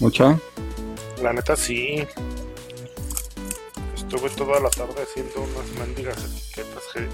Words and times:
¿Mucha? 0.00 0.38
La 1.22 1.32
neta 1.32 1.56
sí. 1.56 2.06
Estuve 3.94 4.28
toda 4.30 4.60
la 4.60 4.68
tarde 4.70 4.94
haciendo 5.02 5.40
unas 5.42 5.70
mendigas 5.78 6.16
etiquetas. 6.18 6.82
que- 6.92 7.08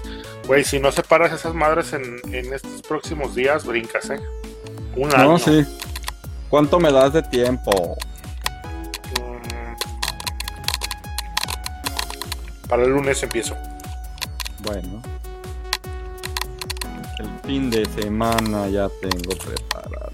Güey, 0.47 0.63
si 0.63 0.79
no 0.79 0.91
separas 0.91 1.31
esas 1.31 1.53
madres 1.53 1.93
en, 1.93 2.19
en 2.33 2.53
estos 2.53 2.81
próximos 2.81 3.35
días, 3.35 3.65
brincas, 3.65 4.09
¿eh? 4.09 4.19
Un 4.95 5.13
año. 5.13 5.23
No, 5.33 5.39
sí. 5.39 5.63
¿Cuánto 6.49 6.79
me 6.79 6.91
das 6.91 7.13
de 7.13 7.21
tiempo? 7.23 7.95
Mm. 9.19 9.75
Para 12.67 12.83
el 12.83 12.89
lunes 12.89 13.21
empiezo. 13.23 13.55
Bueno. 14.63 15.01
El 17.19 17.29
fin 17.45 17.69
de 17.69 17.85
semana 17.85 18.67
ya 18.67 18.89
tengo 19.01 19.35
preparado. 19.37 20.08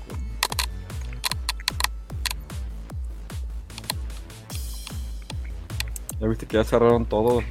Ya 6.20 6.28
viste 6.28 6.46
que 6.46 6.58
ya 6.58 6.64
cerraron 6.64 7.06
todo. 7.06 7.42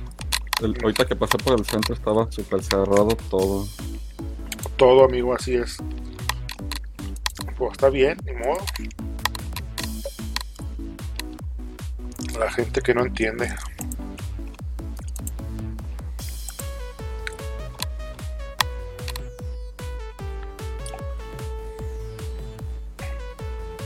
El- 0.63 0.77
ahorita 0.83 1.05
que 1.07 1.17
pasé 1.17 1.37
por 1.39 1.59
el 1.59 1.65
centro 1.65 1.95
estaba 1.95 2.31
súper 2.31 2.63
cerrado 2.63 3.09
todo. 3.31 3.67
Todo, 4.77 5.05
amigo, 5.05 5.35
así 5.35 5.55
es. 5.55 5.77
Pues 7.57 7.73
está 7.73 7.89
bien, 7.91 8.17
ni 8.25 8.33
modo. 8.33 8.59
La 12.39 12.51
gente 12.51 12.81
que 12.81 12.95
no 12.95 13.05
entiende. 13.05 13.49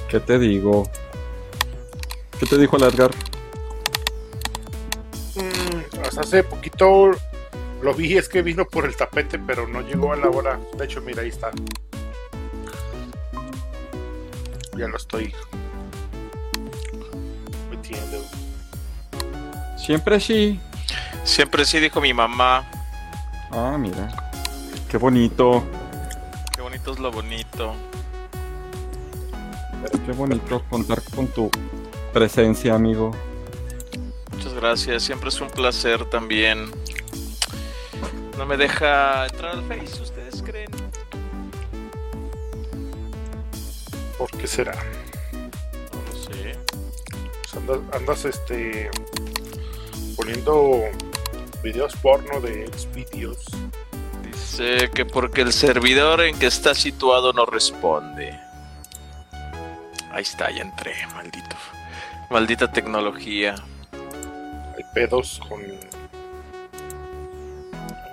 ¿Qué 0.08 0.20
te 0.20 0.38
digo? 0.38 0.88
¿Qué 2.38 2.46
te 2.46 2.56
dijo 2.56 2.76
el 2.76 2.84
Edgar? 2.84 3.10
Hace 6.18 6.42
poquito 6.42 7.12
lo 7.80 7.94
vi, 7.94 8.16
es 8.16 8.28
que 8.28 8.42
vino 8.42 8.64
por 8.64 8.84
el 8.84 8.96
tapete, 8.96 9.38
pero 9.38 9.68
no 9.68 9.82
llegó 9.82 10.12
a 10.12 10.16
la 10.16 10.28
hora. 10.28 10.58
De 10.76 10.84
hecho, 10.84 11.00
mira, 11.00 11.22
ahí 11.22 11.28
está. 11.28 11.50
Ya 14.76 14.88
lo 14.88 14.96
estoy 14.96 15.32
metiendo. 17.70 18.18
Siempre 19.76 20.18
sí. 20.18 20.60
Siempre 21.22 21.64
sí 21.64 21.78
dijo 21.78 22.00
mi 22.00 22.12
mamá. 22.12 22.68
Ah, 23.52 23.76
mira. 23.78 24.08
Qué 24.90 24.96
bonito. 24.98 25.62
Qué 26.54 26.62
bonito 26.62 26.92
es 26.92 26.98
lo 26.98 27.12
bonito. 27.12 27.74
Qué 30.04 30.12
bonito 30.12 30.64
contar 30.68 31.00
con 31.14 31.28
tu 31.28 31.48
presencia, 32.12 32.74
amigo. 32.74 33.12
Gracias. 34.60 35.04
Siempre 35.04 35.28
es 35.28 35.40
un 35.40 35.50
placer 35.50 36.04
también. 36.06 36.68
No 38.36 38.44
me 38.44 38.56
deja 38.56 39.26
entrar 39.26 39.52
al 39.52 39.62
Face, 39.68 40.02
¿ustedes 40.02 40.42
creen? 40.42 40.70
¿Por 44.18 44.28
qué 44.32 44.48
será? 44.48 44.74
No 45.92 46.02
lo 46.10 46.18
sé. 46.18 46.58
Pues 47.40 47.54
andas, 47.54 47.78
andas, 47.92 48.24
este 48.24 48.90
poniendo 50.16 50.82
videos 51.62 51.94
porno 51.96 52.40
de 52.40 52.68
Xvideos. 52.76 53.46
Dice 54.24 54.90
que 54.92 55.04
porque 55.06 55.42
el 55.42 55.52
servidor 55.52 56.20
en 56.20 56.36
que 56.36 56.46
está 56.46 56.74
situado 56.74 57.32
no 57.32 57.46
responde. 57.46 58.36
Ahí 60.10 60.22
está, 60.22 60.50
ya 60.50 60.62
entré, 60.62 60.94
maldito. 61.14 61.56
Maldita 62.28 62.72
tecnología. 62.72 63.54
Pedos 64.94 65.40
con. 65.48 65.60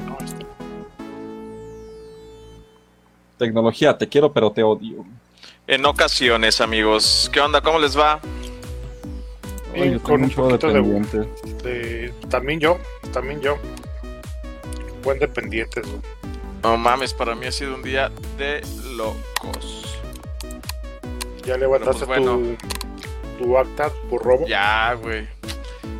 No, 0.06 0.18
este- 0.24 0.46
Tecnología, 3.38 3.98
te 3.98 4.08
quiero 4.08 4.32
pero 4.34 4.52
te 4.52 4.64
odio. 4.64 5.06
En 5.68 5.86
ocasiones, 5.86 6.62
amigos. 6.62 7.30
¿Qué 7.34 7.40
onda? 7.40 7.62
¿Cómo 7.62 7.80
les 7.80 7.98
va? 7.98 8.20
Ay, 9.74 9.82
Bien, 9.82 9.94
yo 9.94 10.04
con 10.04 10.24
un 10.24 10.30
poquito 10.30 10.68
de- 10.68 11.28
de- 11.64 12.14
también 12.30 12.60
yo, 12.60 12.78
también 13.12 13.42
yo. 13.42 13.58
Buen 15.04 15.20
dependientes, 15.20 15.86
güey. 15.86 16.00
No 16.64 16.78
mames, 16.78 17.14
para 17.14 17.36
mí 17.36 17.46
ha 17.46 17.52
sido 17.52 17.76
un 17.76 17.84
día 17.84 18.12
de 18.38 18.62
locos. 18.96 19.98
Ya 21.46 21.58
levantaste 21.58 22.06
pues, 22.06 22.20
bueno. 22.20 22.56
tu, 23.38 23.44
tu 23.44 23.58
acta 23.58 23.92
por 24.10 24.24
robo. 24.24 24.48
Ya, 24.48 24.94
güey. 24.94 25.28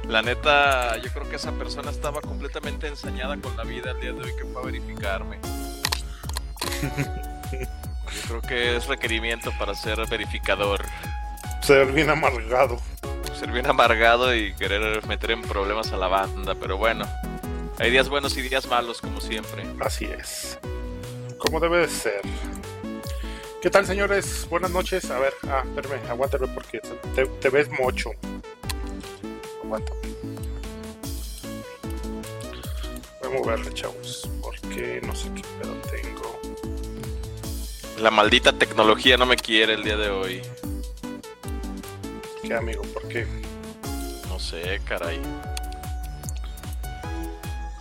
La 0.08 0.22
neta, 0.22 0.98
yo 0.98 1.12
creo 1.12 1.30
que 1.30 1.36
esa 1.36 1.52
persona 1.52 1.90
estaba 1.90 2.22
completamente 2.22 2.88
ensañada 2.88 3.38
con 3.38 3.58
la 3.58 3.64
vida 3.64 3.92
el 3.92 4.00
día 4.00 4.14
de 4.14 4.22
hoy 4.22 4.36
que 4.36 4.46
fue 4.46 4.62
a 4.62 4.66
verificarme. 4.66 5.40
Yo 7.52 8.22
creo 8.28 8.42
que 8.42 8.76
es 8.78 8.88
requerimiento 8.88 9.52
para 9.58 9.74
ser 9.74 10.06
verificador. 10.08 10.86
Ser 11.62 11.92
bien 11.92 12.10
amargado. 12.10 12.80
Ser 13.38 13.52
bien 13.52 13.66
amargado 13.66 14.36
y 14.36 14.54
querer 14.54 15.06
meter 15.08 15.32
en 15.32 15.42
problemas 15.42 15.92
a 15.92 15.98
la 15.98 16.08
banda, 16.08 16.56
pero 16.56 16.78
bueno. 16.78 17.06
Hay 17.80 17.92
días 17.92 18.08
buenos 18.08 18.38
y 18.38 18.42
días 18.42 18.68
malos, 18.68 19.02
como 19.02 19.20
siempre. 19.20 19.66
Así 19.82 20.06
es. 20.06 20.60
Como 21.38 21.60
debe 21.60 21.80
de 21.80 21.88
ser. 21.90 22.22
¿Qué 23.62 23.70
tal, 23.70 23.86
señores? 23.86 24.48
Buenas 24.50 24.72
noches. 24.72 25.10
A 25.10 25.20
ver, 25.20 25.34
ah, 25.50 25.64
espérame, 25.66 26.08
aguántame 26.10 26.48
porque 26.48 26.80
te, 27.16 27.26
te 27.26 27.50
ves 27.50 27.70
mocho. 27.72 28.12
Voy 29.68 29.82
a 33.24 33.30
moverle, 33.30 33.74
chavos, 33.74 34.30
porque 34.42 35.02
no 35.06 35.16
sé 35.16 35.30
qué 35.34 35.42
pedo 35.60 35.74
tengo. 35.92 36.40
La 38.00 38.12
maldita 38.12 38.54
tecnología 38.54 39.18
no 39.18 39.26
me 39.26 39.36
quiere 39.36 39.74
el 39.74 39.84
día 39.84 39.98
de 39.98 40.10
hoy. 40.10 40.42
¿Qué, 42.44 42.54
amigo? 42.54 42.84
¿Por 42.94 43.08
qué? 43.08 43.26
No 44.30 44.40
sé, 44.40 44.80
caray. 44.86 45.20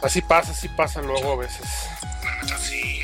Así 0.00 0.23
pasa, 0.23 0.53
así 0.53 0.69
pasa 0.69 1.03
luego 1.03 1.33
a 1.33 1.37
veces. 1.37 1.67
Así. 2.55 3.00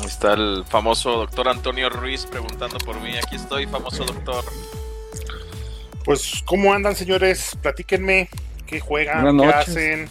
Ahí 0.00 0.06
está 0.06 0.34
el 0.34 0.64
famoso 0.68 1.12
doctor 1.12 1.48
Antonio 1.48 1.88
Ruiz 1.88 2.26
preguntando 2.26 2.78
por 2.78 3.00
mí. 3.00 3.16
Aquí 3.16 3.36
estoy, 3.36 3.66
famoso 3.66 4.04
doctor. 4.04 4.44
Pues, 6.04 6.42
¿cómo 6.44 6.72
andan, 6.72 6.94
señores? 6.94 7.56
Platíquenme. 7.62 8.28
¿Qué 8.66 8.80
juegan? 8.80 9.22
Buenas 9.22 9.40
¿Qué 9.40 9.46
noches. 9.56 9.68
hacen? 9.68 10.08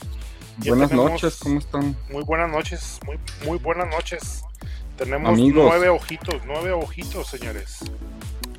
Ya 0.60 0.72
Buenas 0.72 0.90
tenemos- 0.90 1.12
noches, 1.12 1.36
¿cómo 1.40 1.60
están? 1.60 1.98
Muy 2.12 2.24
buenas 2.24 2.50
noches, 2.50 3.00
muy, 3.06 3.18
muy 3.46 3.58
buenas 3.58 3.88
noches. 3.90 4.44
Tenemos 4.98 5.30
Amigos. 5.30 5.66
nueve 5.68 5.90
ojitos, 5.90 6.36
nueve 6.46 6.72
ojitos, 6.72 7.28
señores. 7.28 7.80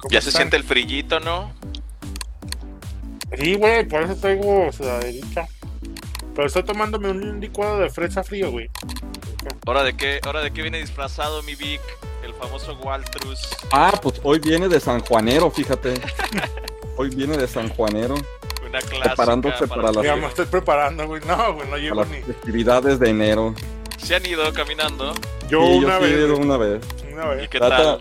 ¿Cómo 0.01 0.11
Ya 0.11 0.21
se 0.21 0.33
siente 0.33 0.57
el 0.57 0.65
frillito, 0.65 1.21
¿no? 1.21 1.53
Sí, 3.39 3.55
güey, 3.55 3.87
por 3.87 4.03
eso 4.03 4.17
traigo 4.17 4.71
sudaderita. 4.73 5.47
Pero 6.35 6.47
estoy 6.49 6.65
tomándome 6.65 7.11
un 7.11 7.39
licuado 7.41 7.79
de 7.79 7.89
fresa 7.91 8.25
frío, 8.25 8.51
güey. 8.51 8.69
¿Hora 9.67 9.85
de 9.85 9.97
qué, 9.97 10.21
hora 10.27 10.43
de 10.43 10.51
qué 10.53 10.63
viene 10.63 10.79
disfrazado 10.79 11.43
mi 11.45 11.55
Vic? 11.55 11.81
El 12.25 12.35
famoso 12.35 12.75
Waltrus. 12.83 13.49
Ah, 13.71 13.93
pues 14.03 14.21
hoy 14.25 14.41
viene 14.41 14.69
de 14.69 14.81
San 14.81 15.01
Juanero, 15.01 15.49
fíjate. 15.51 15.95
hoy 16.97 17.11
viene 17.15 17.37
de 17.37 17.47
San 17.49 17.69
Juanero 17.71 18.15
Una 18.67 18.79
clásica. 18.81 19.03
Preparándose 19.09 19.67
para 19.69 19.93
las- 19.93 20.05
Ya 20.05 20.17
me 20.17 20.27
estoy 20.27 20.47
preparando, 20.47 21.07
güey. 21.07 21.23
No, 21.27 21.55
güey, 21.55 21.67
no 21.67 21.71
para 21.71 21.83
llego 21.83 21.95
las 21.97 22.09
ni. 22.09 22.21
festividades 22.23 22.99
de 22.99 23.11
enero. 23.11 23.55
Se 23.99 24.15
han 24.17 24.27
ido 24.27 24.53
caminando. 24.53 25.13
Yo 25.49 25.61
Sí, 25.65 25.85
una 25.85 25.99
sí 25.99 26.05
he 26.05 26.09
vez. 26.09 26.19
ido 26.27 26.37
una 26.37 26.57
vez. 26.57 26.85
Una 27.13 27.27
vez. 27.29 27.45
¿Y 27.45 27.49
qué 27.49 27.59
tal? 27.61 28.01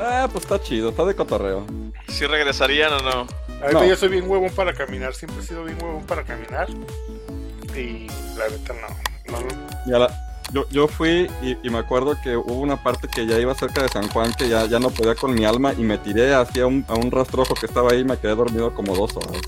Ah, 0.00 0.28
pues 0.32 0.44
está 0.44 0.60
chido, 0.62 0.90
está 0.90 1.04
de 1.04 1.14
cotorreo. 1.14 1.66
¿Sí 2.08 2.26
regresarían 2.26 2.92
o 2.94 2.98
no? 3.02 3.26
Ahorita 3.62 3.80
No. 3.80 3.84
yo 3.86 3.96
soy 3.96 4.08
bien 4.08 4.28
huevón 4.28 4.50
para 4.50 4.72
caminar. 4.72 5.14
Siempre 5.14 5.40
he 5.42 5.46
sido 5.46 5.64
bien 5.64 5.76
huevón 5.82 6.04
para 6.06 6.24
caminar. 6.24 6.68
Y 7.76 8.06
la 8.38 8.48
neta 8.48 8.72
no. 8.74 9.32
no, 9.32 9.40
no. 9.40 9.46
Y 9.86 9.92
a 9.94 9.98
la- 9.98 10.29
yo, 10.52 10.68
yo 10.70 10.88
fui 10.88 11.30
y, 11.42 11.56
y 11.62 11.70
me 11.70 11.78
acuerdo 11.78 12.16
que 12.22 12.36
hubo 12.36 12.60
una 12.60 12.82
parte 12.82 13.08
que 13.08 13.26
ya 13.26 13.38
iba 13.38 13.54
cerca 13.54 13.82
de 13.82 13.88
San 13.88 14.08
Juan 14.08 14.32
que 14.34 14.48
ya, 14.48 14.66
ya 14.66 14.78
no 14.78 14.90
podía 14.90 15.14
con 15.14 15.34
mi 15.34 15.44
alma 15.44 15.72
y 15.76 15.82
me 15.82 15.98
tiré 15.98 16.34
hacia 16.34 16.66
un, 16.66 16.84
a 16.88 16.94
un 16.94 17.10
rastrojo 17.10 17.54
que 17.54 17.66
estaba 17.66 17.92
ahí 17.92 18.00
y 18.00 18.04
me 18.04 18.16
quedé 18.18 18.34
dormido 18.34 18.74
como 18.74 18.94
dos 18.96 19.16
horas. 19.16 19.40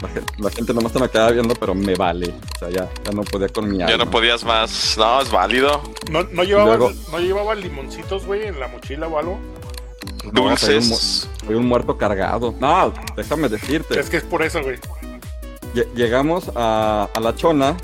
La 0.00 0.08
gente, 0.08 0.32
la 0.38 0.50
gente 0.50 0.74
nomás 0.74 0.92
se 0.92 0.98
me 1.00 1.08
quedaba 1.08 1.30
viendo, 1.32 1.54
pero 1.54 1.74
me 1.74 1.94
vale. 1.96 2.32
O 2.56 2.58
sea, 2.58 2.70
ya, 2.70 2.88
ya 3.04 3.12
no 3.12 3.22
podía 3.22 3.48
con 3.48 3.64
mi 3.70 3.82
alma. 3.82 3.90
Ya 3.90 3.96
no 4.02 4.10
podías 4.10 4.42
más. 4.44 4.94
No, 4.96 5.20
es 5.20 5.30
válido. 5.30 5.82
No, 6.10 6.22
no 6.24 6.44
llevaba, 6.44 6.76
Luego- 6.76 6.92
no 7.12 7.18
llevaba 7.18 7.54
limoncitos, 7.54 8.24
güey, 8.24 8.46
en 8.46 8.58
la 8.58 8.68
mochila 8.68 9.06
o 9.06 9.18
algo. 9.18 9.38
No, 10.32 10.56
soy, 10.56 10.76
un, 10.76 10.88
Dulces. 10.88 11.28
soy 11.46 11.54
un 11.56 11.66
muerto 11.66 11.98
cargado. 11.98 12.54
No, 12.58 12.92
déjame 13.16 13.48
decirte. 13.50 13.98
Es 14.00 14.08
que 14.08 14.16
es 14.18 14.22
por 14.24 14.42
eso, 14.42 14.62
güey. 14.62 14.78
Lle- 15.74 15.88
Llegamos 15.94 16.50
a, 16.54 17.08
a 17.14 17.20
la 17.20 17.34
chona 17.36 17.76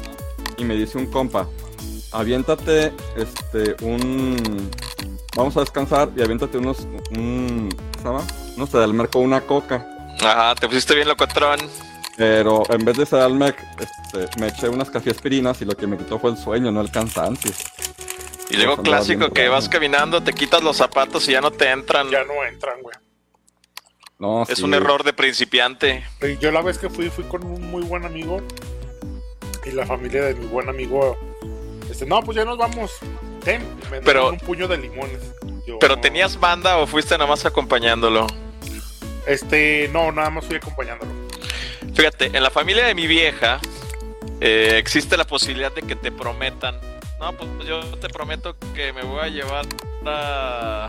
y 0.57 0.65
me 0.65 0.75
dice 0.77 0.97
un 0.97 1.07
compa, 1.07 1.47
aviéntate 2.13 2.93
este 3.17 3.77
un 3.85 4.71
vamos 5.37 5.57
a 5.57 5.61
descansar 5.61 6.11
y 6.17 6.23
aviéntate 6.23 6.59
unos, 6.59 6.81
un, 7.13 7.69
¿qué 7.93 7.99
se 7.99 8.05
llama? 8.05 8.27
Unos 8.57 8.71
Sedalmer 8.71 9.09
con 9.09 9.23
una 9.23 9.41
coca. 9.41 9.87
Ajá, 10.21 10.55
te 10.55 10.67
pusiste 10.67 10.95
bien 10.95 11.09
locotrón. 11.09 11.59
Pero 12.17 12.63
en 12.69 12.85
vez 12.85 12.97
de 12.99 13.07
Sedalmer, 13.07 13.55
este, 13.79 14.41
me 14.41 14.49
eché 14.49 14.69
unas 14.69 14.91
cafeaspirinas 14.91 15.63
y 15.63 15.65
lo 15.65 15.75
que 15.77 15.87
me 15.87 15.97
quitó 15.97 16.19
fue 16.19 16.31
el 16.31 16.37
sueño, 16.37 16.71
no 16.71 16.81
el 16.81 16.91
cansancio. 16.91 17.53
Y 18.51 18.57
luego 18.57 18.75
Eso 18.75 18.83
clásico 18.83 19.31
que 19.31 19.49
vas 19.49 19.69
caminando, 19.69 20.23
te 20.23 20.33
quitas 20.33 20.63
los 20.63 20.77
zapatos 20.77 21.29
y 21.29 21.33
ya 21.33 21.41
no 21.41 21.53
te 21.53 21.71
entran. 21.71 22.11
Ya 22.11 22.25
no 22.25 22.45
entran, 22.45 22.83
güey. 22.83 22.97
No, 24.19 24.43
Es 24.43 24.59
sí. 24.59 24.65
un 24.65 24.75
error 24.75 25.03
de 25.05 25.13
principiante. 25.15 26.05
Yo 26.41 26.51
la 26.51 26.61
vez 26.61 26.77
que 26.77 26.91
fui, 26.91 27.09
fui 27.09 27.25
con 27.25 27.43
un 27.45 27.71
muy 27.71 27.83
buen 27.85 28.05
amigo 28.05 28.43
y 29.65 29.71
la 29.71 29.87
familia 29.87 30.23
de 30.25 30.35
mi 30.35 30.47
buen 30.47 30.69
amigo. 30.69 31.17
Este, 31.91 32.07
no, 32.07 32.23
pues 32.23 32.37
ya 32.37 32.45
nos 32.45 32.57
vamos. 32.59 32.93
Ten, 33.45 33.63
me 33.91 34.01
Pero- 34.01 34.31
un 34.31 34.39
puño 34.39 34.69
de 34.69 34.79
limones. 34.79 35.21
Yo, 35.67 35.79
¿Pero 35.79 35.99
tenías 35.99 36.39
banda 36.39 36.79
o 36.79 36.87
fuiste 36.87 37.17
nada 37.17 37.29
más 37.29 37.45
acompañándolo? 37.47 38.27
Este, 39.27 39.89
no, 39.93 40.11
nada 40.13 40.31
más 40.31 40.45
fui 40.47 40.57
acompañándolo. 40.57 41.11
Fíjate, 41.95 42.27
en 42.27 42.43
la 42.43 42.51
familia 42.51 42.87
de 42.87 42.95
mi 42.95 43.07
vieja 43.07 43.61
eh, 44.41 44.75
existe 44.79 45.17
la 45.17 45.25
posibilidad 45.27 45.73
de 45.73 45.83
que 45.83 45.97
te 45.97 46.11
prometan. 46.11 46.79
No, 47.19 47.33
pues 47.37 47.49
yo 47.67 47.81
te 47.99 48.09
prometo 48.09 48.57
que 48.75 48.93
me 48.93 49.03
voy 49.03 49.21
a 49.21 49.29
llevar 49.29 49.67
a, 50.07 50.89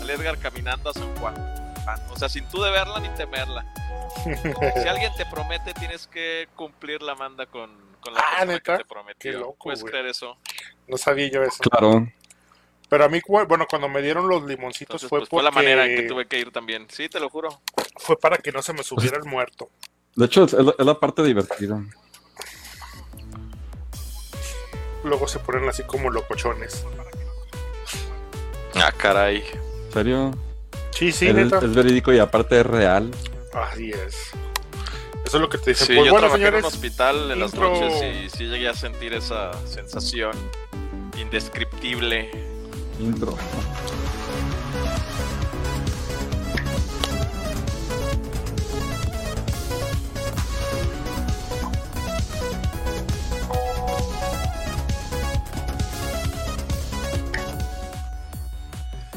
al 0.00 0.10
Edgar 0.10 0.38
caminando 0.38 0.90
a 0.90 0.92
San 0.92 1.14
Juan. 1.16 1.34
O 2.10 2.16
sea, 2.16 2.28
sin 2.28 2.48
tú 2.48 2.60
deberla 2.62 2.98
ni 3.00 3.08
temerla. 3.10 3.64
Si 4.24 4.88
alguien 4.88 5.12
te 5.16 5.26
promete, 5.26 5.74
tienes 5.74 6.06
que 6.06 6.48
cumplir 6.56 7.02
la 7.02 7.14
manda 7.14 7.44
con, 7.46 7.70
con 8.04 8.14
la 8.14 8.20
Ah, 8.20 8.24
persona 8.38 8.52
¿neta? 8.52 8.72
que 8.76 8.82
te 8.84 8.88
prometió. 8.88 9.32
Qué 9.32 9.38
loco, 9.38 9.56
¿Puedes 9.64 9.80
güey. 9.80 9.90
creer 9.90 10.06
eso? 10.06 10.36
No 10.86 10.96
sabía 10.96 11.28
yo 11.30 11.42
eso. 11.42 11.62
Claro. 11.62 12.06
Pero 12.88 13.04
a 13.04 13.08
mí, 13.08 13.20
bueno, 13.26 13.66
cuando 13.68 13.88
me 13.88 14.02
dieron 14.02 14.28
los 14.28 14.44
limoncitos 14.44 15.02
Entonces, 15.02 15.08
fue 15.08 15.18
pues, 15.20 15.28
fue 15.30 15.42
la 15.42 15.50
porque- 15.50 15.64
manera 15.74 15.86
en 15.86 15.96
que 15.96 16.02
tuve 16.08 16.26
que 16.26 16.38
ir 16.38 16.52
también. 16.52 16.86
Sí, 16.90 17.08
te 17.08 17.18
lo 17.18 17.28
juro. 17.30 17.60
fue 17.96 18.16
para 18.18 18.36
que 18.38 18.52
no 18.52 18.60
se 18.62 18.72
me 18.72 18.82
subiera 18.84 19.16
el 19.16 19.24
muerto. 19.24 19.70
De 20.14 20.26
hecho, 20.26 20.44
es, 20.44 20.52
es 20.52 20.64
la, 20.64 20.74
es 20.78 20.86
la 20.86 21.00
parte 21.00 21.22
divertida. 21.22 21.80
Luego 25.02 25.28
se 25.28 25.38
ponen 25.38 25.68
así 25.68 25.82
como 25.84 26.10
locochones. 26.10 26.84
Ah, 28.74 28.92
caray. 28.96 29.44
¿En 29.86 29.92
serio? 29.92 30.30
Sí, 30.90 31.12
sí, 31.12 31.28
es, 31.28 31.34
neta. 31.34 31.58
es 31.58 31.74
verídico 31.74 32.12
y 32.12 32.18
aparte 32.18 32.60
es 32.60 32.66
real. 32.66 33.10
Así 33.52 33.90
es. 33.90 34.30
Eso 35.24 35.38
es 35.38 35.40
lo 35.40 35.48
que 35.48 35.58
te 35.58 35.70
dicen. 35.70 35.86
Sí, 35.86 35.94
pues 35.94 36.06
yo 36.06 36.12
bueno, 36.12 36.28
trabajé 36.28 36.48
en 36.48 36.54
un 36.56 36.64
hospital 36.64 37.30
en 37.30 37.40
las 37.40 37.54
noches 37.54 38.02
y 38.02 38.30
sí 38.30 38.44
llegué 38.44 38.68
a 38.68 38.74
sentir 38.74 39.14
esa 39.14 39.52
sensación 39.66 40.32
indescriptible. 41.18 42.30
Intro. 43.00 43.36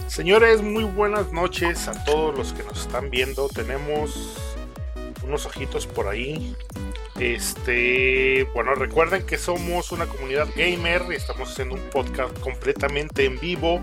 Señores, 0.08 0.64
muy 0.64 0.84
buenas 0.84 1.32
noches 1.32 1.88
a 1.88 2.04
todos 2.04 2.36
los 2.36 2.52
que 2.52 2.64
nos 2.64 2.82
están 2.82 3.12
viendo. 3.12 3.50
Tenemos 3.50 4.47
unos 5.28 5.46
ojitos 5.46 5.86
por 5.88 6.08
ahí. 6.08 6.56
Este, 7.20 8.44
bueno, 8.54 8.76
recuerden 8.76 9.26
que 9.26 9.38
somos 9.38 9.92
una 9.92 10.06
comunidad 10.06 10.48
gamer 10.56 11.04
y 11.12 11.16
estamos 11.16 11.52
haciendo 11.52 11.76
un 11.76 11.82
podcast 11.90 12.38
completamente 12.40 13.26
en 13.26 13.40
vivo 13.40 13.82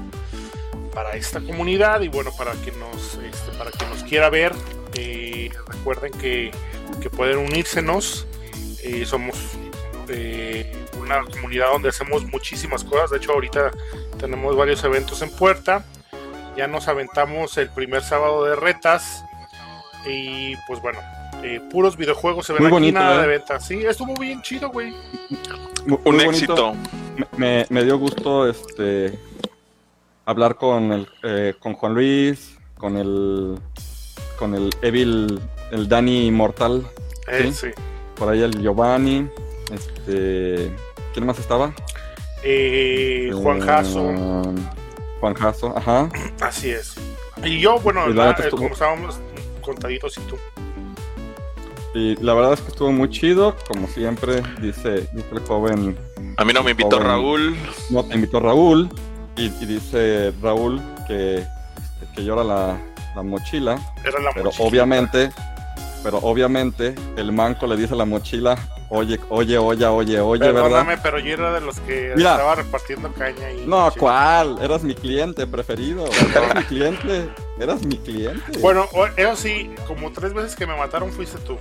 para 0.94 1.16
esta 1.16 1.40
comunidad 1.40 2.00
y 2.02 2.08
bueno, 2.08 2.30
para 2.36 2.52
que 2.52 2.70
nos, 2.72 3.14
este, 3.14 3.50
para 3.58 3.72
que 3.72 3.84
nos 3.86 4.04
quiera 4.04 4.30
ver, 4.30 4.52
eh, 4.94 5.50
recuerden 5.66 6.12
que, 6.12 6.52
que 7.02 7.10
pueden 7.10 7.38
unírsenos. 7.38 8.26
Eh, 8.84 9.04
somos 9.04 9.36
eh, 10.08 10.72
una 11.00 11.24
comunidad 11.24 11.70
donde 11.72 11.88
hacemos 11.88 12.24
muchísimas 12.26 12.84
cosas. 12.84 13.10
De 13.10 13.16
hecho, 13.16 13.32
ahorita 13.32 13.72
tenemos 14.18 14.56
varios 14.56 14.84
eventos 14.84 15.22
en 15.22 15.30
puerta. 15.30 15.84
Ya 16.56 16.68
nos 16.68 16.86
aventamos 16.86 17.58
el 17.58 17.68
primer 17.70 18.02
sábado 18.02 18.44
de 18.44 18.54
retas. 18.54 19.24
Y 20.06 20.54
pues 20.68 20.80
bueno, 20.80 21.00
eh, 21.42 21.60
puros 21.70 21.96
videojuegos 21.96 22.46
se 22.46 22.52
ven 22.52 22.62
Muy 22.62 22.68
aquí, 22.68 22.72
bonito, 22.74 22.98
nada 22.98 23.16
¿eh? 23.16 23.20
de 23.22 23.26
venta. 23.26 23.60
Sí, 23.60 23.84
estuvo 23.84 24.14
bien 24.14 24.40
chido, 24.42 24.70
güey. 24.70 24.94
Un 25.86 26.00
muy 26.16 26.24
éxito. 26.24 26.74
Me, 27.36 27.66
me- 27.68 27.84
dio 27.84 27.98
gusto 27.98 28.48
este 28.48 29.18
hablar 30.26 30.56
con 30.56 30.92
el 30.92 31.08
eh, 31.22 31.54
con 31.58 31.74
Juan 31.74 31.94
Luis, 31.94 32.56
con 32.78 32.96
el 32.96 33.58
con 34.38 34.54
el 34.54 34.70
Evil, 34.82 35.38
el 35.70 35.88
Dani 35.88 36.30
Mortal, 36.30 36.86
Eh, 37.28 37.50
Sí. 37.52 37.52
sí. 37.52 37.68
por 38.16 38.28
ahí 38.30 38.42
el 38.42 38.52
Giovanni, 38.60 39.28
este 39.72 40.74
¿quién 41.12 41.26
más 41.26 41.38
estaba? 41.38 41.72
Eh, 42.42 43.30
Juan 43.34 43.60
Jasso, 43.60 44.10
Eh, 44.10 44.42
Juan 45.20 45.34
Jasso, 45.34 45.76
ajá. 45.76 46.08
así 46.40 46.70
es. 46.70 46.94
Y 47.42 47.60
yo, 47.60 47.78
bueno, 47.80 48.08
Y 48.08 48.14
la 48.14 48.24
la- 48.24 48.30
neta 48.32 48.44
estuvo- 48.44 48.62
como 48.62 48.72
estábamos 48.74 49.18
contaditos 49.60 50.16
y 50.18 50.20
tú. 50.22 50.36
Y 51.94 52.16
la 52.16 52.34
verdad 52.34 52.54
es 52.54 52.60
que 52.60 52.68
estuvo 52.68 52.90
muy 52.90 53.08
chido, 53.08 53.54
como 53.68 53.86
siempre, 53.86 54.42
dice, 54.60 55.08
dice 55.12 55.28
el 55.32 55.40
joven, 55.40 55.96
A 56.36 56.44
mí 56.44 56.52
no 56.52 56.62
me 56.64 56.72
invitó 56.72 56.96
Joven. 56.96 57.06
Raúl. 57.06 57.56
no 57.90 58.04
te 58.04 58.14
invitó 58.16 58.40
Raúl, 58.40 58.88
y, 59.36 59.44
y 59.46 59.66
dice 59.66 60.32
Raúl 60.42 60.80
que, 61.06 61.36
este, 61.38 62.06
que 62.16 62.24
llora 62.24 62.42
la, 62.42 62.76
la 63.14 63.22
mochila, 63.22 63.78
Era 64.04 64.18
la 64.20 64.30
pero 64.32 64.46
mochila. 64.46 64.64
obviamente, 64.68 65.30
pero 66.02 66.18
obviamente 66.18 66.94
el 67.16 67.30
manco 67.32 67.66
le 67.68 67.76
dice 67.76 67.94
a 67.94 67.96
la 67.96 68.04
mochila, 68.04 68.56
oye, 68.88 69.18
oye, 69.28 69.58
oye, 69.58 69.86
oye, 69.86 70.20
oye, 70.20 70.46
¿verdad? 70.52 70.62
Perdóname, 70.62 70.98
pero 70.98 71.18
yo 71.18 71.32
era 71.34 71.52
de 71.52 71.60
los 71.60 71.80
que 71.80 72.12
Mira. 72.16 72.32
estaba 72.32 72.54
repartiendo 72.56 73.12
caña 73.12 73.50
y. 73.52 73.66
No. 73.66 73.92
¿cuál? 73.98 74.58
Eras 74.62 74.82
mi 74.82 74.94
cliente 74.94 75.46
preferido, 75.46 76.04
eras 76.34 76.54
mi 76.56 76.62
cliente, 76.64 77.30
eras 77.58 77.82
mi 77.82 77.98
cliente. 77.98 78.58
Bueno, 78.60 78.86
eso 79.16 79.36
sí, 79.36 79.74
como 79.86 80.12
tres 80.12 80.32
veces 80.34 80.54
que 80.56 80.66
me 80.66 80.76
mataron 80.76 81.10
fuiste 81.12 81.38
tú. 81.38 81.58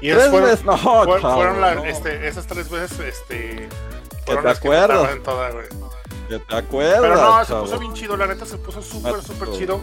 Y 0.00 0.10
Tres 0.10 0.28
fueron, 0.28 0.48
veces, 0.50 0.64
no, 0.64 0.76
fue- 0.78 1.20
chavo, 1.20 1.34
fueron 1.34 1.60
la- 1.60 1.74
no. 1.74 1.84
este, 1.84 2.28
esas 2.28 2.46
tres 2.46 2.70
veces, 2.70 2.98
este. 3.00 3.68
Que 3.68 4.34
fueron 4.34 4.42
te 4.44 4.48
las 4.50 4.60
que 4.60 4.68
acuerdas. 4.68 5.10
en 5.12 5.22
toda, 5.22 5.50
güey. 5.50 5.66
Que 6.28 6.38
te 6.38 6.54
acuerdas, 6.56 7.00
Pero 7.00 7.14
no, 7.16 7.40
se 7.44 7.48
chavo. 7.52 7.64
puso 7.64 7.78
bien 7.80 7.94
chido, 7.94 8.16
la 8.16 8.26
neta 8.28 8.44
se 8.46 8.58
puso 8.58 8.80
súper, 8.82 9.22
súper 9.22 9.50
chido. 9.52 9.80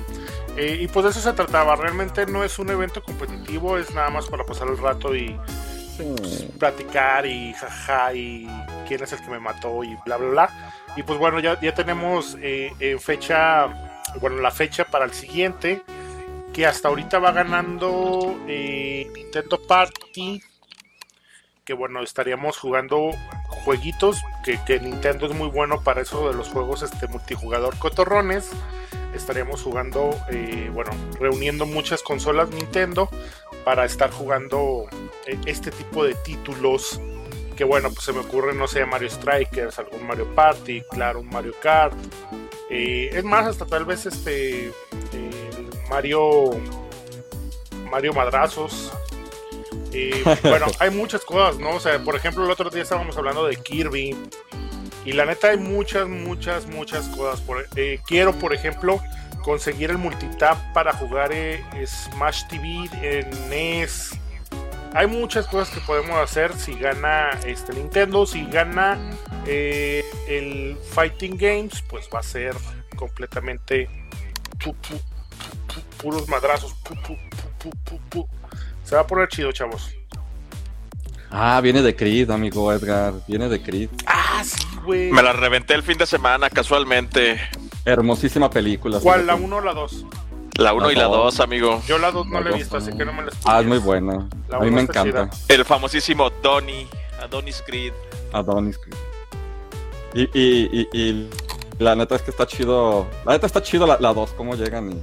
Eh, 0.55 0.77
y 0.79 0.88
pues 0.88 1.03
de 1.03 1.09
eso 1.09 1.19
se 1.19 1.33
trataba. 1.33 1.75
Realmente 1.75 2.25
no 2.27 2.43
es 2.45 2.59
un 2.59 2.69
evento 2.69 3.03
competitivo, 3.03 3.77
es 3.77 3.93
nada 3.93 4.09
más 4.09 4.27
para 4.27 4.45
pasar 4.45 4.67
el 4.69 4.77
rato 4.77 5.13
y 5.15 5.38
Sí. 5.98 6.50
platicar 6.60 7.25
y 7.25 7.54
jaja 7.54 8.14
y 8.14 8.48
quién 8.88 9.04
es 9.04 9.14
el 9.14 9.22
que 9.22 9.30
me 9.30 9.40
mató 9.40 9.84
y 9.84 9.96
bla 10.06 10.18
bla 10.18 10.30
bla. 10.30 10.50
Y 10.96 11.04
pues 11.04 11.20
bueno, 11.20 11.40
ya, 11.40 11.60
ya 11.60 11.74
tenemos 11.74 12.38
eh, 12.42 12.98
fecha, 13.00 13.68
bueno, 14.20 14.38
la 14.42 14.52
fecha 14.52 14.86
para 14.86 15.06
el 15.06 15.12
siguiente, 15.12 15.84
que 16.54 16.66
hasta 16.66 16.88
ahorita 16.88 17.20
va 17.20 17.32
ganando 17.32 18.36
eh, 18.48 19.10
Nintendo 19.14 19.62
Party. 19.62 20.42
Que 21.64 21.74
bueno, 21.74 22.02
estaríamos 22.04 22.58
jugando 22.58 23.12
jueguitos, 23.48 24.22
que, 24.44 24.60
que 24.66 24.80
Nintendo 24.80 25.25
es 25.25 25.34
muy 25.34 25.50
bueno 25.50 25.82
para 25.82 26.02
eso 26.02 26.28
de 26.30 26.36
los 26.36 26.50
juegos 26.50 26.84
este 26.84 27.08
multijugador 27.08 27.78
cotorrones. 27.80 28.52
Estaríamos 29.15 29.62
jugando, 29.63 30.12
eh, 30.29 30.69
bueno, 30.74 30.91
reuniendo 31.19 31.65
muchas 31.65 32.03
consolas 32.03 32.50
Nintendo 32.50 33.10
para 33.63 33.86
estar 33.86 34.12
jugando 34.12 34.86
eh, 35.25 35.38
este 35.45 35.72
tipo 35.72 36.03
de 36.03 36.13
títulos 36.15 37.01
que 37.55 37.63
bueno 37.63 37.89
pues 37.89 38.03
se 38.05 38.13
me 38.13 38.19
ocurre 38.19 38.53
no 38.53 38.67
sé 38.67 38.86
Mario 38.86 39.10
Strikers 39.10 39.79
algún 39.79 40.05
Mario 40.05 40.27
Party 40.36 40.81
claro 40.91 41.22
un 41.22 41.29
Mario 41.29 41.53
Kart 41.62 41.95
eh, 42.69 43.10
es 43.12 43.24
más 43.24 43.48
hasta 43.48 43.65
tal 43.65 43.86
vez 43.86 44.05
este 44.05 44.65
el 45.13 45.69
Mario 45.89 46.51
Mario 47.89 48.13
Madrazos 48.13 48.91
Eh, 49.93 50.24
bueno 50.43 50.65
hay 50.79 50.89
muchas 50.89 51.24
cosas 51.24 51.57
no 51.57 51.75
o 51.75 51.79
sea 51.79 52.03
por 52.03 52.15
ejemplo 52.15 52.43
el 52.43 52.51
otro 52.51 52.69
día 52.69 52.84
estábamos 52.84 53.15
hablando 53.17 53.45
de 53.45 53.55
Kirby 53.55 54.15
y 55.05 55.13
la 55.13 55.25
neta 55.25 55.50
hay 55.50 55.57
muchas 55.57 56.07
muchas 56.07 56.65
muchas 56.67 57.07
cosas 57.09 57.39
por, 57.41 57.67
eh, 57.75 58.00
quiero 58.07 58.33
por 58.33 58.53
ejemplo 58.53 59.00
conseguir 59.43 59.91
el 59.91 59.97
multitap 60.00 60.57
para 60.74 60.91
jugar 60.93 61.31
eh, 61.31 61.63
Smash 61.85 62.47
TV 62.47 62.89
en 63.01 63.50
NES. 63.50 64.17
Hay 64.95 65.07
muchas 65.07 65.45
cosas 65.47 65.74
que 65.75 65.81
podemos 65.81 66.15
hacer 66.17 66.53
si 66.57 66.74
gana 66.74 67.29
este 67.45 67.74
Nintendo, 67.74 68.25
si 68.25 68.45
gana 68.45 68.97
eh, 69.45 70.03
el 70.27 70.77
Fighting 70.93 71.38
Games, 71.38 71.83
pues 71.89 72.09
va 72.13 72.19
a 72.19 72.24
ser 72.24 72.55
completamente 72.95 73.88
pu- 74.57 74.74
pu- 74.74 75.01
pu- 75.67 75.83
puros 76.01 76.27
madrazos. 76.29 76.74
Se 78.85 78.95
va 78.95 79.01
a 79.01 79.07
poner 79.07 79.27
chido, 79.27 79.51
chavos. 79.51 79.91
Ah, 81.29 81.59
viene 81.62 81.81
de 81.81 81.93
Creed, 81.95 82.31
amigo 82.31 82.71
Edgar, 82.71 83.13
viene 83.27 83.50
de 83.50 83.62
Creed. 83.62 83.89
Ah, 84.05 84.41
sí, 84.45 84.63
güey. 84.86 85.12
Me 85.12 85.22
la 85.22 85.34
reventé 85.34 85.74
el 85.74 85.84
fin 85.84 85.98
de 85.98 86.06
semana, 86.06 86.50
casualmente. 86.50 87.39
Hermosísima 87.84 88.50
película. 88.50 89.00
¿Cuál? 89.01 89.27
¿La 89.27 89.34
fíjate. 89.34 89.46
1 89.46 89.56
o 89.58 89.62
la 89.62 89.74
2? 89.74 90.06
La 90.58 90.74
1 90.74 90.92
y 90.92 90.96
la 90.96 91.01
La 91.01 91.08
dos. 91.08 91.36
2, 91.36 91.39
amigo. 91.42 91.82
Yo 91.86 91.98
la 91.98 92.12
2 92.12 92.27
no 92.27 92.39
La 92.39 92.50
he 92.51 92.54
visto, 92.54 92.77
así 92.77 92.96
que 92.98 93.04
no 93.04 93.12
me 93.12 93.24
la 93.24 93.32
Ah, 93.44 93.60
es 93.60 93.65
muy 93.68 93.77
buena. 93.80 94.27
La 94.48 94.58
A 94.58 94.60
mí 94.62 94.72
me 94.72 94.82
encanta. 94.82 95.30
El 95.50 95.65
famosísimo 95.65 96.30
Donnie, 96.42 96.88
Adonis 97.22 97.62
Creed. 97.65 97.92
Adonis 98.32 98.77
Creed. 98.77 98.96
Y, 100.13 100.22
y, 100.34 100.88
y, 100.94 100.98
y 100.98 101.30
la 101.77 101.94
neta 101.96 102.15
es 102.15 102.22
que 102.22 102.32
está 102.32 102.48
chido. 102.48 103.06
La 103.25 103.34
neta 103.34 103.48
está 103.48 103.62
chido 103.62 103.86
la 103.86 104.13
2, 104.13 104.32
cómo 104.38 104.56
llegan 104.56 104.94
y. 104.94 105.01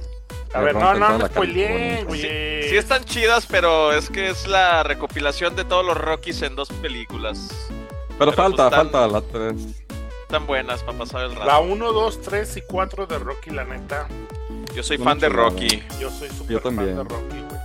A 0.55 0.61
ver, 0.61 0.75
no, 0.75 0.93
no, 0.93 1.17
no 1.17 1.29
California. 1.29 2.03
güey. 2.05 2.21
Sí 2.21 2.77
están 2.77 3.03
chidas, 3.05 3.45
pero 3.47 3.91
es 3.93 4.09
que 4.09 4.29
es 4.29 4.47
la 4.47 4.83
recopilación 4.83 5.55
de 5.55 5.65
todos 5.65 5.85
los 5.85 5.97
Rockies 5.97 6.41
en 6.43 6.55
dos 6.55 6.69
películas. 6.69 7.49
Pero, 8.25 8.35
Pero 8.35 8.43
falta, 8.43 8.69
pues, 8.69 8.75
falta 8.81 9.07
la 9.07 9.21
3. 9.21 9.53
Están 10.23 10.47
buenas 10.47 10.81
para 10.83 10.97
pasar 10.97 11.23
el 11.25 11.33
La 11.35 11.45
rato. 11.45 11.61
1, 11.63 11.91
2, 11.93 12.21
3 12.21 12.57
y 12.57 12.61
4 12.61 13.05
de 13.05 13.19
Rocky, 13.19 13.49
la 13.51 13.63
neta. 13.65 14.07
Yo 14.75 14.81
soy 14.83 14.97
fan 14.97 15.19
de. 15.19 15.29
Rocky. 15.29 15.83
Yo 15.99 16.09
soy 16.09 16.27
Yo 16.29 16.33
súper 16.35 16.59
fan 16.61 16.75
también. 16.75 16.97
de 16.97 17.03
Rocky, 17.03 17.39
güey. 17.47 17.61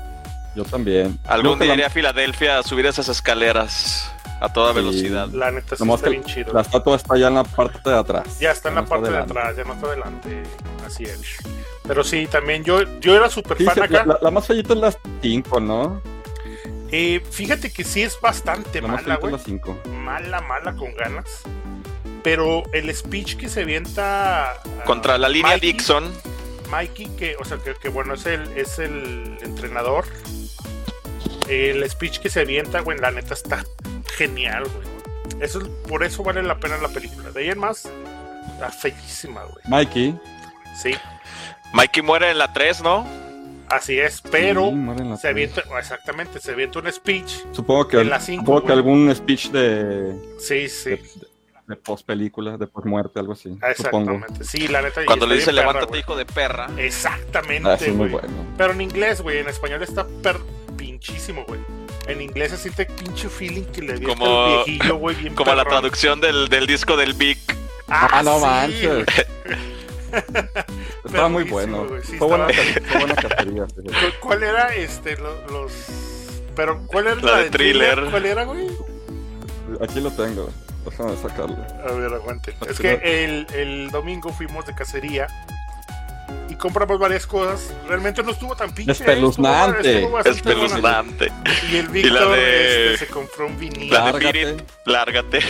Yo 0.56 0.64
también. 0.64 1.18
Algún 1.26 1.58
día 1.58 1.68
la- 1.68 1.74
iré 1.74 1.84
a 1.86 1.90
Filadelfia 1.90 2.58
a 2.58 2.62
subir 2.62 2.84
esas 2.86 3.08
escaleras 3.08 4.10
a 4.40 4.52
toda 4.52 4.70
Sí. 4.72 4.76
velocidad. 4.76 5.28
La 5.28 5.50
neta 5.50 5.76
sí 5.76 5.82
Nomás 5.82 6.00
está 6.00 6.10
bien 6.10 6.24
chido. 6.24 6.52
La 6.52 6.60
estatua 6.60 6.96
está 6.96 7.16
ya 7.16 7.28
en 7.28 7.34
la 7.36 7.44
parte 7.44 7.78
de 7.88 7.96
atrás. 7.96 8.38
Ya 8.38 8.50
está 8.50 8.68
en 8.68 8.74
la 8.74 8.82
no 8.82 8.88
parte 8.88 9.08
de 9.10 9.16
adelante. 9.16 9.38
atrás, 9.38 9.56
ya 9.56 9.64
no 9.64 9.72
está 9.74 9.86
adelante. 9.86 10.42
Así 10.86 11.04
es. 11.04 11.20
Pero 11.86 12.04
sí, 12.04 12.26
también 12.26 12.64
yo, 12.64 12.82
yo 13.00 13.16
era 13.16 13.30
súper 13.30 13.56
Sí, 13.56 13.64
fan 13.64 13.74
sí, 13.74 13.80
acá. 13.80 14.04
la, 14.04 14.14
la- 14.14 14.18
la 14.20 14.30
más 14.30 14.46
feita 14.46 14.74
es 14.74 14.78
la 14.80 14.92
5, 15.22 15.60
¿no? 15.60 16.02
Eh, 16.90 17.20
fíjate 17.30 17.70
que 17.72 17.84
sí 17.84 18.02
es 18.02 18.18
bastante 18.20 18.80
mala, 18.80 19.16
güey. 19.16 19.32
la 19.32 19.38
5. 19.38 19.78
Mala, 19.92 20.40
mala 20.40 20.74
con 20.74 20.94
ganas. 20.94 21.42
Pero 22.22 22.62
el 22.72 22.94
speech 22.94 23.36
que 23.36 23.48
se 23.48 23.62
avienta. 23.62 24.52
ah, 24.52 24.84
Contra 24.84 25.18
la 25.18 25.28
línea 25.28 25.56
Mikey- 25.56 25.60
Dixon. 25.60 26.12
Mikey, 26.70 27.06
que, 27.16 27.36
o 27.36 27.44
sea, 27.44 27.58
que, 27.58 27.74
que 27.74 27.88
bueno, 27.88 28.14
es 28.14 28.26
el, 28.26 28.48
es 28.56 28.78
el 28.78 29.38
entrenador. 29.42 30.04
El 31.48 31.88
speech 31.88 32.18
que 32.18 32.28
se 32.28 32.40
avienta, 32.40 32.80
güey, 32.80 32.98
la 32.98 33.10
neta 33.10 33.34
está 33.34 33.64
genial, 34.16 34.64
güey. 34.64 35.42
Eso, 35.42 35.60
es- 35.60 35.68
por 35.88 36.02
eso 36.04 36.22
vale 36.22 36.42
la 36.42 36.58
pena 36.58 36.76
la 36.78 36.88
película. 36.88 37.30
De 37.30 37.40
ahí 37.40 37.50
en 37.50 37.58
más, 37.58 37.88
está 38.52 38.70
feísima, 38.70 39.44
güey. 39.44 39.64
Mikey. 39.68 40.18
Sí, 40.82 40.94
Mikey 41.72 42.02
muere 42.02 42.30
en 42.30 42.38
la 42.38 42.52
3, 42.52 42.82
¿no? 42.82 43.06
Así 43.70 43.98
es, 43.98 44.20
pero 44.30 44.72
se 45.20 45.28
avienta, 45.28 45.62
exactamente, 45.78 46.40
se 46.40 46.52
avienta 46.52 46.78
un 46.80 46.92
speech. 46.92 47.30
Supongo 47.52 47.88
que, 47.88 48.00
en 48.00 48.10
la 48.10 48.20
cinco, 48.20 48.42
supongo 48.44 48.64
que 48.66 48.72
algún 48.72 49.14
speech 49.14 49.50
de, 49.50 50.14
Sí, 50.38 50.68
sí, 50.68 50.90
de, 50.90 51.02
de 51.66 51.76
post 51.76 52.06
película, 52.06 52.56
de 52.56 52.66
post 52.66 52.86
muerte, 52.86 53.18
algo 53.20 53.32
así. 53.34 53.50
Supongo. 53.76 54.12
exactamente. 54.12 54.44
Sí, 54.44 54.68
la 54.68 54.82
neta. 54.82 55.02
y 55.02 55.06
Cuando 55.06 55.26
le 55.26 55.34
dice 55.36 55.52
levántate, 55.52 55.98
hijo 55.98 56.16
de 56.16 56.24
perra. 56.26 56.68
Exactamente, 56.76 57.68
Ah, 57.68 57.76
sí, 57.78 57.90
muy 57.90 58.08
güey. 58.08 58.22
bueno. 58.24 58.46
Pero 58.56 58.72
en 58.72 58.80
inglés, 58.80 59.20
güey, 59.20 59.38
en 59.38 59.48
español 59.48 59.82
está 59.82 60.06
per 60.22 60.38
pinchísimo, 60.76 61.44
güey. 61.46 61.60
En 62.06 62.22
inglés 62.22 62.52
se 62.52 62.56
siente 62.56 62.86
pinche 62.86 63.28
feeling 63.28 63.64
que 63.64 63.82
le 63.82 63.98
dio 63.98 64.08
Como- 64.08 64.46
el 64.46 64.64
viejillo, 64.64 64.96
güey, 64.96 65.14
bien 65.16 65.34
Como 65.34 65.54
la 65.54 65.64
traducción 65.66 66.20
del, 66.22 66.48
del 66.48 66.66
disco 66.66 66.96
del 66.96 67.12
Vic. 67.12 67.38
Ah, 67.86 68.22
no 68.24 68.36
sí, 68.38 68.44
manches. 68.44 69.06
Estaba 71.08 71.28
muy 71.28 71.44
bueno. 71.44 71.86
sí, 72.04 72.16
fue, 72.16 72.28
buena, 72.28 72.46
estaba- 72.48 72.86
fue 72.88 72.98
buena 73.00 73.14
cacería. 73.28 73.66
sí. 73.68 73.82
¿Cu- 73.82 74.26
¿Cuál 74.28 74.42
era 74.42 74.74
este 74.74 75.16
lo- 75.16 75.46
los 75.48 75.72
pero 76.54 76.84
cuál 76.86 77.06
era 77.06 77.14
La 77.16 77.22
la, 77.32 77.36
de 77.38 77.44
de 77.44 77.50
thriller? 77.50 77.90
Thriller. 77.94 78.10
¿Cuál 78.10 78.26
era, 78.26 78.44
güey? 78.44 78.66
Aquí 79.82 80.00
lo 80.00 80.10
tengo. 80.10 80.50
Déjame 80.84 81.16
sacarlo. 81.16 81.56
A 81.86 81.92
ver, 81.92 82.12
aguante. 82.14 82.54
Es 82.68 82.78
que 82.78 83.00
el, 83.24 83.46
el 83.54 83.90
domingo 83.90 84.32
fuimos 84.32 84.64
de 84.66 84.74
cacería 84.74 85.26
y 86.48 86.54
compramos 86.56 86.98
varias 86.98 87.26
cosas. 87.26 87.72
Realmente 87.86 88.22
no 88.22 88.30
estuvo 88.32 88.56
tan 88.56 88.72
pinche. 88.74 88.90
¿eh? 88.92 88.94
Espeluznante. 88.94 89.78
Estuvo- 89.78 89.98
estuvo 89.98 90.10
buena. 90.10 90.30
Espeluznante. 90.30 91.32
Y 91.70 91.76
el 91.76 91.84
Y 91.84 91.88
Víctor 91.88 92.12
la 92.12 92.26
de- 92.36 92.94
este, 92.94 93.06
se 93.06 93.12
compró 93.12 93.46
un 93.46 93.58
vinil. 93.58 93.90
La 93.92 94.06
de 94.06 94.12
Lárgate. 94.12 94.44
Beat 94.44 94.60
It, 94.60 94.66
lárgate. 94.86 95.40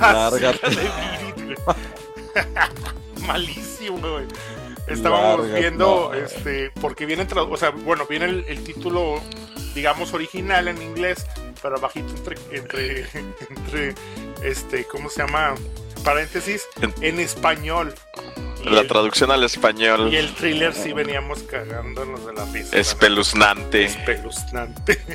Lárgate. 0.00 0.58
Güey. 1.36 3.26
Malísimo, 3.26 3.98
güey. 3.98 4.24
Estábamos 4.86 5.52
viendo, 5.52 6.10
no. 6.12 6.14
este, 6.14 6.70
porque 6.80 7.06
viene, 7.06 7.26
o 7.34 7.56
sea, 7.56 7.70
bueno, 7.70 8.06
viene 8.06 8.26
el, 8.26 8.44
el 8.48 8.62
título, 8.62 9.20
digamos, 9.74 10.14
original 10.14 10.68
en 10.68 10.80
inglés, 10.80 11.26
pero 11.62 11.80
bajito 11.80 12.08
entre, 12.16 12.36
entre, 12.50 13.00
entre, 13.50 13.94
este, 14.42 14.84
¿cómo 14.84 15.10
se 15.10 15.22
llama? 15.22 15.54
Paréntesis, 16.04 16.66
en 17.00 17.18
español. 17.20 17.94
La 18.70 18.80
el- 18.80 18.88
traducción 18.88 19.30
al 19.30 19.44
español. 19.44 20.12
Y 20.12 20.16
el 20.16 20.34
thriller 20.34 20.72
sí 20.74 20.92
veníamos 20.92 21.42
cagándonos 21.44 22.26
de 22.26 22.32
la 22.34 22.44
risa. 22.46 22.76
Espeluznante. 22.76 23.84
Espeluznante. 23.84 24.92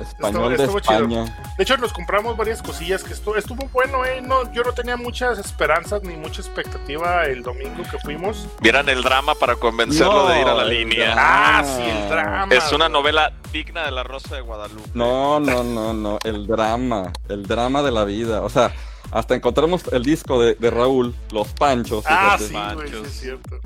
Español 0.00 0.18
Estuvo- 0.20 0.48
de 0.50 0.54
estuvo 0.64 0.80
chido. 0.80 0.94
España. 0.98 1.38
De 1.56 1.62
hecho, 1.62 1.76
nos 1.78 1.92
compramos 1.92 2.36
varias 2.36 2.60
cosillas 2.62 3.02
que 3.02 3.14
estuvo, 3.14 3.36
estuvo 3.36 3.66
bueno, 3.72 4.04
¿eh? 4.04 4.20
No, 4.20 4.52
yo 4.52 4.62
no 4.62 4.72
tenía 4.72 4.96
muchas 4.96 5.38
esperanzas 5.38 6.02
ni 6.02 6.16
mucha 6.16 6.42
expectativa 6.42 7.24
el 7.24 7.42
domingo 7.42 7.82
que 7.90 7.98
fuimos. 7.98 8.46
Vieran 8.60 8.88
el 8.90 9.02
drama 9.02 9.34
para 9.34 9.56
convencerlo 9.56 10.24
No, 10.24 10.28
de 10.28 10.40
ir 10.42 10.46
a 10.48 10.54
la 10.54 10.64
línea. 10.64 11.06
drama. 11.14 11.58
Ah, 11.58 11.64
sí, 11.64 11.82
el 11.82 12.08
drama. 12.10 12.54
Es 12.54 12.72
una 12.72 12.88
novela 12.90 13.32
digna 13.52 13.84
de 13.84 13.90
la 13.92 14.02
Rosa 14.02 14.34
de 14.34 14.42
Guadalupe. 14.42 14.90
No, 14.92 15.40
no, 15.40 15.64
no, 15.64 15.94
no. 15.94 16.18
El 16.24 16.46
drama. 16.46 17.10
El 17.28 17.46
drama 17.46 17.82
de 17.82 17.90
la 17.90 18.04
vida. 18.04 18.42
O 18.42 18.50
sea, 18.50 18.70
hasta 19.10 19.34
encontramos 19.34 19.82
el 19.92 20.02
disco 20.02 20.40
de, 20.40 20.54
de 20.54 20.70
Raúl, 20.70 21.14
Los 21.30 21.48
Panchos. 21.48 22.04
Ah, 22.06 22.36
fíjate. 22.38 22.44
sí, 22.48 22.52
güey, 22.74 22.88
sí 22.88 22.94
Manchos. 22.94 23.06
es 23.06 23.20
cierto. 23.20 23.60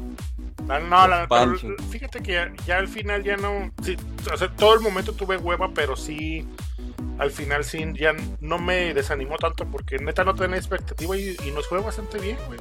No, 0.66 1.08
la, 1.08 1.26
pero 1.28 1.28
Pancho. 1.28 1.68
fíjate 1.90 2.22
que 2.22 2.32
ya, 2.32 2.52
ya 2.66 2.78
al 2.78 2.88
final 2.88 3.22
ya 3.24 3.36
no. 3.36 3.70
Sí, 3.82 3.96
o 4.32 4.36
sea, 4.36 4.50
todo 4.54 4.74
el 4.74 4.80
momento 4.80 5.12
tuve 5.12 5.36
hueva, 5.36 5.70
pero 5.74 5.96
sí. 5.96 6.46
Al 7.18 7.30
final 7.30 7.64
sí, 7.64 7.84
ya 7.94 8.14
no 8.40 8.58
me 8.58 8.92
desanimó 8.94 9.36
tanto 9.38 9.64
porque 9.66 9.98
neta 9.98 10.24
no 10.24 10.34
tenía 10.34 10.56
expectativa 10.56 11.16
y, 11.16 11.36
y 11.44 11.50
nos 11.52 11.66
fue 11.66 11.80
bastante 11.80 12.18
bien, 12.18 12.36
güey. 12.46 12.58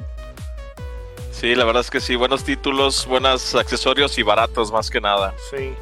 Sí, 1.31 1.53
la 1.53 1.65
verdad 1.65 1.81
es 1.81 1.91
que 1.91 2.00
sí. 2.00 2.15
Buenos 2.15 2.43
títulos, 2.43 3.05
buenos 3.05 3.53
accesorios 3.55 4.17
y 4.17 4.24
baratos 4.24 4.72
más 4.72 4.89
que 4.89 5.00
nada. 5.01 5.34
Sí. 5.51 5.74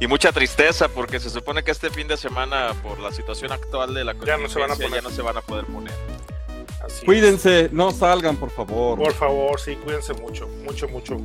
Y 0.00 0.06
mucha 0.06 0.32
tristeza 0.32 0.88
porque 0.88 1.18
se 1.20 1.28
supone 1.28 1.62
que 1.64 1.70
este 1.72 1.90
fin 1.90 2.06
de 2.08 2.16
semana, 2.16 2.72
por 2.82 2.98
la 3.00 3.12
situación 3.12 3.52
actual 3.52 3.92
de 3.94 4.04
la 4.04 4.14
Ya 4.24 4.38
no 4.38 4.48
se 4.48 4.58
van 4.60 4.70
a 4.70 4.74
contingencia, 4.76 4.88
poner. 4.88 5.02
ya 5.02 5.02
no 5.02 5.10
se 5.10 5.22
van 5.22 5.36
a 5.36 5.40
poder 5.42 5.64
poner. 5.66 5.92
Así 6.88 6.98
es. 7.00 7.04
Cuídense, 7.04 7.68
no 7.72 7.90
salgan, 7.90 8.36
por 8.36 8.50
favor. 8.50 8.98
Por 8.98 9.12
favor, 9.12 9.60
sí, 9.60 9.76
cuídense 9.76 10.14
mucho, 10.14 10.48
mucho, 10.64 10.88
mucho. 10.88 11.16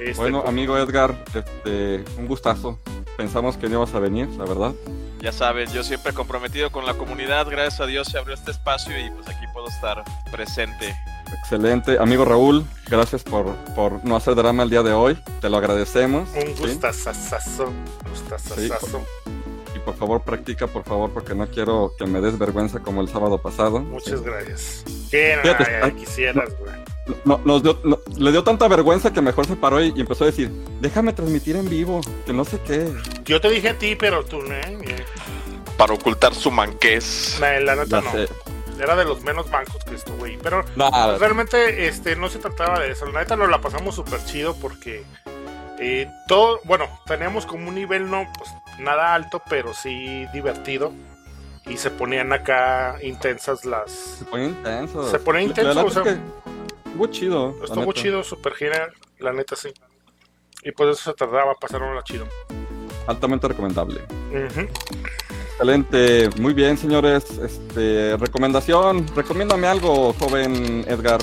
Este, 0.00 0.14
Bueno, 0.20 0.40
pues, 0.40 0.50
amigo 0.50 0.76
Edgar, 0.76 1.14
este, 1.34 2.04
un 2.18 2.26
gustazo. 2.26 2.78
Pensamos 3.16 3.56
que 3.56 3.68
no 3.68 3.76
ibas 3.76 3.94
a 3.94 4.00
venir, 4.00 4.28
la 4.30 4.44
verdad. 4.44 4.74
Ya 5.20 5.32
sabes, 5.32 5.72
yo 5.72 5.82
siempre 5.82 6.12
comprometido 6.12 6.70
con 6.70 6.84
la 6.84 6.94
comunidad, 6.94 7.46
gracias 7.48 7.80
a 7.80 7.86
Dios 7.86 8.08
se 8.08 8.18
abrió 8.18 8.34
este 8.34 8.50
espacio 8.50 8.92
y 8.98 9.10
pues 9.10 9.26
aquí 9.28 9.46
puedo 9.52 9.68
estar 9.68 10.04
presente. 10.30 10.94
Excelente. 11.40 11.98
Amigo 11.98 12.24
Raúl, 12.24 12.64
gracias 12.88 13.22
por, 13.22 13.54
por 13.74 14.04
no 14.04 14.16
hacer 14.16 14.34
drama 14.34 14.62
el 14.62 14.70
día 14.70 14.82
de 14.82 14.92
hoy. 14.92 15.18
Te 15.40 15.48
lo 15.48 15.56
agradecemos. 15.56 16.28
Un 16.34 16.54
¿sí? 16.54 16.62
gustazazazo, 16.62 17.72
gustazazazo. 18.10 19.04
Por 19.86 19.94
favor, 19.96 20.22
practica, 20.22 20.66
por 20.66 20.82
favor, 20.82 21.10
porque 21.12 21.34
no 21.34 21.46
quiero 21.48 21.94
que 21.96 22.06
me 22.06 22.20
des 22.20 22.36
vergüenza 22.38 22.80
como 22.80 23.00
el 23.00 23.08
sábado 23.08 23.40
pasado. 23.40 23.78
Muchas 23.78 24.20
gracias. 24.20 24.84
Que 25.10 25.38
Fíjate, 25.40 25.64
ay, 25.82 25.92
quisieras, 25.92 26.50
güey. 26.58 26.74
No, 27.24 27.40
nos 27.44 27.62
dio- 27.62 27.78
no- 27.84 28.00
le 28.18 28.32
dio 28.32 28.42
tanta 28.42 28.66
vergüenza 28.66 29.12
que 29.12 29.22
mejor 29.22 29.46
se 29.46 29.54
paró 29.54 29.80
y, 29.80 29.92
y 29.96 30.00
empezó 30.00 30.24
a 30.24 30.26
decir, 30.26 30.50
déjame 30.80 31.12
transmitir 31.12 31.54
en 31.54 31.68
vivo, 31.70 32.00
que 32.26 32.32
no 32.32 32.44
sé 32.44 32.58
qué. 32.66 32.92
Yo 33.24 33.40
te 33.40 33.48
dije 33.48 33.68
a 33.70 33.78
ti, 33.78 33.94
pero 33.94 34.24
tú, 34.24 34.42
¿no? 34.42 34.54
Eh, 34.54 35.04
Para 35.76 35.94
ocultar 35.94 36.34
su 36.34 36.50
manquez. 36.50 37.38
La, 37.40 37.60
la 37.60 37.76
neta 37.76 38.00
Ya 38.00 38.04
no. 38.04 38.10
sé. 38.12 38.28
Era 38.82 38.96
de 38.96 39.04
los 39.04 39.22
menos 39.22 39.48
bancos 39.50 39.82
que 39.84 39.94
esto, 39.94 40.12
güey. 40.18 40.36
Pero 40.42 40.64
Nada, 40.74 41.16
realmente 41.16 41.86
este, 41.86 42.16
no 42.16 42.28
se 42.28 42.40
trataba 42.40 42.80
de 42.80 42.90
eso. 42.90 43.06
La 43.06 43.20
neta 43.20 43.36
nos 43.36 43.48
la 43.48 43.60
pasamos 43.60 43.94
súper 43.94 44.22
chido 44.24 44.56
porque 44.60 45.04
eh, 45.78 46.08
todo, 46.26 46.58
bueno, 46.64 46.86
teníamos 47.06 47.46
como 47.46 47.68
un 47.68 47.74
nivel 47.76 48.10
no, 48.10 48.26
pues 48.36 48.50
nada 48.78 49.14
alto, 49.14 49.42
pero 49.48 49.72
sí 49.74 50.26
divertido. 50.32 50.92
Y 51.68 51.76
se 51.78 51.90
ponían 51.90 52.32
acá 52.32 52.96
intensas 53.02 53.64
las. 53.64 53.90
se 53.90 54.24
pone 54.26 54.44
intenso. 54.46 55.10
Se 55.10 55.18
pone 55.18 55.38
La- 55.40 55.44
intenso, 55.44 55.74
la 55.74 55.82
o 55.84 55.90
sea, 55.90 56.02
es 56.02 56.08
que 56.08 56.18
estuvo 56.86 57.06
chido. 57.08 57.54
la 57.58 57.64
Estuvo 57.64 57.86
neta. 57.86 58.00
chido, 58.00 58.22
súper 58.22 58.54
genial, 58.54 58.92
la 59.18 59.32
neta 59.32 59.56
sí. 59.56 59.70
Y 60.62 60.70
por 60.72 60.88
eso 60.88 61.10
se 61.10 61.14
tardaba, 61.16 61.54
pasaron 61.54 62.00
chido. 62.04 62.26
Altamente 63.08 63.48
recomendable. 63.48 64.00
Excelente, 65.52 66.28
muy 66.40 66.54
bien 66.54 66.76
señores. 66.76 67.24
Este, 67.38 68.16
recomendación, 68.16 69.06
recomiéndame 69.16 69.66
algo, 69.66 70.12
joven 70.14 70.84
Edgar. 70.88 71.20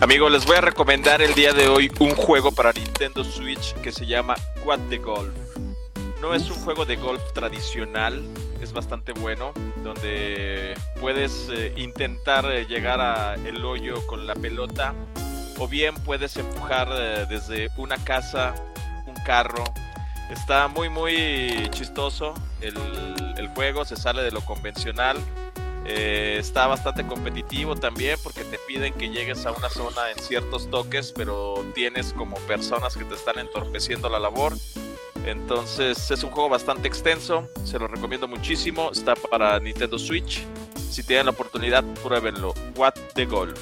Amigo, 0.00 0.28
les 0.28 0.44
voy 0.46 0.56
a 0.56 0.60
recomendar 0.60 1.22
el 1.22 1.34
día 1.34 1.52
de 1.52 1.68
hoy 1.68 1.90
un 2.00 2.14
juego 2.14 2.52
para 2.52 2.72
Nintendo 2.72 3.22
Switch 3.22 3.74
que 3.82 3.92
se 3.92 4.06
llama 4.06 4.34
Quad 4.64 4.80
the 4.88 4.98
Golf. 4.98 5.32
No 6.22 6.34
es 6.34 6.48
un 6.50 6.56
juego 6.58 6.84
de 6.84 6.94
golf 6.94 7.20
tradicional, 7.32 8.22
es 8.60 8.72
bastante 8.72 9.12
bueno, 9.12 9.52
donde 9.82 10.72
puedes 11.00 11.48
eh, 11.50 11.74
intentar 11.76 12.44
eh, 12.44 12.64
llegar 12.64 13.00
a 13.00 13.34
el 13.34 13.64
hoyo 13.64 14.06
con 14.06 14.24
la 14.24 14.36
pelota 14.36 14.94
o 15.58 15.66
bien 15.66 15.96
puedes 15.96 16.36
empujar 16.36 16.88
eh, 16.92 17.26
desde 17.28 17.70
una 17.76 17.96
casa 18.04 18.54
un 19.04 19.16
carro. 19.24 19.64
Está 20.30 20.68
muy 20.68 20.88
muy 20.88 21.68
chistoso 21.72 22.34
el, 22.60 22.76
el 23.36 23.48
juego, 23.48 23.84
se 23.84 23.96
sale 23.96 24.22
de 24.22 24.30
lo 24.30 24.42
convencional. 24.42 25.16
Está 25.84 26.68
bastante 26.68 27.04
competitivo 27.04 27.74
también 27.74 28.16
porque 28.22 28.44
te 28.44 28.58
piden 28.68 28.94
que 28.94 29.08
llegues 29.08 29.44
a 29.44 29.50
una 29.50 29.68
zona 29.68 30.12
en 30.12 30.18
ciertos 30.20 30.70
toques, 30.70 31.12
pero 31.12 31.66
tienes 31.74 32.12
como 32.12 32.36
personas 32.46 32.96
que 32.96 33.04
te 33.04 33.16
están 33.16 33.40
entorpeciendo 33.40 34.08
la 34.08 34.20
labor. 34.20 34.54
Entonces 35.24 36.10
es 36.10 36.22
un 36.24 36.30
juego 36.30 36.48
bastante 36.48 36.88
extenso, 36.88 37.48
se 37.64 37.78
lo 37.78 37.86
recomiendo 37.86 38.26
muchísimo. 38.26 38.90
Está 38.90 39.14
para 39.14 39.58
Nintendo 39.60 39.98
Switch. 39.98 40.44
Si 40.90 41.02
tienen 41.04 41.26
la 41.26 41.32
oportunidad, 41.32 41.84
pruébenlo. 42.02 42.54
What 42.76 42.94
the 43.14 43.24
Golf. 43.26 43.58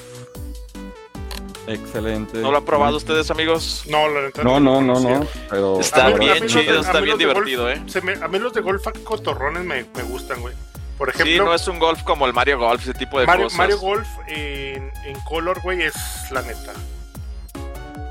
Excelente. 1.67 2.39
¿No 2.39 2.51
lo 2.51 2.57
han 2.57 2.65
probado 2.65 2.97
ustedes, 2.97 3.29
amigos? 3.29 3.83
No, 3.87 4.09
la 4.09 4.21
neta 4.23 4.43
No, 4.43 4.59
no, 4.59 4.81
no, 4.81 4.99
no. 4.99 5.25
Pero 5.49 5.79
Está 5.79 6.09
mí- 6.09 6.25
bien 6.25 6.47
chido, 6.47 6.79
está 6.81 6.99
bien 6.99 7.15
golf 7.17 7.19
divertido, 7.19 7.69
¿eh? 7.69 7.81
se 7.85 8.01
me- 8.01 8.13
a 8.13 8.27
mí 8.27 8.39
los 8.39 8.51
de 8.53 8.61
golf 8.61 8.83
cotorrones 9.03 9.63
me, 9.63 9.85
me 9.95 10.03
gustan, 10.03 10.41
güey. 10.41 10.55
Por 10.97 11.13
Sí, 11.13 11.21
ejemplo, 11.21 11.45
no 11.45 11.53
es 11.55 11.67
un 11.67 11.79
golf 11.79 12.01
como 12.03 12.25
el 12.25 12.33
Mario 12.33 12.59
Golf, 12.59 12.81
ese 12.81 12.93
tipo 12.93 13.19
de 13.19 13.25
Mario, 13.27 13.45
cosas. 13.45 13.57
Mario 13.59 13.79
Golf 13.79 14.07
en, 14.27 14.91
en 15.05 15.19
Color, 15.27 15.61
güey, 15.61 15.83
es 15.83 15.95
la 16.31 16.41
neta. 16.41 16.73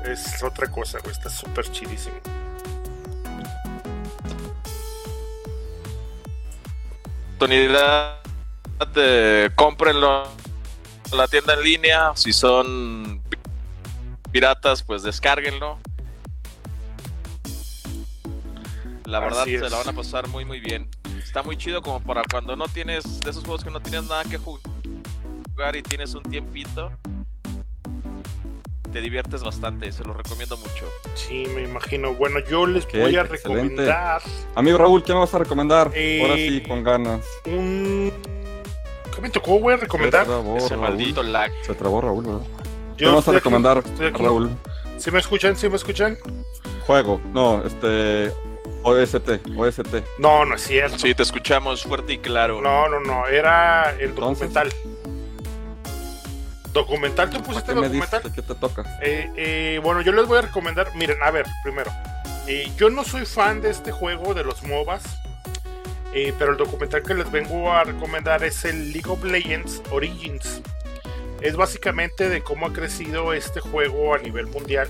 Es 0.05 0.41
otra 0.43 0.67
cosa, 0.71 0.99
güey. 0.99 1.11
Está 1.13 1.29
súper 1.29 1.69
chidísimo. 1.71 2.15
Oportunidad, 7.41 8.19
eh, 8.95 9.49
cómprenlo 9.55 10.25
en 11.11 11.17
la 11.17 11.27
tienda 11.27 11.55
en 11.55 11.63
línea. 11.63 12.11
Si 12.13 12.33
son 12.33 13.19
piratas, 14.31 14.83
pues 14.83 15.01
descárguenlo. 15.01 15.79
La 19.05 19.19
verdad 19.19 19.45
se 19.45 19.57
la 19.57 19.75
van 19.75 19.89
a 19.89 19.93
pasar 19.93 20.27
muy 20.27 20.45
muy 20.45 20.59
bien. 20.59 20.87
Está 21.17 21.41
muy 21.41 21.57
chido 21.57 21.81
como 21.81 21.99
para 21.99 22.21
cuando 22.29 22.55
no 22.55 22.67
tienes 22.67 23.21
de 23.21 23.31
esos 23.31 23.43
juegos 23.43 23.63
que 23.63 23.71
no 23.71 23.79
tienes 23.79 24.03
nada 24.03 24.23
que 24.23 24.37
jugar 24.37 25.75
y 25.75 25.81
tienes 25.81 26.13
un 26.13 26.21
tiempito. 26.21 26.91
Te 28.91 28.99
diviertes 29.01 29.41
bastante, 29.43 29.91
se 29.91 30.03
lo 30.03 30.13
recomiendo 30.13 30.57
mucho. 30.57 30.85
Sí, 31.15 31.45
me 31.55 31.63
imagino. 31.63 32.13
Bueno, 32.13 32.39
yo 32.49 32.65
les 32.65 32.85
voy 32.91 33.15
a 33.15 33.21
excelente. 33.21 33.37
recomendar 33.37 34.21
Amigo 34.55 34.77
Raúl, 34.77 35.03
¿qué 35.03 35.13
me 35.13 35.19
vas 35.19 35.33
a 35.33 35.37
recomendar? 35.39 35.91
Eh, 35.95 36.19
Ahora 36.21 36.35
sí, 36.35 36.61
con 36.67 36.83
ganas. 36.83 37.25
un. 37.45 38.11
¿Qué 39.15 39.21
me 39.21 39.29
tocó, 39.29 39.55
güey, 39.59 39.77
a 39.77 39.79
recomendar? 39.79 40.25
Se 40.25 40.31
trabó, 40.31 40.57
Ese 40.57 40.69
Raúl. 40.69 40.81
maldito 40.81 41.23
lag. 41.23 41.51
Se 41.61 41.73
trabó 41.73 42.01
Raúl, 42.01 42.25
¿verdad? 42.25 42.41
¿Qué 42.97 43.05
Yo 43.05 43.11
me 43.11 43.15
vas 43.17 43.27
a 43.27 43.31
recomendar, 43.31 43.77
aquí. 43.77 44.23
Raúl? 44.23 44.49
¿Sí 44.97 45.09
me 45.11 45.19
escuchan? 45.19 45.55
¿Sí 45.55 45.69
me 45.69 45.75
escuchan? 45.77 46.17
Juego. 46.85 47.21
No, 47.33 47.63
este... 47.65 48.31
OST, 48.83 49.47
OST. 49.57 49.95
No, 50.17 50.43
no 50.43 50.55
es 50.55 50.63
cierto. 50.63 50.97
Sí, 50.97 51.13
te 51.13 51.21
escuchamos 51.23 51.83
fuerte 51.83 52.13
y 52.13 52.17
claro. 52.17 52.61
No, 52.61 52.89
no, 52.89 52.99
no. 52.99 53.27
Era 53.27 53.91
el 53.99 54.09
Entonces. 54.09 54.49
Documental. 56.73 57.29
¿Tú 57.29 57.37
¿Para 57.37 57.45
pusiste 57.45 57.73
qué 57.73 57.79
me 57.79 57.87
documental? 57.87 58.21
que 58.33 58.41
te 58.41 58.55
toca? 58.55 58.99
Eh, 59.01 59.29
eh, 59.35 59.79
bueno, 59.83 60.01
yo 60.01 60.11
les 60.11 60.25
voy 60.25 60.37
a 60.39 60.41
recomendar. 60.41 60.93
Miren, 60.95 61.17
a 61.21 61.31
ver, 61.31 61.45
primero. 61.63 61.91
eh, 62.47 62.71
yo 62.77 62.89
no 62.89 63.03
soy 63.03 63.25
fan 63.25 63.61
de 63.61 63.69
este 63.69 63.91
juego 63.91 64.33
de 64.33 64.43
los 64.43 64.63
MOBAs. 64.63 65.03
pero 66.37 66.51
el 66.51 66.57
documental 66.57 67.03
que 67.03 67.13
les 67.13 67.31
vengo 67.31 67.71
a 67.71 67.83
recomendar 67.83 68.43
es 68.43 68.65
el 68.65 68.91
League 68.91 69.09
of 69.09 69.23
Legends 69.23 69.81
Origins. 69.91 70.61
Es 71.41 71.55
básicamente 71.55 72.29
de 72.29 72.41
cómo 72.43 72.67
ha 72.67 72.73
crecido 72.73 73.33
este 73.33 73.59
juego 73.61 74.13
a 74.13 74.17
nivel 74.19 74.47
mundial. 74.47 74.89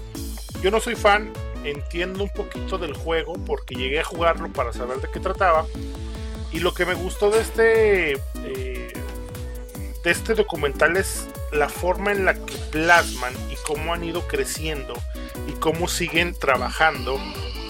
Yo 0.61 0.69
no 0.71 0.79
soy 0.81 0.95
fan, 0.95 1.31
entiendo 1.63 2.23
un 2.23 2.29
poquito 2.29 2.77
del 2.77 2.93
juego 2.93 3.33
porque 3.45 3.75
llegué 3.75 3.99
a 4.01 4.03
jugarlo 4.03 4.49
para 4.51 4.73
saber 4.73 4.97
de 4.99 5.07
qué 5.13 5.19
trataba. 5.19 5.65
Y 6.51 6.59
lo 6.59 6.73
que 6.73 6.85
me 6.85 6.93
gustó 6.95 7.29
de 7.31 7.39
este, 7.39 8.13
de 10.03 10.11
este 10.11 10.33
documental 10.33 10.97
es 10.97 11.27
la 11.51 11.69
forma 11.69 12.11
en 12.11 12.25
la 12.25 12.33
que 12.33 12.55
plasman 12.71 13.33
y 13.51 13.55
cómo 13.67 13.93
han 13.93 14.03
ido 14.03 14.27
creciendo 14.27 14.93
y 15.47 15.53
cómo 15.53 15.87
siguen 15.87 16.37
trabajando 16.37 17.19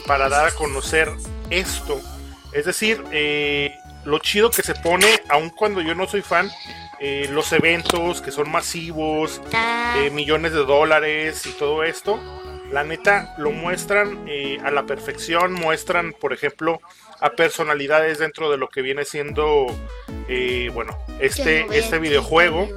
para 0.08 0.30
dar 0.30 0.48
a 0.48 0.52
conocer 0.52 1.10
esto. 1.50 2.00
Es 2.54 2.65
decir, 2.65 3.04
eh, 3.12 3.76
lo 4.06 4.20
chido 4.20 4.50
que 4.50 4.62
se 4.62 4.76
pone, 4.76 5.08
aun 5.30 5.50
cuando 5.50 5.82
yo 5.82 5.96
no 5.96 6.08
soy 6.08 6.22
fan, 6.22 6.50
eh, 7.00 7.28
los 7.32 7.52
eventos 7.52 8.22
que 8.22 8.32
son 8.32 8.50
masivos, 8.50 9.41
eh, 9.98 10.10
millones 10.12 10.54
de 10.54 10.65
dólares 10.65 11.46
y 11.46 11.52
todo 11.52 11.84
esto, 11.84 12.20
la 12.72 12.84
neta 12.84 13.36
lo 13.38 13.52
muestran 13.52 14.26
a 14.63 14.72
la 14.72 14.84
perfección, 14.84 15.52
muestran, 15.52 16.13
por 16.13 16.32
ejemplo, 16.32 16.80
a 17.22 17.30
personalidades 17.30 18.20
dentro 18.20 18.50
de 18.50 18.58
lo 18.58 18.68
que 18.68 18.82
viene 18.82 19.06
siendo, 19.06 19.68
eh, 20.28 20.70
bueno, 20.74 20.98
este, 21.20 21.66
este 21.72 22.00
videojuego. 22.00 22.68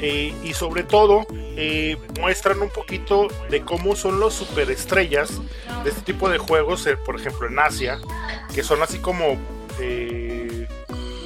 Eh, 0.00 0.34
y 0.42 0.52
sobre 0.52 0.82
todo 0.82 1.26
eh, 1.56 1.96
muestran 2.20 2.60
un 2.60 2.70
poquito 2.70 3.28
de 3.50 3.62
cómo 3.62 3.94
son 3.94 4.18
los 4.18 4.34
superestrellas 4.34 5.40
de 5.84 5.90
este 5.90 6.02
tipo 6.02 6.28
de 6.28 6.38
juegos, 6.38 6.88
por 7.06 7.14
ejemplo 7.14 7.46
en 7.46 7.58
Asia, 7.58 8.00
que 8.52 8.64
son 8.64 8.82
así 8.82 8.98
como 8.98 9.38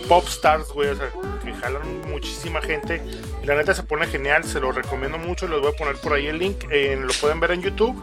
pop 0.09 0.25
stars, 0.29 0.68
güey, 0.72 0.90
o 0.90 0.96
sea, 0.96 1.11
que 1.44 1.53
jalan 1.53 2.03
muchísima 2.09 2.61
gente. 2.61 3.03
Y 3.42 3.46
la 3.46 3.55
neta 3.55 3.75
se 3.75 3.83
pone 3.83 4.07
genial, 4.07 4.44
se 4.44 4.61
lo 4.61 4.72
recomiendo 4.72 5.18
mucho, 5.18 5.49
les 5.49 5.61
voy 5.61 5.72
a 5.72 5.77
poner 5.77 5.96
por 5.96 6.12
ahí 6.12 6.27
el 6.27 6.38
link, 6.38 6.64
eh, 6.70 6.99
lo 7.01 7.12
pueden 7.20 7.40
ver 7.40 7.53
en 7.53 7.62
YouTube. 7.62 8.01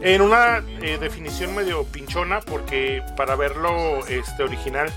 En 0.00 0.22
una 0.22 0.62
eh, 0.80 0.98
definición 0.98 1.54
medio 1.54 1.84
pinchona, 1.84 2.40
porque 2.40 3.02
para 3.16 3.36
verlo 3.36 4.04
este 4.06 4.42
original 4.42 4.90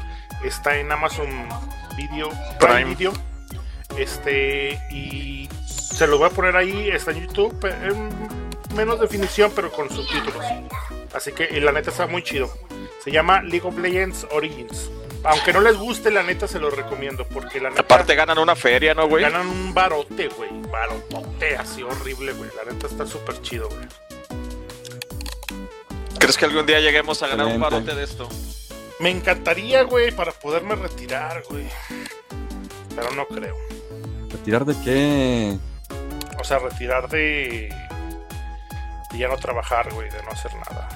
está 0.43 0.77
en 0.77 0.91
Amazon 0.91 1.27
Video 1.97 2.29
Prime, 2.59 2.73
Prime. 2.73 2.95
Video. 2.95 3.13
Este, 3.97 4.79
y 4.89 5.49
se 5.65 6.07
lo 6.07 6.17
voy 6.17 6.27
a 6.27 6.29
poner 6.29 6.55
ahí, 6.55 6.89
está 6.89 7.11
en 7.11 7.27
YouTube, 7.27 7.53
en 7.65 8.09
menos 8.75 8.99
definición, 8.99 9.51
pero 9.55 9.71
con 9.71 9.89
subtítulos. 9.89 10.45
Así 11.13 11.31
que 11.31 11.59
la 11.59 11.71
neta 11.71 11.91
está 11.91 12.07
muy 12.07 12.23
chido. 12.23 12.51
Se 13.03 13.11
llama 13.11 13.41
League 13.43 13.67
of 13.67 13.77
Legends 13.77 14.25
Origins. 14.31 14.89
Aunque 15.25 15.53
no 15.53 15.61
les 15.61 15.77
guste, 15.77 16.11
la 16.11 16.23
neta 16.23 16.47
se 16.47 16.59
lo 16.59 16.69
recomiendo, 16.69 17.25
porque 17.25 17.59
la 17.61 17.69
neta 17.69 17.81
Aparte 17.81 18.15
ganan 18.15 18.37
una 18.39 18.55
feria, 18.55 18.93
¿no, 18.93 19.07
güey? 19.07 19.23
ganan 19.23 19.47
un 19.47 19.73
barote, 19.73 20.27
güey. 20.29 20.49
Barotote 20.69 21.55
así 21.55 21.83
horrible, 21.83 22.33
güey. 22.33 22.49
La 22.55 22.71
neta 22.71 22.87
está 22.87 23.05
súper 23.05 23.41
chido, 23.41 23.69
güey. 23.69 23.87
¿Crees 26.23 26.37
que 26.37 26.45
algún 26.45 26.65
día 26.65 26.79
lleguemos 26.79 27.21
a 27.21 27.27
ganar 27.27 27.47
un 27.47 27.59
barote 27.59 27.93
de 27.93 28.01
esto? 28.05 28.29
Me 29.01 29.09
encantaría, 29.09 29.83
güey, 29.83 30.09
para 30.11 30.31
poderme 30.31 30.73
retirar, 30.75 31.43
güey. 31.49 31.65
Pero 32.95 33.11
no 33.11 33.25
creo. 33.27 33.57
¿Retirar 34.29 34.63
de 34.63 34.73
qué? 34.85 35.57
O 36.39 36.43
sea, 36.45 36.59
retirar 36.59 37.09
de. 37.09 37.67
de 39.11 39.17
ya 39.17 39.27
no 39.27 39.35
trabajar, 39.35 39.93
güey, 39.93 40.09
de 40.11 40.23
no 40.23 40.29
hacer 40.31 40.51
nada. 40.55 40.87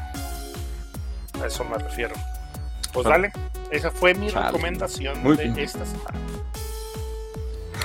A 1.44 1.48
eso 1.48 1.66
me 1.66 1.78
refiero. 1.78 2.16
Pues 2.94 3.06
Ah. 3.06 3.10
dale, 3.10 3.34
esa 3.70 3.92
fue 3.92 4.14
mi 4.14 4.32
Chale. 4.32 4.46
recomendación 4.46 5.22
Muy 5.24 5.36
de 5.36 5.44
bien. 5.44 5.60
esta 5.60 5.86
semana. 5.86 6.20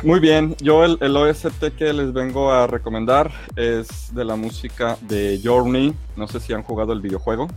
Muy 0.02 0.18
bien, 0.18 0.56
yo 0.60 0.84
el, 0.84 0.98
el 1.00 1.16
OST 1.16 1.76
que 1.78 1.92
les 1.92 2.12
vengo 2.12 2.50
a 2.52 2.66
recomendar 2.66 3.30
es 3.54 4.12
de 4.12 4.24
la 4.24 4.34
música 4.34 4.98
de 5.02 5.40
Journey. 5.42 5.94
No 6.16 6.26
sé 6.26 6.40
si 6.40 6.52
han 6.52 6.62
jugado 6.64 6.92
el 6.92 7.00
videojuego. 7.00 7.48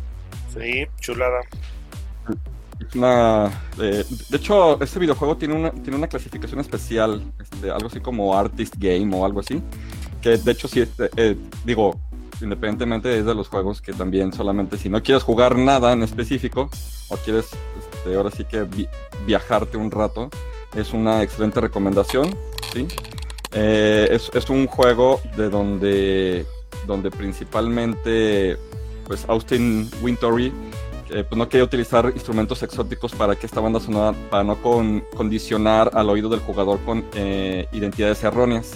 Sí, 0.54 0.86
chulada. 1.00 1.39
Una, 2.93 3.48
eh, 3.80 4.04
de 4.30 4.38
hecho, 4.38 4.80
este 4.82 5.00
videojuego 5.00 5.38
tiene 5.38 5.56
una, 5.56 5.71
tiene 5.71 5.95
una 5.98 6.08
clasificación 6.08 6.60
especial, 6.60 7.24
este, 7.41 7.71
algo 7.71 7.88
así 7.88 8.00
como 8.00 8.38
Artist 8.38 8.76
Game 8.78 9.15
o 9.15 9.26
algo 9.26 9.39
así. 9.39 9.62
Que 10.21 10.38
de 10.38 10.52
hecho, 10.52 10.67
sí, 10.67 10.82
este, 10.82 11.10
eh, 11.17 11.36
digo, 11.63 12.00
independientemente 12.41 13.17
es 13.17 13.26
de 13.26 13.34
los 13.34 13.48
juegos 13.48 13.82
que 13.82 13.91
también 13.93 14.34
solamente 14.34 14.78
si 14.78 14.89
no 14.89 15.02
quieres 15.02 15.24
jugar 15.24 15.58
nada 15.58 15.93
en 15.93 16.04
específico 16.04 16.69
o 17.10 17.17
quieres 17.17 17.48
este, 17.80 18.15
ahora 18.15 18.30
sí 18.30 18.43
que 18.45 18.63
vi- 18.63 18.89
viajarte 19.26 19.78
un 19.78 19.89
rato, 19.89 20.30
es 20.76 20.94
una 20.94 21.24
excelente 21.24 21.60
recomendación. 21.62 22.36
¿sí? 22.74 22.88
Eh, 23.52 24.10
es, 24.12 24.30
es 24.34 24.50
un 24.50 24.68
juego 24.68 25.22
de 25.38 25.50
donde, 25.50 26.46
donde 26.86 27.10
principalmente 27.12 28.58
pues 29.08 29.24
Austin 29.28 29.90
Wintory 30.02 30.52
eh, 31.12 31.24
pues 31.24 31.38
no 31.38 31.48
quería 31.48 31.64
utilizar 31.64 32.12
instrumentos 32.14 32.64
exóticos 32.64 33.14
para 33.14 33.36
que 33.36 33.46
esta 33.46 33.62
banda 33.62 33.80
sonora, 33.80 34.18
para 34.30 34.44
no 34.44 34.56
con- 34.62 35.04
condicionar 35.16 35.92
al 35.94 36.10
oído 36.10 36.28
del 36.30 36.40
jugador 36.40 36.80
con 36.84 37.06
eh, 37.14 37.68
identidades 37.72 38.24
erróneas. 38.24 38.72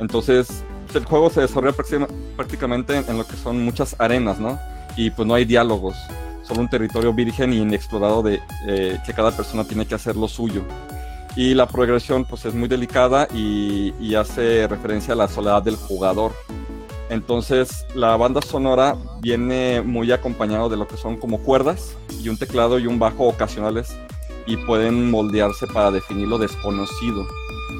Entonces, 0.00 0.64
pues, 0.86 0.96
el 0.96 1.04
juego 1.04 1.30
se 1.30 1.40
desarrolla 1.42 1.76
prácticamente 2.36 2.96
en, 2.96 3.04
en 3.08 3.16
lo 3.16 3.24
que 3.24 3.36
son 3.36 3.64
muchas 3.64 3.94
arenas, 4.00 4.40
¿no? 4.40 4.58
Y 4.96 5.10
pues 5.10 5.26
no 5.26 5.34
hay 5.34 5.44
diálogos, 5.44 5.94
solo 6.42 6.60
un 6.60 6.68
territorio 6.68 7.14
virgen 7.14 7.52
y 7.52 7.58
inexplorado 7.58 8.22
de 8.22 8.40
eh, 8.66 8.98
que 9.06 9.14
cada 9.14 9.30
persona 9.30 9.64
tiene 9.64 9.86
que 9.86 9.94
hacer 9.94 10.16
lo 10.16 10.26
suyo. 10.26 10.62
Y 11.36 11.54
la 11.54 11.66
progresión 11.66 12.24
pues 12.24 12.44
es 12.44 12.54
muy 12.54 12.68
delicada 12.68 13.26
y, 13.34 14.14
hace 14.14 14.68
referencia 14.68 15.14
a 15.14 15.16
la 15.16 15.28
soledad 15.28 15.62
del 15.62 15.76
jugador. 15.76 16.32
Entonces 17.08 17.86
la 17.94 18.16
banda 18.16 18.42
sonora 18.42 18.96
viene 19.20 19.80
muy 19.80 20.12
acompañado 20.12 20.68
de 20.68 20.76
lo 20.76 20.86
que 20.86 20.96
son 20.96 21.16
como 21.16 21.38
cuerdas 21.38 21.96
y 22.22 22.28
un 22.28 22.36
teclado 22.36 22.78
y 22.78 22.86
un 22.86 22.98
bajo 22.98 23.24
ocasionales 23.24 23.96
y 24.46 24.56
pueden 24.58 25.10
moldearse 25.10 25.66
para 25.66 25.90
definir 25.90 26.28
lo 26.28 26.38
desconocido. 26.38 27.26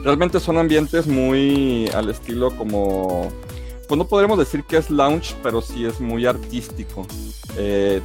Realmente 0.04 0.40
son 0.40 0.58
ambientes 0.58 1.06
muy 1.06 1.88
al 1.94 2.08
estilo 2.08 2.50
como, 2.56 3.30
pues 3.88 3.98
no 3.98 4.06
podremos 4.06 4.38
decir 4.38 4.64
que 4.64 4.78
es 4.78 4.90
lounge, 4.90 5.36
pero 5.42 5.60
sí 5.60 5.84
es 5.84 6.00
muy 6.00 6.26
artístico. 6.26 7.06
Eh, 7.56 8.00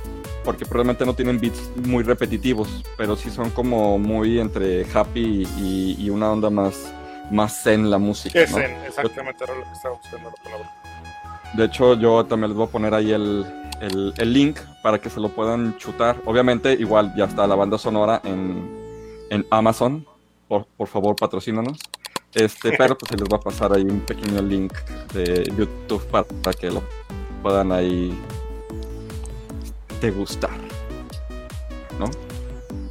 porque 0.48 0.66
probablemente 0.66 1.06
no 1.06 1.14
tienen 1.14 1.42
beats 1.42 1.70
muy 1.76 2.06
repetitivos, 2.06 2.82
pero 2.96 3.18
sí 3.18 3.30
son 3.30 3.50
como 3.50 4.00
muy 4.00 4.40
entre 4.40 4.86
happy 4.90 5.46
y, 5.60 6.10
una 6.10 6.32
onda 6.32 6.50
más, 6.50 6.94
más 7.30 7.64
zen 7.64 7.92
la 7.92 7.98
música. 7.98 8.40
Es 8.40 8.54
zen, 8.54 8.72
exactamente, 8.88 9.44
era 9.44 9.54
lo 9.54 9.64
que 9.66 9.74
estaba 9.74 9.96
buscando 9.96 10.30
la 10.30 10.36
palabra. 10.42 10.72
De 11.54 11.66
hecho, 11.66 11.96
yo 11.96 12.26
también 12.26 12.52
les 12.52 12.58
voy 12.58 12.66
a 12.66 12.70
poner 12.70 12.94
ahí 12.94 13.12
el, 13.12 13.46
el, 13.82 14.34
link 14.34 14.58
para 14.82 15.02
que 15.02 15.10
se 15.10 15.20
lo 15.20 15.28
puedan 15.28 15.78
chutar. 15.80 16.16
Obviamente, 16.24 16.72
igual 16.72 17.14
ya 17.18 17.26
está 17.26 17.46
la 17.46 17.56
banda 17.56 17.78
sonora 17.78 18.22
en, 18.24 18.72
en 19.30 19.46
Amazon. 19.50 20.08
Por, 20.48 20.66
por 20.78 20.88
favor, 20.88 21.14
patrocínanos. 21.18 21.78
Este, 22.34 22.72
pero 22.78 22.98
pues 22.98 23.10
se 23.10 23.18
les 23.18 23.28
va 23.28 23.36
a 23.36 23.42
pasar 23.42 23.74
ahí 23.74 23.84
un 23.84 24.00
pequeño 24.00 24.42
link 24.42 24.72
de 25.14 25.44
YouTube 25.58 26.06
para, 26.06 26.26
que 26.54 26.72
lo 26.72 26.84
puedan 27.42 27.74
ahí 27.74 28.18
degustar. 30.02 30.58
¿No? 32.00 32.10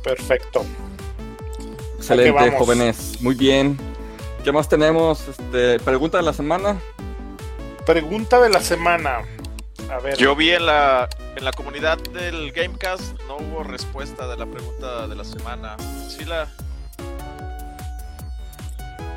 Perfecto. 0.02 0.64
Excelente, 1.96 2.52
jóvenes. 2.52 3.20
Muy 3.20 3.34
bien. 3.34 3.78
¿Qué 4.44 4.52
más 4.52 4.68
tenemos? 4.68 5.26
Este, 5.28 5.80
pregunta 5.80 6.18
de 6.18 6.24
la 6.24 6.32
semana. 6.32 6.80
Pregunta 7.84 8.40
de 8.40 8.48
la 8.48 8.60
semana. 8.60 9.22
A 9.90 9.98
ver. 9.98 10.16
Yo 10.16 10.36
vi 10.36 10.50
en 10.50 10.66
la, 10.66 11.08
en 11.36 11.44
la 11.44 11.52
comunidad 11.52 11.98
del 11.98 12.52
Gamecast, 12.52 13.20
no 13.28 13.36
hubo 13.36 13.62
respuesta 13.62 14.26
de 14.26 14.36
la 14.36 14.46
pregunta 14.46 15.06
de 15.08 15.14
la 15.14 15.24
semana. 15.24 15.76
Sí 16.08 16.24
la... 16.24 16.48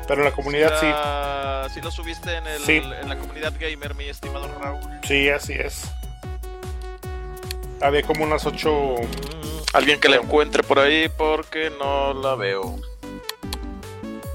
Pero 0.08 0.22
en 0.22 0.24
la 0.24 0.32
comunidad 0.32 0.80
sí. 0.80 1.72
Sí 1.74 1.80
lo 1.80 1.92
subiste 1.92 2.34
en, 2.34 2.46
el, 2.46 2.68
en 2.68 3.08
la 3.08 3.16
comunidad 3.16 3.52
gamer, 3.60 3.94
mi 3.94 4.06
estimado 4.06 4.48
Raúl. 4.60 4.80
Sí, 5.06 5.28
así 5.28 5.52
es. 5.52 5.84
Había 7.80 8.02
como 8.02 8.24
unas 8.24 8.44
ocho... 8.46 8.94
Alguien 9.72 10.00
que 10.00 10.08
la 10.08 10.16
encuentre 10.16 10.62
por 10.62 10.80
ahí 10.80 11.08
porque 11.08 11.70
no 11.78 12.12
la 12.12 12.34
veo. 12.34 12.76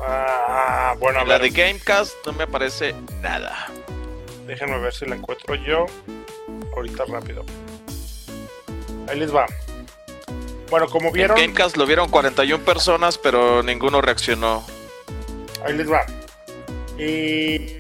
Ah, 0.02 0.96
bueno, 1.00 1.20
a 1.20 1.26
la 1.26 1.40
de 1.40 1.50
Gamecast 1.50 2.14
no 2.26 2.34
me 2.34 2.44
aparece 2.44 2.96
nada. 3.22 3.68
Déjenme 4.48 4.80
ver 4.80 4.94
si 4.94 5.06
la 5.06 5.16
encuentro 5.16 5.56
yo. 5.56 5.88
Ahorita 6.74 7.04
rápido. 7.06 7.44
Ahí 9.10 9.20
les 9.20 9.34
va. 9.34 9.46
Bueno, 10.70 10.88
como 10.88 11.12
vieron. 11.12 11.38
En 11.38 11.46
Gamecast 11.48 11.76
lo 11.78 11.86
vieron 11.86 12.10
41 12.10 12.64
personas, 12.64 13.18
pero 13.18 13.62
ninguno 13.62 14.02
reaccionó. 14.02 14.66
Ahí 15.66 15.74
les 15.74 15.92
va. 15.92 16.06
Y. 16.98 17.80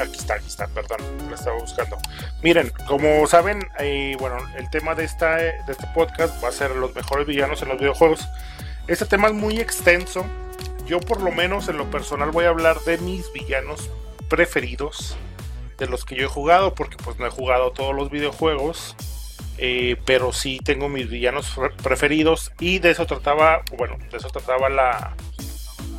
Aquí 0.00 0.18
está, 0.18 0.34
aquí 0.34 0.46
está, 0.46 0.66
perdón, 0.68 0.98
lo 1.28 1.34
estaba 1.34 1.58
buscando. 1.58 1.98
Miren, 2.42 2.72
como 2.86 3.26
saben, 3.26 3.68
eh, 3.78 4.16
bueno, 4.18 4.36
el 4.56 4.68
tema 4.70 4.94
de, 4.94 5.04
esta, 5.04 5.36
de 5.36 5.54
este 5.68 5.86
podcast 5.94 6.42
va 6.42 6.48
a 6.48 6.52
ser 6.52 6.70
los 6.72 6.94
mejores 6.94 7.26
villanos 7.26 7.62
en 7.62 7.68
los 7.68 7.78
videojuegos. 7.78 8.26
Este 8.88 9.06
tema 9.06 9.28
es 9.28 9.34
muy 9.34 9.58
extenso, 9.58 10.24
yo 10.86 11.00
por 11.00 11.20
lo 11.20 11.32
menos 11.32 11.68
en 11.68 11.76
lo 11.76 11.90
personal 11.90 12.30
voy 12.30 12.44
a 12.44 12.50
hablar 12.50 12.78
de 12.80 12.98
mis 12.98 13.32
villanos 13.32 13.90
preferidos, 14.28 15.16
de 15.78 15.86
los 15.86 16.04
que 16.04 16.14
yo 16.14 16.26
he 16.26 16.28
jugado, 16.28 16.74
porque 16.74 16.96
pues 17.02 17.18
no 17.18 17.26
he 17.26 17.30
jugado 17.30 17.72
todos 17.72 17.94
los 17.94 18.10
videojuegos, 18.10 18.94
eh, 19.58 19.96
pero 20.04 20.32
sí 20.32 20.60
tengo 20.64 20.88
mis 20.88 21.08
villanos 21.08 21.52
preferidos 21.82 22.52
y 22.60 22.78
de 22.78 22.90
eso 22.90 23.06
trataba, 23.06 23.62
bueno, 23.76 23.96
de 24.10 24.16
eso 24.16 24.28
trataba 24.28 24.68
la, 24.68 25.16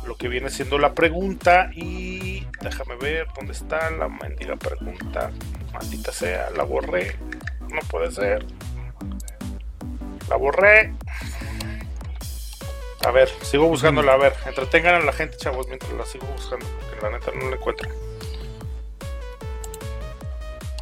lo 0.08 0.16
que 0.16 0.28
viene 0.28 0.48
siendo 0.48 0.78
la 0.78 0.94
pregunta 0.94 1.70
y 1.74 2.46
déjame 2.62 2.96
ver 2.96 3.26
dónde 3.36 3.52
está 3.52 3.90
la 3.90 4.08
mendiga 4.08 4.56
pregunta, 4.56 5.30
maldita 5.72 6.10
sea, 6.10 6.50
la 6.56 6.64
borré, 6.64 7.14
no 7.60 7.80
puede 7.90 8.10
ser, 8.10 8.44
la 10.28 10.36
borré. 10.36 10.94
A 13.06 13.10
ver, 13.10 13.28
sigo 13.42 13.68
buscándola. 13.68 14.14
A 14.14 14.16
ver, 14.16 14.34
entretengan 14.46 14.96
a 14.96 15.04
la 15.04 15.12
gente, 15.12 15.36
chavos, 15.36 15.68
mientras 15.68 15.92
la 15.92 16.04
sigo 16.04 16.26
buscando. 16.26 16.66
Porque 16.66 17.00
la 17.00 17.10
neta 17.10 17.30
no 17.32 17.48
la 17.48 17.56
encuentro. 17.56 17.88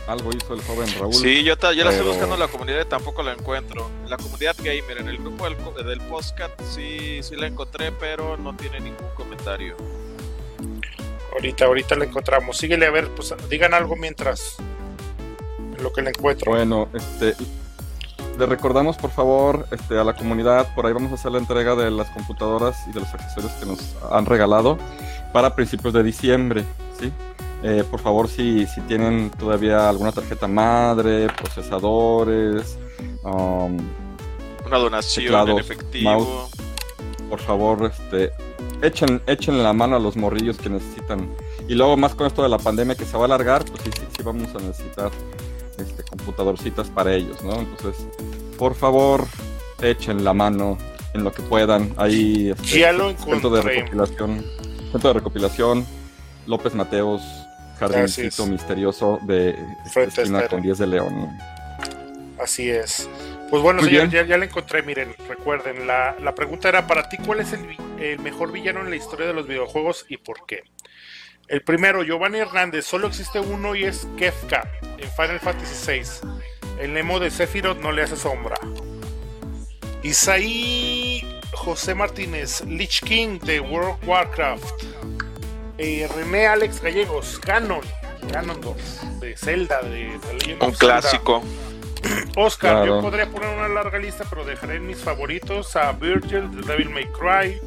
Algo 0.07 0.31
hizo 0.33 0.55
el 0.55 0.63
joven 0.63 0.89
Raúl. 0.99 1.15
Sí, 1.15 1.43
yo, 1.43 1.57
ya 1.57 1.85
la 1.85 1.91
estoy 1.91 2.07
buscando 2.07 2.35
en 2.35 2.41
la 2.41 2.49
comunidad 2.49 2.81
y 2.81 2.85
tampoco 2.85 3.23
la 3.23 3.33
encuentro. 3.33 3.91
En 4.05 4.11
la 4.11 4.17
comunidad 4.17 4.55
gamer, 4.59 4.99
en 4.99 5.09
el 5.09 5.19
grupo 5.19 5.49
del, 5.49 5.87
del 5.87 6.01
postcat, 6.03 6.53
sí, 6.63 7.21
sí 7.23 7.35
la 7.35 7.49
encontré, 7.49 7.91
pero 7.93 8.37
no 8.37 8.55
tiene 8.57 8.79
ningún 8.81 9.09
comentario. 9.17 9.77
Ahorita, 11.33 11.65
ahorita 11.65 11.97
la 11.97 12.05
encontramos. 12.05 12.57
Síguele 12.57 12.87
a 12.87 12.91
ver, 12.91 13.09
pues 13.11 13.35
digan 13.51 13.75
algo 13.75 13.97
mientras. 13.97 14.57
En 15.77 15.83
lo 15.83 15.93
que 15.93 16.03
la 16.03 16.11
encuentro. 16.11 16.53
Bueno, 16.53 16.89
este, 16.95 17.35
le 18.39 18.47
recordamos 18.47 18.97
por 18.97 19.11
favor 19.11 19.67
este, 19.71 19.99
a 19.99 20.05
la 20.05 20.15
comunidad, 20.15 20.75
por 20.75 20.87
ahí 20.87 20.93
vamos 20.93 21.11
a 21.13 21.15
hacer 21.15 21.33
la 21.33 21.39
entrega 21.39 21.75
de 21.75 21.91
las 21.91 22.09
computadoras 22.11 22.77
y 22.89 22.93
de 22.93 23.01
los 23.01 23.13
accesorios 23.13 23.53
que 23.53 23.67
nos 23.67 23.97
han 24.11 24.27
regalado 24.27 24.79
para 25.33 25.55
principios 25.55 25.95
de 25.95 26.03
diciembre, 26.03 26.65
¿sí? 27.01 27.13
Eh, 27.63 27.85
por 27.91 28.01
favor, 28.01 28.29
si, 28.29 28.67
si 28.67 28.81
tienen 28.83 29.31
todavía 29.31 29.89
alguna 29.89 30.13
tarjeta 30.13 30.47
madre, 30.47 31.29
procesadores, 31.29 32.79
um, 33.25 33.79
una 34.67 34.79
donación 34.79 35.49
en 35.49 35.59
efectivo, 35.59 36.49
por 37.29 37.41
favor, 37.41 37.91
este, 37.91 38.33
echen, 38.83 39.23
echen 39.27 39.63
la 39.63 39.73
mano 39.73 39.97
a 39.97 39.99
los 39.99 40.17
morrillos 40.17 40.59
que 40.59 40.69
necesitan. 40.69 41.29
Y 41.69 41.75
luego 41.75 41.97
más 41.97 42.15
con 42.15 42.27
esto 42.27 42.43
de 42.43 42.49
la 42.49 42.59
pandemia 42.59 42.95
que 42.95 43.05
se 43.05 43.17
va 43.17 43.25
a 43.25 43.27
alargar, 43.27 43.65
pues 43.65 43.83
sí, 43.83 43.91
sí, 43.99 44.07
sí 44.17 44.23
vamos 44.23 44.55
a 44.55 44.59
necesitar 44.59 45.11
este, 45.79 46.03
computadorcitas 46.05 46.89
para 46.89 47.15
ellos, 47.15 47.43
¿no? 47.43 47.55
Entonces, 47.55 48.07
por 48.59 48.75
favor, 48.75 49.27
echen 49.83 50.25
la 50.25 50.33
mano 50.33 50.79
en 51.15 51.25
lo 51.25 51.33
que 51.33 51.43
puedan. 51.43 51.93
Ahí 51.97 52.51
este, 52.51 52.81
ya 52.81 52.93
lo 52.93 53.17
centro 53.17 53.51
de 53.51 53.63
recopilación, 53.63 54.45
centro 54.93 55.09
de 55.09 55.15
recopilación, 55.15 55.87
López 56.47 56.75
Mateos, 56.75 57.23
jardincito 57.79 58.47
misterioso 58.47 59.19
de 59.23 59.57
esquina 59.85 60.49
con 60.49 60.63
10 60.63 60.79
de 60.79 60.87
León. 60.87 61.39
Así 62.39 62.71
es. 62.71 63.09
Pues 63.51 63.63
bueno, 63.63 63.83
señor, 63.83 64.09
ya, 64.11 64.25
ya, 64.25 64.37
la 64.37 64.45
encontré. 64.45 64.83
Miren, 64.83 65.15
recuerden, 65.29 65.87
la, 65.87 66.17
la 66.21 66.35
pregunta 66.35 66.69
era 66.69 66.87
para 66.87 67.09
ti: 67.09 67.17
¿cuál 67.25 67.41
es 67.41 67.53
el, 67.53 67.77
el, 68.01 68.19
mejor 68.19 68.53
villano 68.53 68.81
en 68.81 68.91
la 68.91 68.97
historia 68.97 69.27
de 69.27 69.33
los 69.33 69.47
videojuegos 69.47 70.05
y 70.09 70.17
por 70.17 70.47
qué? 70.47 70.65
El 71.49 71.63
primero, 71.63 72.03
Giovanni 72.03 72.39
Hernández, 72.39 72.85
solo 72.85 73.07
existe 73.07 73.39
uno 73.39 73.77
y 73.77 73.85
es 73.85 74.09
Kefka 74.17 74.69
en 74.99 75.09
Final 75.13 75.39
Fantasy 75.39 75.93
VI. 75.93 76.29
El 76.81 76.93
Nemo 76.93 77.21
de 77.21 77.31
Sephiroth 77.31 77.79
no 77.79 77.93
le 77.93 78.03
hace 78.03 78.17
sombra. 78.17 78.57
Isaí 80.03 81.25
José 81.53 81.95
Martínez, 81.95 82.63
Lich 82.65 83.01
King 83.01 83.39
de 83.41 83.61
World 83.61 83.91
of 83.91 84.09
Warcraft. 84.09 84.85
Eh, 85.79 86.09
René 86.15 86.47
Alex 86.47 86.81
Gallegos, 86.81 87.39
Ganon, 87.41 87.83
Ganon 88.33 88.61
2, 88.61 89.21
de 89.21 89.37
Zelda, 89.37 89.83
de, 89.83 90.19
Un 90.61 90.73
clásico. 90.73 91.43
Oscar, 92.37 92.87
yo 92.87 93.01
podría 93.01 93.29
poner 93.29 93.49
una 93.57 93.69
larga 93.69 93.99
lista, 93.99 94.25
pero 94.29 94.45
dejaré 94.45 94.77
en 94.77 94.87
mis 94.87 94.99
favoritos 94.99 95.77
a 95.77 95.93
Virgil 95.93 96.51
de 96.51 96.63
Devil 96.67 96.91
May 96.91 97.07
Cry, 97.13 97.61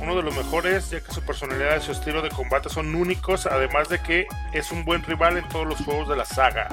uno 0.00 0.16
de 0.16 0.22
los 0.22 0.34
mejores, 0.34 0.90
ya 0.90 1.00
que 1.00 1.12
su 1.12 1.20
personalidad 1.22 1.78
y 1.78 1.84
su 1.84 1.92
estilo 1.92 2.22
de 2.22 2.30
combate 2.30 2.68
son 2.68 2.94
únicos, 2.94 3.46
además 3.46 3.88
de 3.88 4.00
que 4.00 4.26
es 4.52 4.70
un 4.70 4.84
buen 4.84 5.02
rival 5.02 5.36
en 5.36 5.48
todos 5.48 5.66
los 5.66 5.78
juegos 5.80 6.08
de 6.08 6.16
la 6.16 6.24
saga. 6.24 6.68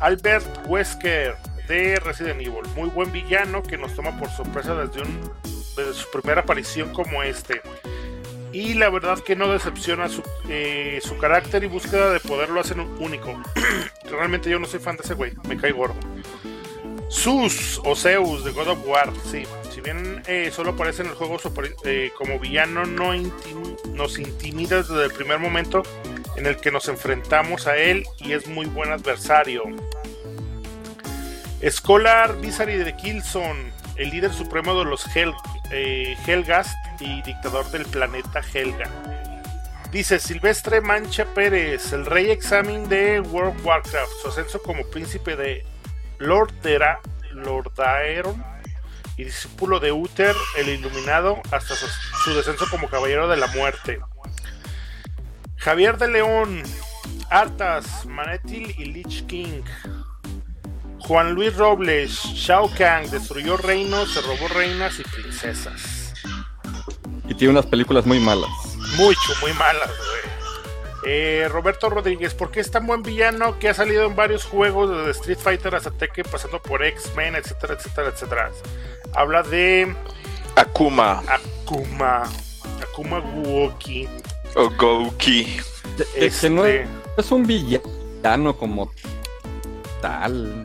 Albert 0.00 0.46
Wesker 0.66 1.36
de 1.68 2.00
Resident 2.00 2.40
Evil, 2.40 2.62
muy 2.74 2.88
buen 2.90 3.12
villano 3.12 3.62
que 3.62 3.76
nos 3.76 3.94
toma 3.94 4.18
por 4.18 4.28
sorpresa 4.30 4.74
desde, 4.74 5.02
desde 5.76 5.94
su 5.94 6.10
primera 6.10 6.40
aparición 6.40 6.92
como 6.92 7.22
este. 7.22 7.60
Y 8.52 8.74
la 8.74 8.88
verdad 8.88 9.18
que 9.18 9.36
no 9.36 9.52
decepciona 9.52 10.08
su, 10.08 10.22
eh, 10.48 11.00
su 11.02 11.18
carácter 11.18 11.64
y 11.64 11.66
búsqueda 11.66 12.10
de 12.10 12.20
poder 12.20 12.50
lo 12.50 12.60
hacen 12.60 12.80
único. 12.98 13.40
Realmente 14.10 14.48
yo 14.50 14.58
no 14.58 14.66
soy 14.66 14.80
fan 14.80 14.96
de 14.96 15.02
ese 15.02 15.14
güey, 15.14 15.32
me 15.46 15.56
cae 15.56 15.72
gordo. 15.72 15.96
Sus 17.08 17.80
o 17.84 17.96
Zeus 17.96 18.44
de 18.44 18.52
God 18.52 18.68
of 18.68 18.86
War, 18.86 19.10
sí. 19.30 19.44
Si 19.72 19.80
bien 19.80 20.22
eh, 20.26 20.50
solo 20.52 20.72
aparece 20.72 21.02
en 21.02 21.08
el 21.08 21.14
juego 21.14 21.38
eh, 21.84 22.10
como 22.16 22.38
villano, 22.38 22.84
no 22.84 23.12
nos 23.94 24.18
intimida 24.18 24.76
desde 24.76 25.04
el 25.04 25.12
primer 25.12 25.38
momento 25.38 25.82
en 26.36 26.46
el 26.46 26.56
que 26.56 26.70
nos 26.70 26.88
enfrentamos 26.88 27.66
a 27.66 27.76
él 27.76 28.04
y 28.18 28.32
es 28.32 28.46
muy 28.46 28.66
buen 28.66 28.92
adversario. 28.92 29.64
Scholar 31.68 32.38
Visari 32.40 32.76
de 32.76 32.94
Killzone, 32.96 33.72
el 33.96 34.10
líder 34.10 34.32
supremo 34.32 34.78
de 34.78 34.84
los 34.84 35.04
Hel 35.16 35.32
eh, 35.70 36.16
Helgast 36.26 36.76
y 37.00 37.22
dictador 37.22 37.70
del 37.70 37.84
planeta 37.86 38.40
Helga. 38.52 38.90
Dice 39.90 40.18
Silvestre 40.18 40.80
Mancha 40.80 41.24
Pérez, 41.34 41.92
el 41.92 42.04
rey 42.04 42.30
examen 42.30 42.88
de 42.88 43.20
World 43.20 43.58
of 43.58 43.64
Warcraft, 43.64 44.12
su 44.20 44.28
ascenso 44.28 44.60
como 44.60 44.84
príncipe 44.84 45.34
de 45.34 45.64
Lord 46.18 46.52
Dera, 46.62 47.00
Lordaeron 47.32 48.44
y 49.16 49.24
discípulo 49.24 49.80
de 49.80 49.92
Uther, 49.92 50.36
el 50.56 50.68
iluminado, 50.68 51.40
hasta 51.50 51.74
su 51.74 52.34
descenso 52.34 52.66
como 52.70 52.88
caballero 52.88 53.28
de 53.28 53.36
la 53.36 53.46
muerte. 53.48 53.98
Javier 55.56 55.98
de 55.98 56.08
León, 56.08 56.62
Artas, 57.30 58.06
Manetil 58.06 58.74
y 58.78 58.84
Lich 58.86 59.26
King. 59.26 59.62
Juan 61.08 61.32
Luis 61.32 61.56
Robles, 61.56 62.12
Shao 62.34 62.70
Kahn, 62.76 63.10
destruyó 63.10 63.56
reinos, 63.56 64.12
se 64.12 64.20
robó 64.20 64.46
reinas 64.48 65.00
y 65.00 65.02
princesas. 65.04 66.12
Y 67.26 67.34
tiene 67.34 67.52
unas 67.52 67.64
películas 67.66 68.04
muy 68.06 68.20
malas. 68.20 68.50
Mucho, 68.96 69.32
muy 69.40 69.52
malas, 69.54 69.88
güey. 69.88 70.28
Eh, 71.06 71.48
Roberto 71.50 71.88
Rodríguez, 71.88 72.34
¿por 72.34 72.50
qué 72.50 72.60
es 72.60 72.70
tan 72.70 72.86
buen 72.86 73.02
villano 73.02 73.58
que 73.58 73.70
ha 73.70 73.74
salido 73.74 74.04
en 74.04 74.14
varios 74.16 74.44
juegos 74.44 74.90
desde 74.90 75.10
Street 75.12 75.38
Fighter 75.38 75.74
hasta 75.74 75.90
Tekken, 75.90 76.26
pasando 76.30 76.60
por 76.60 76.84
X-Men, 76.84 77.36
etcétera, 77.36 77.74
etcétera, 77.74 78.08
etcétera? 78.08 78.50
Habla 79.14 79.42
de 79.44 79.94
Akuma 80.56 81.22
Akuma, 81.26 82.24
Akuma 82.82 83.20
Guoki. 83.20 84.06
o 84.54 84.68
Gouki. 84.70 85.44
Que 85.96 86.50
no 86.50 86.66
Este, 86.66 86.82
es, 86.82 86.88
es 87.16 87.30
un 87.30 87.46
villano 87.46 88.56
como 88.58 88.92
tal. 90.02 90.62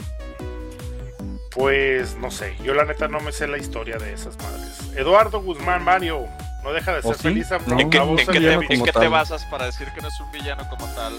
Pues 1.54 2.16
no 2.18 2.32
sé, 2.32 2.56
yo 2.64 2.74
la 2.74 2.84
neta 2.86 3.08
no 3.08 3.20
me 3.20 3.32
sé 3.32 3.48
la 3.48 3.58
historia 3.58 3.98
de 3.98 4.14
esas 4.14 4.38
madres. 4.38 4.92
Eduardo 4.96 5.42
Guzmán 5.42 5.84
Mario, 5.84 6.26
no 6.64 6.74
deja 6.74 6.94
de 6.94 7.00
¿O 7.00 7.02
ser 7.04 7.16
sí? 7.18 7.24
feliz 7.24 7.52
a 7.52 7.60
No, 7.60 7.80
¿En 7.80 7.90
qué, 7.92 8.00
no, 8.00 8.10
en 8.10 8.16
qué 8.16 8.22
un 8.24 8.68
te, 8.68 8.74
en 8.74 8.84
qué 8.84 9.08
basas 9.08 9.46
para 9.46 9.66
decir 9.68 9.88
que 9.94 10.02
no 10.02 10.08
es 10.08 10.20
un 10.20 10.32
villano 10.32 10.68
como 10.70 10.86
tal? 10.94 11.14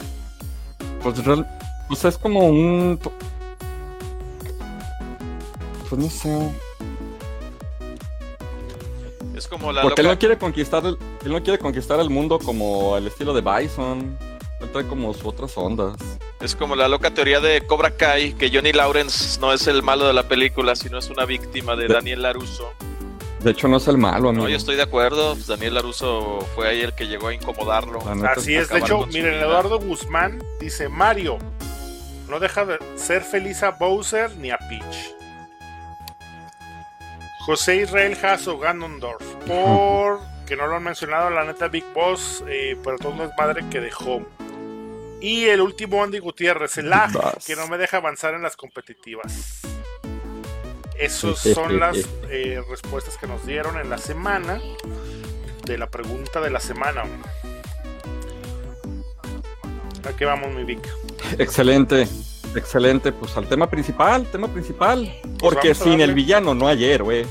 Pues, 1.03 1.25
real- 1.25 1.47
pues 1.87 2.05
es 2.05 2.18
como 2.18 2.47
un. 2.49 2.99
Pues 5.88 6.03
no 6.03 6.11
sé. 6.11 6.51
Es 9.37 9.47
como 9.47 9.70
la 9.73 9.83
Porque 9.83 10.01
él 10.01 10.09
no 10.09 10.18
quiere 10.18 10.38
conquistar 10.38 10.85
el, 10.87 10.97
él 11.25 11.33
no 11.33 11.42
quiere 11.42 11.59
conquistar 11.59 12.01
el 12.01 12.11
mundo 12.11 12.38
como 12.38 12.97
el 12.97 13.07
estilo 13.07 13.35
de 13.35 13.40
Bison. 13.40 14.16
Él 14.61 14.70
trae 14.73 14.87
como 14.87 15.12
sus 15.12 15.27
otras 15.27 15.57
ondas. 15.59 15.97
Es 16.44 16.54
como 16.54 16.76
la 16.76 16.88
loca 16.88 17.11
teoría 17.11 17.40
de 17.40 17.62
Cobra 17.66 17.96
Kai, 17.96 18.35
que 18.35 18.50
Johnny 18.52 18.72
Lawrence 18.74 19.40
no 19.40 19.52
es 19.54 19.66
el 19.66 19.83
malo 19.83 20.07
de 20.07 20.12
la 20.12 20.24
película, 20.28 20.76
sino 20.76 20.98
es 20.98 21.09
una 21.09 21.24
víctima 21.24 21.74
de 21.74 21.88
De- 21.88 21.94
Daniel 21.94 22.20
LaRusso. 22.20 22.70
De 23.40 23.50
hecho, 23.52 23.66
no 23.66 23.78
es 23.78 23.88
el 23.88 23.96
malo, 23.96 24.28
amigo. 24.28 24.44
No, 24.44 24.50
yo 24.50 24.57
estoy 24.57 24.76
de 24.76 24.83
acuerdo. 24.83 25.33
pues 25.35 25.46
Daniel 25.46 25.72
LaRusso 25.74 26.46
fue 26.54 26.68
ahí 26.68 26.83
el 26.83 26.94
que 26.94 27.07
llegó 27.07 27.28
a 27.28 27.35
incomodarlo. 27.35 27.98
Así 28.28 28.54
es, 28.57 28.68
de 28.68 28.78
hecho, 28.78 29.07
miren, 29.07 29.33
vida. 29.33 29.40
Eduardo 29.46 29.78
Guzmán 29.78 30.42
dice, 30.61 30.88
Mario, 30.90 31.38
no 32.28 32.38
deja 32.40 32.66
de 32.66 32.78
ser 32.96 33.22
feliz 33.22 33.62
a 33.62 33.70
Bowser 33.70 34.37
ni 34.37 34.50
a 34.50 34.59
Peach. 34.59 35.14
José 37.40 37.76
Israel 37.76 38.16
Jasso 38.16 38.59
Ganondorf, 38.59 39.22
por 39.46 40.20
que 40.46 40.57
no 40.57 40.66
lo 40.66 40.76
han 40.76 40.83
mencionado, 40.83 41.30
la 41.30 41.44
neta 41.44 41.68
Big 41.68 41.85
Boss, 41.94 42.44
eh, 42.48 42.76
pero 42.85 42.98
todo 42.98 43.12
un 43.12 43.18
desmadre 43.18 43.64
que 43.70 43.80
dejó. 43.80 44.20
Y 45.25 45.47
el 45.47 45.63
último 45.63 46.05
Andy 46.05 46.19
Gutiérrez, 46.19 46.77
el 46.77 46.91
lag, 46.91 47.11
que 47.47 47.57
no 47.57 47.67
me 47.67 47.79
deja 47.79 47.97
avanzar 47.97 48.35
en 48.35 48.43
las 48.43 48.59
competitivas. 48.59 49.63
Esas 50.99 51.39
son 51.39 51.81
las 51.81 51.97
eh, 52.29 52.61
respuestas 52.69 53.17
que 53.17 53.27
nos 53.27 53.47
dieron 53.47 53.79
en 53.79 53.89
la 53.89 53.97
semana 53.97 54.61
de 55.65 55.79
la 55.79 55.89
pregunta 55.89 56.43
de 56.43 56.51
la 56.51 56.61
semana. 56.61 57.05
¿A 60.07 60.15
qué 60.15 60.27
vamos, 60.27 60.55
mi 60.55 60.63
Vic? 60.63 60.87
Excelente, 61.39 62.07
excelente. 62.55 63.11
Pues 63.11 63.35
al 63.39 63.49
tema 63.49 63.71
principal, 63.71 64.31
tema 64.31 64.49
principal. 64.49 65.11
Porque 65.39 65.69
vamos 65.69 65.81
a 65.81 65.85
sin 65.85 66.03
el 66.03 66.13
villano 66.13 66.53
no 66.53 66.69
hay 66.69 66.85
héroe. 66.85 67.25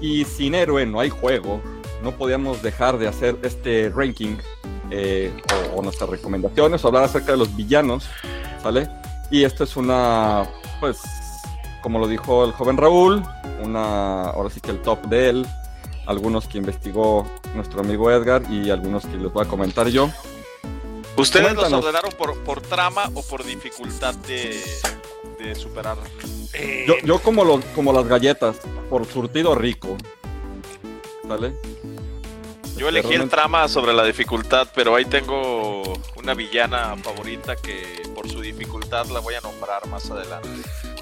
Y 0.00 0.24
sin 0.24 0.54
héroe 0.54 0.86
no 0.86 0.98
hay 0.98 1.10
juego. 1.10 1.60
No 2.02 2.12
podíamos 2.16 2.62
dejar 2.62 2.96
de 2.96 3.06
hacer 3.06 3.36
este 3.42 3.92
ranking 3.94 4.38
eh, 4.90 5.32
o, 5.72 5.78
o 5.78 5.82
nuestras 5.82 6.10
recomendaciones 6.10 6.84
o 6.84 6.88
hablar 6.88 7.04
acerca 7.04 7.32
de 7.32 7.38
los 7.38 7.54
villanos. 7.54 8.08
¿Sale? 8.62 8.88
Y 9.30 9.44
esto 9.44 9.64
es 9.64 9.76
una, 9.76 10.48
pues, 10.80 11.00
como 11.82 11.98
lo 11.98 12.06
dijo 12.08 12.44
el 12.44 12.52
joven 12.52 12.76
Raúl, 12.76 13.22
una, 13.62 14.30
ahora 14.30 14.50
sí 14.50 14.60
que 14.60 14.70
el 14.70 14.80
top 14.82 15.02
de 15.06 15.28
él. 15.30 15.46
Algunos 16.06 16.46
que 16.46 16.58
investigó 16.58 17.26
nuestro 17.54 17.80
amigo 17.80 18.10
Edgar 18.10 18.42
y 18.50 18.68
algunos 18.70 19.06
que 19.06 19.16
les 19.16 19.32
voy 19.32 19.44
a 19.46 19.48
comentar 19.48 19.88
yo. 19.88 20.10
¿Ustedes 21.16 21.54
los 21.54 21.72
ordenaron 21.72 22.12
por, 22.18 22.36
por 22.44 22.60
trama 22.60 23.08
o 23.14 23.22
por 23.22 23.42
dificultad 23.44 24.14
de, 24.26 24.60
de 25.38 25.54
superar? 25.54 25.96
Eh, 26.52 26.84
Yo, 26.86 26.94
yo 27.04 27.20
como, 27.20 27.42
los, 27.44 27.64
como 27.74 27.92
las 27.92 28.06
galletas, 28.06 28.56
por 28.90 29.06
surtido 29.06 29.54
rico. 29.54 29.96
¿Sale? 31.26 31.54
Yo 32.76 32.88
elegí 32.88 33.14
el 33.14 33.28
trama 33.28 33.68
sobre 33.68 33.92
la 33.92 34.04
dificultad, 34.04 34.68
pero 34.74 34.96
ahí 34.96 35.04
tengo 35.04 35.82
una 36.16 36.34
villana 36.34 36.96
favorita 36.96 37.54
que 37.56 38.02
por 38.14 38.28
su 38.28 38.40
dificultad 38.40 39.06
la 39.06 39.20
voy 39.20 39.34
a 39.34 39.40
nombrar 39.40 39.86
más 39.86 40.10
adelante. 40.10 40.48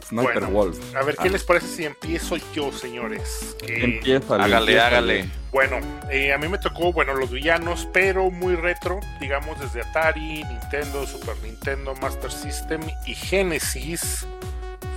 Sniper 0.07 0.41
Bueno, 0.41 0.49
Wolf. 0.51 0.79
a 0.95 1.03
ver, 1.03 1.17
¿qué 1.17 1.29
Ah. 1.29 1.33
les 1.33 1.45
parece 1.45 1.67
si 1.69 1.85
empiezo 1.87 2.37
yo, 2.55 2.71
señores? 2.73 3.57
Que- 3.59 3.85
Empieza. 3.85 4.35
Hágale, 4.35 4.81
hágale. 4.81 5.31
Bueno, 5.51 5.79
eh, 6.11 6.33
a 6.35 6.39
mí 6.39 6.49
me 6.49 6.59
tocó, 6.59 6.93
bueno, 6.93 7.15
los 7.15 7.31
villanos, 7.31 7.89
pero 7.93 8.31
muy 8.31 8.55
retro, 8.55 9.01
digamos 9.21 9.59
desde 9.59 9.81
Atari, 9.81 10.45
Nintendo, 10.45 11.07
Super 11.07 11.37
Nintendo, 11.43 11.95
Master 11.95 12.31
System 12.31 12.83
y 13.07 13.15
Genesis. 13.15 14.27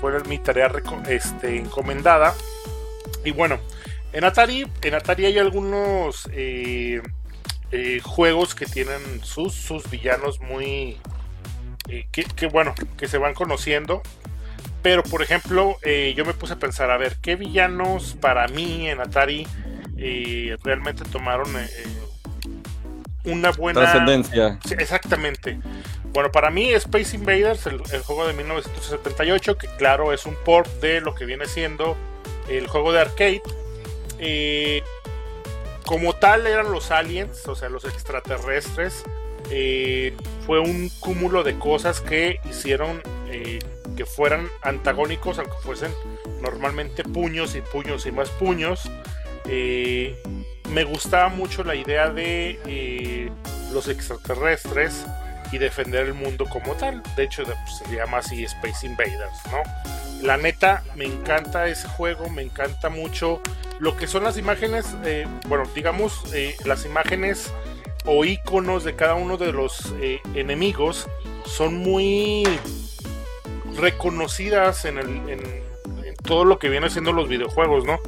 Fue 0.02 0.22
mi 0.26 0.40
tarea 0.40 0.70
este, 1.08 1.58
encomendada. 1.58 2.36
Y 3.24 3.32
bueno, 3.32 3.60
en 4.16 4.24
Atari, 4.24 4.66
en 4.82 4.94
Atari 4.94 5.26
hay 5.26 5.38
algunos 5.38 6.30
eh, 6.32 7.02
eh, 7.74 8.00
juegos 8.02 8.56
que 8.56 8.66
tienen 8.66 9.22
sus, 9.24 9.54
sus 9.54 9.90
villanos 9.90 10.40
muy... 10.40 10.98
eh, 11.90 12.08
que, 12.14 12.24
que, 12.24 12.48
bueno, 12.48 12.74
que 12.98 13.10
se 13.10 13.18
van 13.18 13.34
conociendo. 13.34 14.02
Pero, 14.82 15.04
por 15.04 15.22
ejemplo, 15.22 15.78
yo 16.16 16.26
me 16.26 16.34
puse 16.34 16.54
a 16.54 16.60
pensar, 16.60 16.92
a 16.92 16.98
ver, 16.98 17.18
¿qué 17.20 17.36
villanos 17.36 18.16
para 18.22 18.48
mí 18.48 18.88
en 18.88 19.02
Atari 19.02 19.48
realmente 20.64 21.04
tomaron 21.06 21.50
una 23.26 23.52
buena... 23.52 23.82
Trascendencia. 23.82 24.60
Sí, 24.64 24.76
exactamente. 24.78 25.60
Bueno, 26.14 26.32
para 26.32 26.52
mí 26.52 26.72
Space 26.74 27.16
Invaders, 27.18 27.66
el, 27.66 27.82
el 27.92 28.02
juego 28.04 28.28
de 28.28 28.34
1978, 28.34 29.58
que 29.58 29.68
claro 29.76 30.14
es 30.14 30.28
un 30.28 30.36
port 30.46 30.70
de 30.82 31.02
lo 31.02 31.16
que 31.16 31.26
viene 31.26 31.48
siendo 31.48 31.98
el 32.48 32.68
juego 32.68 32.94
de 32.94 33.02
arcade. 33.02 33.42
Eh, 34.28 34.82
como 35.86 36.16
tal 36.16 36.48
eran 36.48 36.72
los 36.72 36.90
aliens, 36.90 37.48
o 37.48 37.56
sea, 37.56 37.70
los 37.70 37.86
extraterrestres. 37.86 39.04
eh, 39.52 40.18
fue 40.48 40.60
un 40.60 40.90
cúmulo 41.00 41.44
de 41.44 41.60
cosas 41.60 42.02
que 42.02 42.40
hicieron 42.50 43.04
eh, 43.30 43.60
que 43.96 44.08
fueran 44.08 44.50
antagónicos, 44.64 45.38
aunque 45.38 45.58
fuesen 45.62 45.92
normalmente 46.42 47.04
puños 47.04 47.56
y 47.56 47.62
puños 47.62 48.08
y 48.08 48.12
más 48.12 48.30
puños. 48.32 48.90
Me 49.46 50.84
gustaba 50.84 51.30
mucho 51.30 51.64
la 51.64 51.76
idea 51.76 52.10
de 52.10 53.32
los 53.72 53.88
extraterrestres 53.88 55.06
y 55.52 55.58
defender 55.58 56.06
el 56.08 56.14
mundo 56.14 56.46
como 56.46 56.74
tal. 56.74 57.02
De 57.16 57.24
hecho, 57.24 57.44
pues, 57.44 57.58
se 57.78 57.96
llama 57.96 58.18
así 58.18 58.44
Space 58.44 58.86
Invaders, 58.86 59.40
¿no? 59.52 59.62
La 60.22 60.38
neta, 60.38 60.84
me 60.96 61.06
encanta 61.06 61.68
ese 61.68 61.88
juego, 61.88 62.30
me 62.30 62.42
encanta 62.42 62.90
mucho 62.90 63.42
lo 63.80 63.98
que 63.98 64.08
son 64.08 64.24
las 64.24 64.38
imágenes, 64.38 64.86
eh, 65.04 65.28
bueno, 65.48 65.66
digamos, 65.76 66.24
eh, 66.34 66.56
las 66.66 66.86
imágenes 66.86 67.52
o 68.06 68.24
iconos 68.24 68.84
de 68.84 68.96
cada 68.96 69.16
uno 69.16 69.38
de 69.38 69.52
los 69.52 69.94
eh, 70.00 70.22
enemigos 70.34 71.08
son 71.46 71.78
muy 71.78 72.44
reconocidas 73.76 74.86
en 74.86 75.00
todo 76.24 76.46
lo 76.46 76.60
que 76.60 76.70
viene 76.70 76.90
siendo 76.90 77.12
los 77.14 77.28
videojuegos, 77.28 77.86
¿no? 77.86 78.00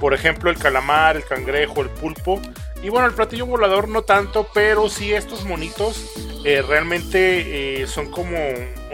Por 0.00 0.14
ejemplo, 0.14 0.50
el 0.50 0.58
calamar, 0.58 1.16
el 1.16 1.24
cangrejo, 1.24 1.82
el 1.82 1.88
pulpo. 1.90 2.40
Y 2.86 2.88
bueno, 2.88 3.08
el 3.08 3.14
platillo 3.14 3.46
volador 3.46 3.88
no 3.88 4.02
tanto, 4.02 4.46
pero 4.54 4.88
sí 4.88 5.12
estos 5.12 5.44
monitos 5.44 6.08
eh, 6.44 6.62
realmente 6.62 7.82
eh, 7.82 7.86
son 7.88 8.12
como 8.12 8.38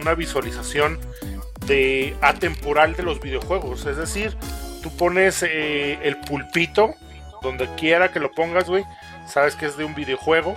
una 0.00 0.14
visualización 0.14 0.98
de 1.66 2.16
atemporal 2.22 2.96
de 2.96 3.02
los 3.02 3.20
videojuegos. 3.20 3.84
Es 3.84 3.98
decir, 3.98 4.34
tú 4.82 4.96
pones 4.96 5.42
eh, 5.42 5.98
el 6.04 6.16
pulpito 6.16 6.94
donde 7.42 7.68
quiera 7.74 8.10
que 8.10 8.18
lo 8.18 8.32
pongas, 8.32 8.66
güey, 8.66 8.82
sabes 9.28 9.56
que 9.56 9.66
es 9.66 9.76
de 9.76 9.84
un 9.84 9.94
videojuego 9.94 10.56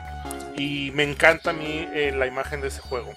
y 0.56 0.92
me 0.92 1.04
encanta 1.04 1.50
a 1.50 1.54
mí 1.54 1.90
la 2.14 2.28
imagen 2.28 2.62
de 2.62 2.70
ese 2.70 2.80
juego. 2.80 3.14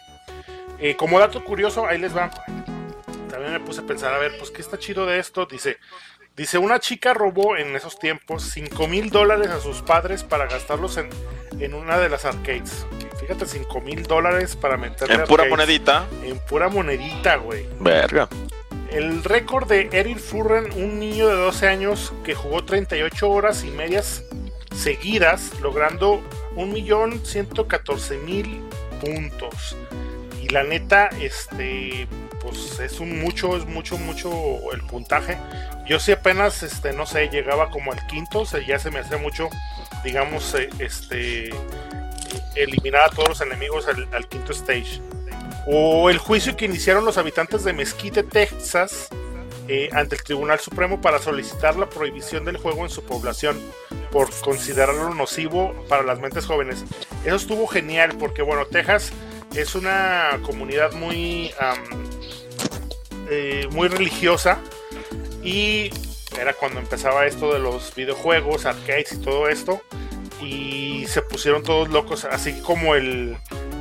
Como 0.96 1.20
dato 1.20 1.44
curioso, 1.44 1.87
ahí 1.87 1.98
les 1.98 2.16
va. 2.16 2.28
También 3.31 3.52
me 3.52 3.61
puse 3.61 3.83
a 3.83 3.85
pensar, 3.85 4.12
a 4.12 4.18
ver, 4.18 4.37
pues 4.37 4.50
qué 4.50 4.62
está 4.62 4.81
chido 4.81 5.07
de 5.07 5.20
esto. 5.20 5.46
Dice, 5.46 5.78
dice 6.38 6.57
una 6.57 6.81
chica 6.81 7.12
robó 7.12 7.59
en 7.59 7.77
esos 7.77 7.98
tiempos 7.98 8.44
5 8.55 8.88
mil 8.88 9.11
dólares 9.11 9.48
a 9.48 9.61
sus 9.61 9.83
padres 9.83 10.24
para 10.24 10.46
gastarlos 10.46 10.96
en, 10.96 11.11
en 11.61 11.74
una 11.74 11.98
de 11.98 12.09
las 12.09 12.24
arcades. 12.24 12.87
Fíjate, 13.20 13.44
5 13.44 13.83
mil 13.83 14.05
dólares 14.05 14.57
para 14.57 14.79
meterle 14.79 15.16
En 15.16 15.24
pura 15.24 15.42
arcades. 15.42 15.51
monedita. 15.51 16.07
En 16.24 16.38
pura 16.46 16.70
monedita, 16.70 17.37
güey. 17.37 17.66
Verga. 17.81 18.31
El 18.90 19.22
récord 19.22 19.68
de 19.68 19.90
Eril 19.92 20.18
Furren, 20.18 20.72
un 20.72 20.98
niño 20.98 21.29
de 21.29 21.35
12 21.35 21.68
años 21.68 22.14
que 22.24 22.35
jugó 22.35 22.64
38 22.64 23.29
horas 23.29 23.62
y 23.64 23.70
medias 23.70 24.24
seguidas, 24.74 25.53
logrando 25.61 26.22
1.114.000 26.57 28.61
puntos. 29.01 29.77
Y 30.40 30.48
la 30.48 30.62
neta, 30.62 31.11
este, 31.20 32.07
pues 32.40 32.79
es 32.81 33.01
un 33.01 33.20
mucho, 33.20 33.57
es 33.57 33.66
mucho, 33.66 33.98
mucho 33.98 34.31
el 34.72 34.83
puntaje. 34.83 35.38
Yo 35.87 35.98
sí 35.98 36.12
apenas, 36.12 36.62
este, 36.62 36.92
no 36.92 37.07
sé, 37.07 37.29
llegaba 37.29 37.70
como 37.70 37.92
al 37.92 38.07
quinto, 38.07 38.40
o 38.40 38.46
sea, 38.46 38.64
ya 38.64 38.79
se 38.79 38.90
me 38.90 39.01
hacía 39.01 39.18
mucho, 39.18 39.48
digamos, 40.05 40.55
eh, 40.55 40.68
este, 40.79 41.51
eliminar 42.55 43.03
a 43.03 43.09
todos 43.11 43.29
los 43.29 43.40
enemigos 43.40 43.87
al, 43.88 44.29
quinto 44.29 44.53
stage. 44.53 45.01
O 45.66 46.11
el 46.11 46.18
juicio 46.18 46.57
que 46.57 46.64
iniciaron 46.64 47.05
los 47.05 47.18
habitantes 47.18 47.64
de 47.64 47.72
Mesquite, 47.72 48.22
Texas, 48.22 49.09
eh, 49.68 49.90
ante 49.92 50.16
el 50.16 50.22
Tribunal 50.22 50.59
Supremo 50.61 51.01
para 51.01 51.18
solicitar 51.18 51.77
la 51.77 51.90
prohibición 51.90 52.44
del 52.46 52.57
juego 52.57 52.85
en 52.85 52.90
su 52.90 53.03
población 53.05 53.61
por 54.11 54.31
considerarlo 54.40 55.14
nocivo 55.14 55.74
para 55.88 56.03
las 56.03 56.20
mentes 56.20 56.46
jóvenes. 56.46 56.85
Eso 57.24 57.37
estuvo 57.37 57.66
genial 57.66 58.16
porque, 58.18 58.40
bueno, 58.40 58.64
Texas 58.64 59.12
es 59.55 59.74
una 59.74 60.38
comunidad 60.42 60.92
muy, 60.92 61.53
eh, 63.31 63.69
muy 63.71 63.88
religiosa 63.88 64.59
y 65.43 65.91
era 66.41 66.53
cuando 66.55 66.81
empezaba 66.81 67.27
esto 67.27 67.53
de 67.53 67.59
los 67.59 67.95
videojuegos, 67.95 68.67
arcades 68.67 69.12
y 69.12 69.19
todo 69.19 69.49
esto. 69.49 69.83
Y 70.41 71.05
se 71.09 71.23
pusieron 71.23 71.62
todos 71.62 71.88
locos, 71.88 72.25
así 72.25 72.61
como 72.61 72.95
el, 72.95 73.37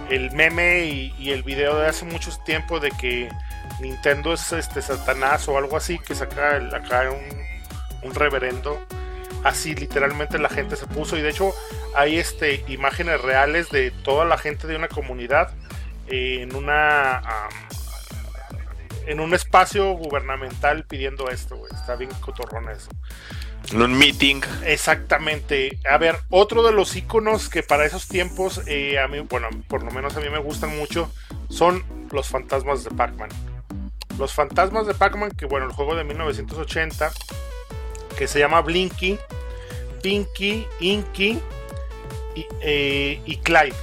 el 0.10 0.32
meme 0.32 0.86
y, 0.86 1.32
el 1.32 1.44
video 1.44 1.78
de 1.78 1.88
hace 1.88 2.06
mucho 2.06 2.32
tiempo 2.46 2.80
de 2.80 2.92
que 2.92 3.30
Nintendo 3.80 4.34
es 4.34 4.52
este 4.52 4.82
Satanás 4.82 5.48
o 5.48 5.58
algo 5.58 5.78
así, 5.78 6.00
que 6.00 6.16
saca 6.16 6.60
un, 7.12 8.08
un 8.08 8.16
reverendo. 8.16 8.80
Así 9.44 9.76
literalmente 9.76 10.40
la 10.40 10.50
gente 10.50 10.76
se 10.76 10.88
puso 10.88 11.16
y 11.16 11.22
de 11.22 11.30
hecho 11.30 11.54
hay 11.96 12.18
este 12.18 12.66
imágenes 12.68 13.22
reales 13.22 13.70
de 13.70 13.92
toda 13.92 14.26
la 14.26 14.38
gente 14.38 14.68
de 14.68 14.76
una 14.76 14.88
comunidad 14.88 15.52
eh, 16.08 16.40
en 16.42 16.56
una 16.56 17.22
en 19.08 19.22
un 19.22 19.34
espacio 19.34 19.94
gubernamental 19.94 20.84
pidiendo 20.84 21.30
esto, 21.30 21.56
güey. 21.56 21.72
Está 21.74 21.96
bien 21.96 22.12
cotorrón 22.20 22.70
eso. 22.70 22.90
En 23.72 23.82
un 23.82 23.98
meeting. 23.98 24.42
Exactamente. 24.66 25.80
A 25.90 25.98
ver, 25.98 26.20
otro 26.30 26.62
de 26.62 26.74
los 26.74 26.96
iconos 26.96 27.50
que 27.50 27.64
para 27.64 27.86
esos 27.86 28.08
tiempos, 28.08 28.62
eh, 28.68 29.00
a 29.00 29.08
mí, 29.08 29.20
bueno, 29.22 29.48
por 29.70 29.84
lo 29.84 29.92
menos 29.92 30.16
a 30.16 30.20
mí 30.20 30.30
me 30.30 30.40
gustan 30.40 30.78
mucho, 30.78 31.12
son 31.50 31.84
los 32.12 32.28
fantasmas 32.28 32.84
de 32.84 32.92
Pac-Man. 32.92 33.30
Los 34.18 34.34
fantasmas 34.34 34.88
de 34.88 34.94
Pac-Man, 34.94 35.32
que 35.32 35.46
bueno, 35.46 35.68
el 35.68 35.72
juego 35.72 35.96
de 35.96 36.04
1980, 36.04 37.12
que 38.18 38.28
se 38.28 38.40
llama 38.40 38.62
Blinky, 38.62 39.18
Pinky, 40.02 40.68
Inky 40.82 41.40
y, 42.36 42.46
eh, 42.62 43.22
y 43.26 43.38
Clyde. 43.38 43.76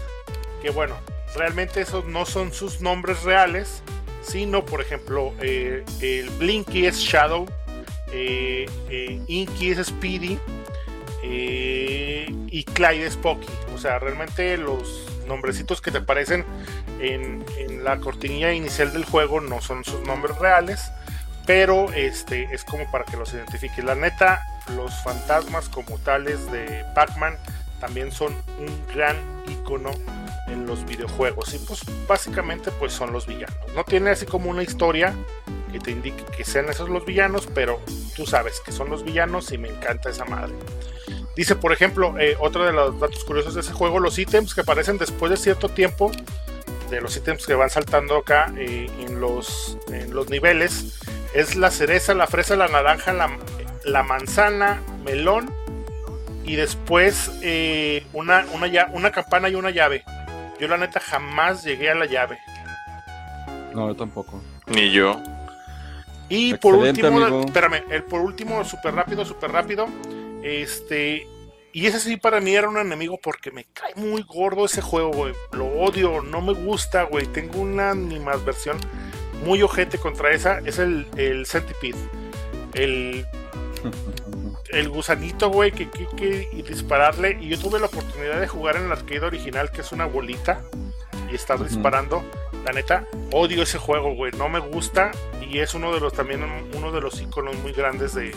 Que 0.60 0.70
bueno, 0.70 0.96
realmente 1.34 1.80
esos 1.80 2.04
no 2.04 2.26
son 2.26 2.52
sus 2.52 2.82
nombres 2.82 3.22
reales, 3.22 3.82
sino, 4.26 4.64
por 4.64 4.80
ejemplo, 4.80 5.32
eh, 5.40 5.84
el 6.00 6.30
Blinky 6.30 6.86
es 6.86 6.98
Shadow, 6.98 7.46
eh, 8.12 8.66
eh, 8.88 9.20
Inky 9.26 9.70
es 9.70 9.86
Speedy 9.86 10.38
y 11.22 12.64
Clyde 12.64 13.06
es 13.06 13.16
Pocky. 13.16 13.48
O 13.74 13.78
sea, 13.78 13.98
realmente 13.98 14.56
los 14.56 15.06
nombrecitos 15.26 15.80
que 15.80 15.90
te 15.90 15.98
aparecen 15.98 16.44
en, 17.00 17.44
en 17.58 17.82
la 17.82 17.98
cortinilla 17.98 18.52
inicial 18.52 18.92
del 18.92 19.04
juego 19.04 19.40
no 19.40 19.60
son 19.60 19.84
sus 19.84 20.00
nombres 20.00 20.38
reales, 20.38 20.90
pero 21.46 21.92
este 21.92 22.48
es 22.52 22.64
como 22.64 22.90
para 22.90 23.04
que 23.04 23.16
los 23.16 23.32
identifiques. 23.32 23.84
La 23.84 23.94
neta, 23.94 24.42
los 24.76 24.92
fantasmas 25.02 25.68
como 25.68 25.98
tales 25.98 26.50
de 26.52 26.84
Pac-Man 26.94 27.36
también 27.80 28.12
son 28.12 28.32
un 28.58 28.94
gran 28.94 29.16
icono 29.48 29.90
en 30.46 30.66
los 30.66 30.84
videojuegos 30.84 31.54
y 31.54 31.58
pues 31.58 31.80
básicamente 32.06 32.70
pues 32.72 32.92
son 32.92 33.12
los 33.12 33.26
villanos. 33.26 33.56
No 33.74 33.84
tiene 33.84 34.10
así 34.10 34.26
como 34.26 34.50
una 34.50 34.62
historia 34.62 35.14
que 35.72 35.78
te 35.78 35.90
indique 35.90 36.24
que 36.36 36.44
sean 36.44 36.68
esos 36.68 36.88
los 36.88 37.04
villanos, 37.04 37.48
pero 37.54 37.80
tú 38.14 38.26
sabes 38.26 38.60
que 38.60 38.72
son 38.72 38.90
los 38.90 39.04
villanos 39.04 39.52
y 39.52 39.58
me 39.58 39.68
encanta 39.68 40.10
esa 40.10 40.24
madre. 40.24 40.54
Dice, 41.36 41.56
por 41.56 41.72
ejemplo, 41.72 42.18
eh, 42.18 42.36
otro 42.38 42.64
de 42.64 42.72
los 42.72 43.00
datos 43.00 43.24
curiosos 43.24 43.54
de 43.54 43.62
ese 43.62 43.72
juego, 43.72 43.98
los 43.98 44.18
ítems 44.18 44.54
que 44.54 44.60
aparecen 44.60 44.98
después 44.98 45.30
de 45.30 45.36
cierto 45.36 45.68
tiempo, 45.68 46.12
de 46.90 47.00
los 47.00 47.16
ítems 47.16 47.46
que 47.46 47.54
van 47.54 47.70
saltando 47.70 48.18
acá 48.18 48.52
eh, 48.56 48.88
en, 49.00 49.20
los, 49.20 49.78
en 49.88 50.14
los 50.14 50.30
niveles, 50.30 51.00
es 51.34 51.56
la 51.56 51.72
cereza, 51.72 52.14
la 52.14 52.28
fresa, 52.28 52.54
la 52.54 52.68
naranja, 52.68 53.12
la, 53.12 53.36
la 53.84 54.02
manzana, 54.04 54.80
melón 55.04 55.52
y 56.44 56.56
después 56.56 57.30
eh, 57.42 58.06
una, 58.12 58.46
una, 58.52 58.86
una 58.92 59.10
campana 59.10 59.48
y 59.48 59.54
una 59.54 59.70
llave. 59.70 60.04
Yo 60.58 60.68
la 60.68 60.76
neta 60.76 61.00
jamás 61.00 61.64
llegué 61.64 61.90
a 61.90 61.94
la 61.94 62.06
llave. 62.06 62.38
No, 63.74 63.88
yo 63.88 63.96
tampoco. 63.96 64.40
Ni 64.66 64.90
yo. 64.92 65.20
Y 66.28 66.54
por 66.54 66.74
último, 66.74 67.08
amigo. 67.08 67.44
espérame, 67.44 67.82
el 67.90 68.04
por 68.04 68.20
último, 68.20 68.64
súper 68.64 68.94
rápido, 68.94 69.24
súper 69.24 69.52
rápido. 69.52 69.86
Este. 70.42 71.26
Y 71.72 71.86
ese 71.86 71.98
sí 71.98 72.16
para 72.16 72.40
mí 72.40 72.54
era 72.54 72.68
un 72.68 72.78
enemigo 72.78 73.18
porque 73.20 73.50
me 73.50 73.64
cae 73.64 73.94
muy 73.96 74.22
gordo 74.22 74.64
ese 74.64 74.80
juego, 74.80 75.10
güey. 75.10 75.34
Lo 75.52 75.66
odio, 75.66 76.22
no 76.22 76.40
me 76.40 76.52
gusta, 76.52 77.02
güey. 77.02 77.26
Tengo 77.26 77.60
una 77.60 77.90
animadversión 77.90 78.78
muy 79.44 79.60
ojete 79.62 79.98
contra 79.98 80.30
esa. 80.32 80.60
Es 80.60 80.78
el, 80.78 81.06
el 81.16 81.46
Centipede. 81.46 81.98
El, 82.74 83.26
el 84.74 84.88
gusanito, 84.88 85.48
güey, 85.50 85.72
que, 85.72 85.88
que, 85.90 86.06
que- 86.16 86.48
y 86.52 86.62
dispararle. 86.62 87.38
Y 87.40 87.48
yo 87.48 87.58
tuve 87.58 87.78
la 87.80 87.86
oportunidad 87.86 88.40
de 88.40 88.48
jugar 88.48 88.76
en 88.76 88.84
el 88.86 88.92
arcade 88.92 89.24
original, 89.24 89.70
que 89.70 89.80
es 89.80 89.92
una 89.92 90.06
bolita, 90.06 90.60
y 91.30 91.34
estar 91.34 91.62
disparando. 91.62 92.24
La 92.64 92.72
neta, 92.72 93.06
odio 93.32 93.62
ese 93.62 93.78
juego, 93.78 94.14
güey. 94.14 94.32
No 94.32 94.48
me 94.48 94.58
gusta. 94.58 95.10
Y 95.50 95.58
es 95.58 95.74
uno 95.74 95.92
de 95.92 96.00
los 96.00 96.12
también 96.12 96.42
uno 96.74 96.90
de 96.92 97.00
los 97.00 97.20
iconos 97.20 97.56
muy 97.58 97.72
grandes 97.72 98.14
de, 98.14 98.34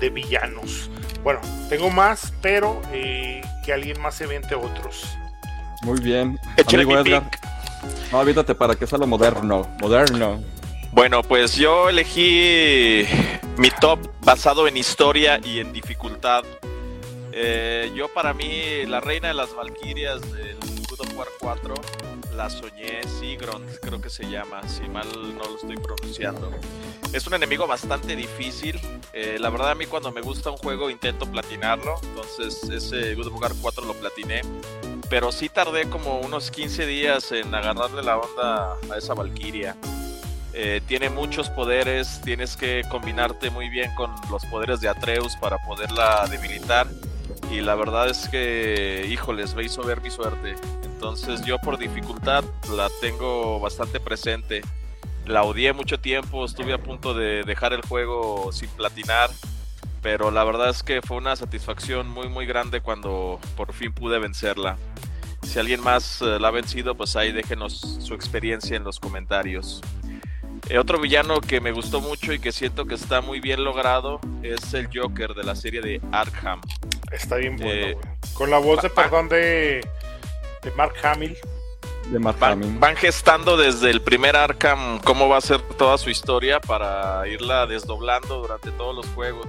de 0.00 0.10
villanos. 0.10 0.88
Bueno, 1.22 1.40
tengo 1.68 1.90
más, 1.90 2.32
pero 2.40 2.80
eh, 2.92 3.42
que 3.64 3.72
alguien 3.72 4.00
más 4.00 4.14
se 4.14 4.26
vente 4.26 4.54
otros. 4.54 5.06
Muy 5.82 6.00
bien. 6.00 6.38
Amigo 6.66 6.90
mi 6.92 6.96
Edgar. 6.96 7.30
No, 8.12 8.20
avítate 8.20 8.54
para 8.54 8.76
que 8.76 8.86
sea 8.86 8.98
lo 8.98 9.06
moderno. 9.06 9.68
Moderno. 9.80 10.40
Bueno, 10.94 11.24
pues 11.24 11.56
yo 11.56 11.88
elegí 11.88 13.02
mi 13.58 13.68
top 13.80 13.98
basado 14.20 14.68
en 14.68 14.76
historia 14.76 15.40
y 15.42 15.58
en 15.58 15.72
dificultad. 15.72 16.44
Eh, 17.32 17.90
yo 17.96 18.06
para 18.06 18.32
mí, 18.32 18.86
la 18.86 19.00
reina 19.00 19.26
de 19.26 19.34
las 19.34 19.52
Valquirias 19.56 20.20
del 20.32 20.56
God 20.88 21.00
of 21.00 21.18
War 21.18 21.26
4, 21.40 21.74
la 22.36 22.48
soñé, 22.48 23.02
Sigrun 23.08 23.66
creo 23.80 24.00
que 24.00 24.08
se 24.08 24.30
llama, 24.30 24.66
si 24.68 24.82
mal 24.82 25.08
no 25.36 25.42
lo 25.42 25.56
estoy 25.56 25.76
pronunciando. 25.78 26.52
Es 27.12 27.26
un 27.26 27.34
enemigo 27.34 27.66
bastante 27.66 28.14
difícil. 28.14 28.78
Eh, 29.12 29.36
la 29.40 29.50
verdad 29.50 29.72
a 29.72 29.74
mí 29.74 29.86
cuando 29.86 30.12
me 30.12 30.20
gusta 30.20 30.50
un 30.50 30.58
juego 30.58 30.90
intento 30.90 31.26
platinarlo, 31.26 31.96
entonces 32.04 32.70
ese 32.70 33.16
God 33.16 33.26
of 33.26 33.40
War 33.40 33.52
4 33.60 33.84
lo 33.84 33.94
platiné. 33.94 34.42
Pero 35.10 35.32
sí 35.32 35.48
tardé 35.48 35.90
como 35.90 36.20
unos 36.20 36.52
15 36.52 36.86
días 36.86 37.32
en 37.32 37.52
agarrarle 37.52 38.00
la 38.00 38.18
onda 38.18 38.78
a 38.92 38.96
esa 38.96 39.14
Valquiria. 39.14 39.76
Eh, 40.56 40.80
tiene 40.86 41.10
muchos 41.10 41.50
poderes, 41.50 42.20
tienes 42.22 42.56
que 42.56 42.82
combinarte 42.88 43.50
muy 43.50 43.68
bien 43.68 43.92
con 43.96 44.12
los 44.30 44.46
poderes 44.46 44.80
de 44.80 44.88
Atreus 44.88 45.34
para 45.36 45.58
poderla 45.58 46.26
debilitar. 46.30 46.86
Y 47.50 47.60
la 47.60 47.74
verdad 47.74 48.08
es 48.08 48.28
que, 48.28 49.04
híjoles, 49.10 49.54
me 49.56 49.64
hizo 49.64 49.82
ver 49.82 50.00
mi 50.00 50.10
suerte. 50.10 50.54
Entonces 50.84 51.44
yo 51.44 51.58
por 51.58 51.76
dificultad 51.76 52.44
la 52.70 52.88
tengo 53.00 53.58
bastante 53.58 53.98
presente. 53.98 54.62
La 55.26 55.42
odié 55.42 55.72
mucho 55.72 55.98
tiempo, 55.98 56.44
estuve 56.44 56.72
a 56.72 56.78
punto 56.78 57.14
de 57.14 57.42
dejar 57.42 57.72
el 57.72 57.82
juego 57.82 58.52
sin 58.52 58.68
platinar. 58.70 59.30
Pero 60.02 60.30
la 60.30 60.44
verdad 60.44 60.68
es 60.68 60.84
que 60.84 61.02
fue 61.02 61.16
una 61.16 61.34
satisfacción 61.34 62.08
muy 62.08 62.28
muy 62.28 62.46
grande 62.46 62.80
cuando 62.80 63.40
por 63.56 63.72
fin 63.72 63.92
pude 63.92 64.20
vencerla. 64.20 64.76
Si 65.42 65.58
alguien 65.58 65.80
más 65.80 66.22
eh, 66.22 66.38
la 66.38 66.48
ha 66.48 66.50
vencido, 66.50 66.94
pues 66.94 67.16
ahí 67.16 67.32
déjenos 67.32 67.98
su 68.00 68.14
experiencia 68.14 68.76
en 68.76 68.84
los 68.84 69.00
comentarios. 69.00 69.82
Eh, 70.68 70.78
otro 70.78 70.98
villano 70.98 71.40
que 71.40 71.60
me 71.60 71.72
gustó 71.72 72.00
mucho 72.00 72.32
y 72.32 72.38
que 72.38 72.50
siento 72.52 72.86
que 72.86 72.94
está 72.94 73.20
muy 73.20 73.40
bien 73.40 73.64
logrado 73.64 74.18
es 74.42 74.72
el 74.72 74.88
Joker 74.92 75.34
de 75.34 75.44
la 75.44 75.54
serie 75.54 75.80
de 75.82 76.00
Arkham. 76.10 76.60
Está 77.12 77.36
bien 77.36 77.56
bueno, 77.56 77.72
Eh. 77.72 77.96
Con 78.32 78.50
la 78.50 78.58
voz 78.58 78.82
de 78.82 78.90
perdón 78.90 79.28
de, 79.28 79.86
de 80.62 80.70
Mark 80.76 80.94
Hamill. 81.02 81.36
De 82.10 82.18
Mark 82.18 82.38
Van, 82.38 82.52
Hamill. 82.52 82.78
van 82.78 82.96
gestando 82.96 83.56
desde 83.56 83.90
el 83.90 84.00
primer 84.02 84.36
Arkham 84.36 85.00
cómo 85.00 85.28
va 85.28 85.38
a 85.38 85.40
ser 85.40 85.60
toda 85.76 85.96
su 85.98 86.10
historia 86.10 86.60
para 86.60 87.26
irla 87.28 87.66
desdoblando 87.66 88.40
durante 88.40 88.70
todos 88.72 88.94
los 88.96 89.06
juegos. 89.14 89.46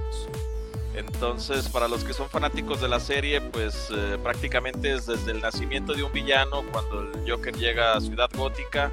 Entonces, 0.95 1.68
para 1.68 1.88
los 1.89 2.03
que 2.05 2.13
son 2.13 2.30
fanáticos 2.30 2.80
de 2.80 2.88
la 2.88 3.01
serie, 3.01 3.41
pues 3.41 3.89
eh, 3.91 4.18
prácticamente 4.24 4.93
es 4.93 5.05
desde 5.05 5.32
el 5.32 5.41
nacimiento 5.41 5.93
de 5.93 6.03
un 6.03 6.13
villano, 6.13 6.63
cuando 6.72 7.01
el 7.01 7.30
Joker 7.30 7.53
llega 7.57 7.97
a 7.97 8.01
Ciudad 8.01 8.30
Gótica, 8.34 8.91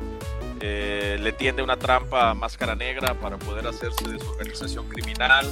eh, 0.62 1.18
le 1.20 1.32
tiende 1.32 1.62
una 1.62 1.76
trampa 1.76 2.30
a 2.30 2.34
Máscara 2.34 2.74
Negra 2.74 3.14
para 3.14 3.36
poder 3.36 3.66
hacerse 3.66 4.08
de 4.08 4.18
su 4.18 4.30
organización 4.30 4.88
criminal. 4.88 5.46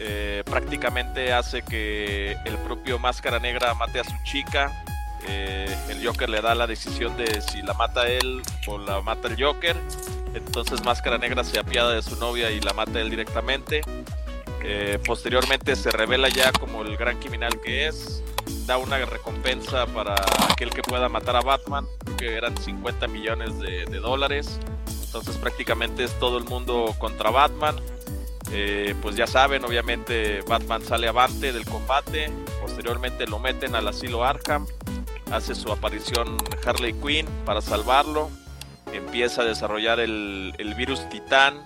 Eh, 0.00 0.42
prácticamente 0.44 1.32
hace 1.32 1.62
que 1.62 2.32
el 2.44 2.56
propio 2.58 2.98
Máscara 2.98 3.38
Negra 3.38 3.74
mate 3.74 4.00
a 4.00 4.04
su 4.04 4.14
chica. 4.24 4.72
el 5.26 6.06
Joker 6.06 6.28
le 6.28 6.40
da 6.40 6.54
la 6.54 6.66
decisión 6.66 7.16
de 7.16 7.40
si 7.42 7.60
la 7.62 7.74
mata 7.74 8.08
él 8.08 8.40
o 8.66 8.78
la 8.78 9.00
mata 9.02 9.28
el 9.28 9.42
Joker. 9.42 9.76
Entonces 10.34 10.82
Máscara 10.84 11.18
Negra 11.18 11.44
se 11.44 11.58
apiada 11.58 11.94
de 11.94 12.02
su 12.02 12.16
novia 12.16 12.50
y 12.50 12.60
la 12.60 12.72
mata 12.72 13.00
él 13.00 13.10
directamente. 13.10 13.82
Eh, 14.62 14.98
posteriormente 15.04 15.76
se 15.76 15.90
revela 15.90 16.28
ya 16.28 16.52
como 16.52 16.82
el 16.82 16.96
gran 16.96 17.18
criminal 17.18 17.60
que 17.60 17.86
es. 17.86 18.22
Da 18.68 18.76
una 18.76 18.98
recompensa 18.98 19.86
para 19.86 20.14
aquel 20.52 20.68
que 20.68 20.82
pueda 20.82 21.08
matar 21.08 21.36
a 21.36 21.40
Batman, 21.40 21.86
que 22.18 22.34
eran 22.34 22.54
50 22.54 23.08
millones 23.08 23.58
de, 23.58 23.86
dólares. 23.98 24.60
Entonces 25.06 25.38
prácticamente 25.38 26.04
es 26.04 26.12
todo 26.18 26.36
el 26.36 26.44
mundo 26.44 26.94
contra 26.98 27.30
Batman. 27.30 27.76
Eh, 28.52 28.94
pues 29.00 29.16
ya 29.16 29.26
saben, 29.26 29.64
obviamente 29.64 30.42
Batman 30.42 30.82
sale 30.82 31.08
avante 31.08 31.50
del 31.50 31.64
combate. 31.64 32.30
Posteriormente 32.60 33.26
lo 33.26 33.38
meten 33.38 33.74
al 33.74 33.88
asilo 33.88 34.22
Arkham. 34.22 34.66
Hace 35.32 35.54
su 35.54 35.72
aparición 35.72 36.36
Harley 36.66 36.92
Quinn 36.92 37.26
para 37.46 37.62
salvarlo. 37.62 38.28
Empieza 38.92 39.40
a 39.40 39.44
desarrollar 39.46 39.98
el, 39.98 40.52
el 40.58 40.74
virus 40.74 41.08
Titán 41.08 41.64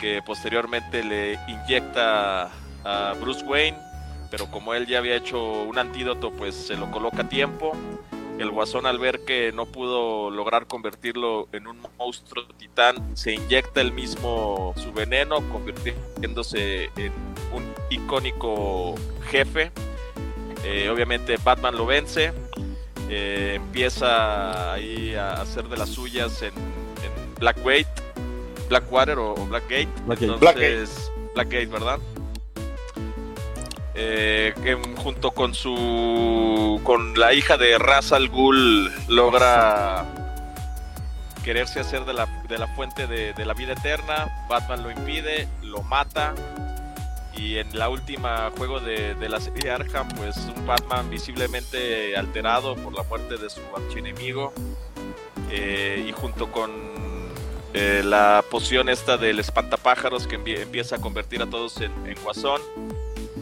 que 0.00 0.20
posteriormente 0.20 1.04
le 1.04 1.38
inyecta 1.46 2.50
a 2.84 3.14
Bruce 3.20 3.44
Wayne, 3.44 3.78
pero 4.36 4.50
como 4.50 4.74
él 4.74 4.88
ya 4.88 4.98
había 4.98 5.14
hecho 5.14 5.62
un 5.62 5.78
antídoto, 5.78 6.32
pues 6.32 6.56
se 6.56 6.74
lo 6.74 6.90
coloca 6.90 7.22
a 7.22 7.28
tiempo. 7.28 7.70
El 8.36 8.50
guasón 8.50 8.84
al 8.84 8.98
ver 8.98 9.20
que 9.20 9.52
no 9.52 9.64
pudo 9.64 10.28
lograr 10.28 10.66
convertirlo 10.66 11.46
en 11.52 11.68
un 11.68 11.78
monstruo 11.96 12.44
titán, 12.58 12.96
se 13.16 13.34
inyecta 13.34 13.80
el 13.80 13.92
mismo 13.92 14.74
su 14.76 14.92
veneno, 14.92 15.36
convirtiéndose 15.52 16.86
en 16.96 17.12
un 17.52 17.62
icónico 17.90 18.96
jefe. 19.30 19.70
Eh, 20.64 20.88
obviamente 20.88 21.36
Batman 21.36 21.76
lo 21.76 21.86
vence, 21.86 22.32
eh, 23.08 23.52
empieza 23.54 24.72
ahí 24.72 25.14
a 25.14 25.34
hacer 25.34 25.68
de 25.68 25.76
las 25.76 25.90
suyas 25.90 26.42
en, 26.42 26.54
en 26.54 27.34
Black 27.38 27.58
Blackwater 28.68 29.16
o, 29.16 29.36
Blackgate. 29.46 29.88
Entonces, 30.08 31.12
Blackgate, 31.34 31.66
¿verdad? 31.66 32.00
Eh, 33.96 34.54
junto 34.96 35.30
con 35.30 35.54
su 35.54 36.80
con 36.82 37.18
la 37.18 37.32
hija 37.32 37.56
de 37.56 37.78
Ra's 37.78 38.12
al 38.12 38.28
Ghul 38.28 38.92
logra 39.06 40.04
quererse 41.44 41.78
hacer 41.78 42.04
de 42.04 42.12
la, 42.12 42.26
de 42.48 42.58
la 42.58 42.66
fuente 42.68 43.06
de, 43.06 43.44
la 43.44 43.54
vida 43.54 43.74
eterna. 43.74 44.46
Batman 44.48 44.82
lo 44.82 44.90
impide, 44.90 45.46
lo 45.62 45.82
mata. 45.82 46.34
Y 47.36 47.58
en 47.58 47.76
la 47.76 47.88
última 47.88 48.50
juego 48.56 48.80
de, 48.80 49.14
la 49.28 49.40
serie 49.40 49.70
Arkham, 49.70 50.08
pues 50.16 50.36
un 50.56 50.66
Batman 50.66 51.10
visiblemente 51.10 52.16
alterado 52.16 52.76
por 52.76 52.94
la 52.94 53.02
muerte 53.02 53.36
de 53.36 53.50
su 53.50 53.60
archienemigo. 53.76 54.52
Eh, 55.50 56.06
y 56.08 56.12
junto 56.12 56.50
con 56.50 56.70
eh, 57.74 58.02
la 58.04 58.42
poción 58.50 58.88
esta 58.88 59.18
del 59.18 59.38
espantapájaros 59.40 60.26
que 60.26 60.36
empieza 60.36 60.96
a 60.96 61.00
convertir 61.00 61.42
a 61.42 61.46
todos 61.46 61.80
en, 61.80 61.92
guasón, 62.22 62.60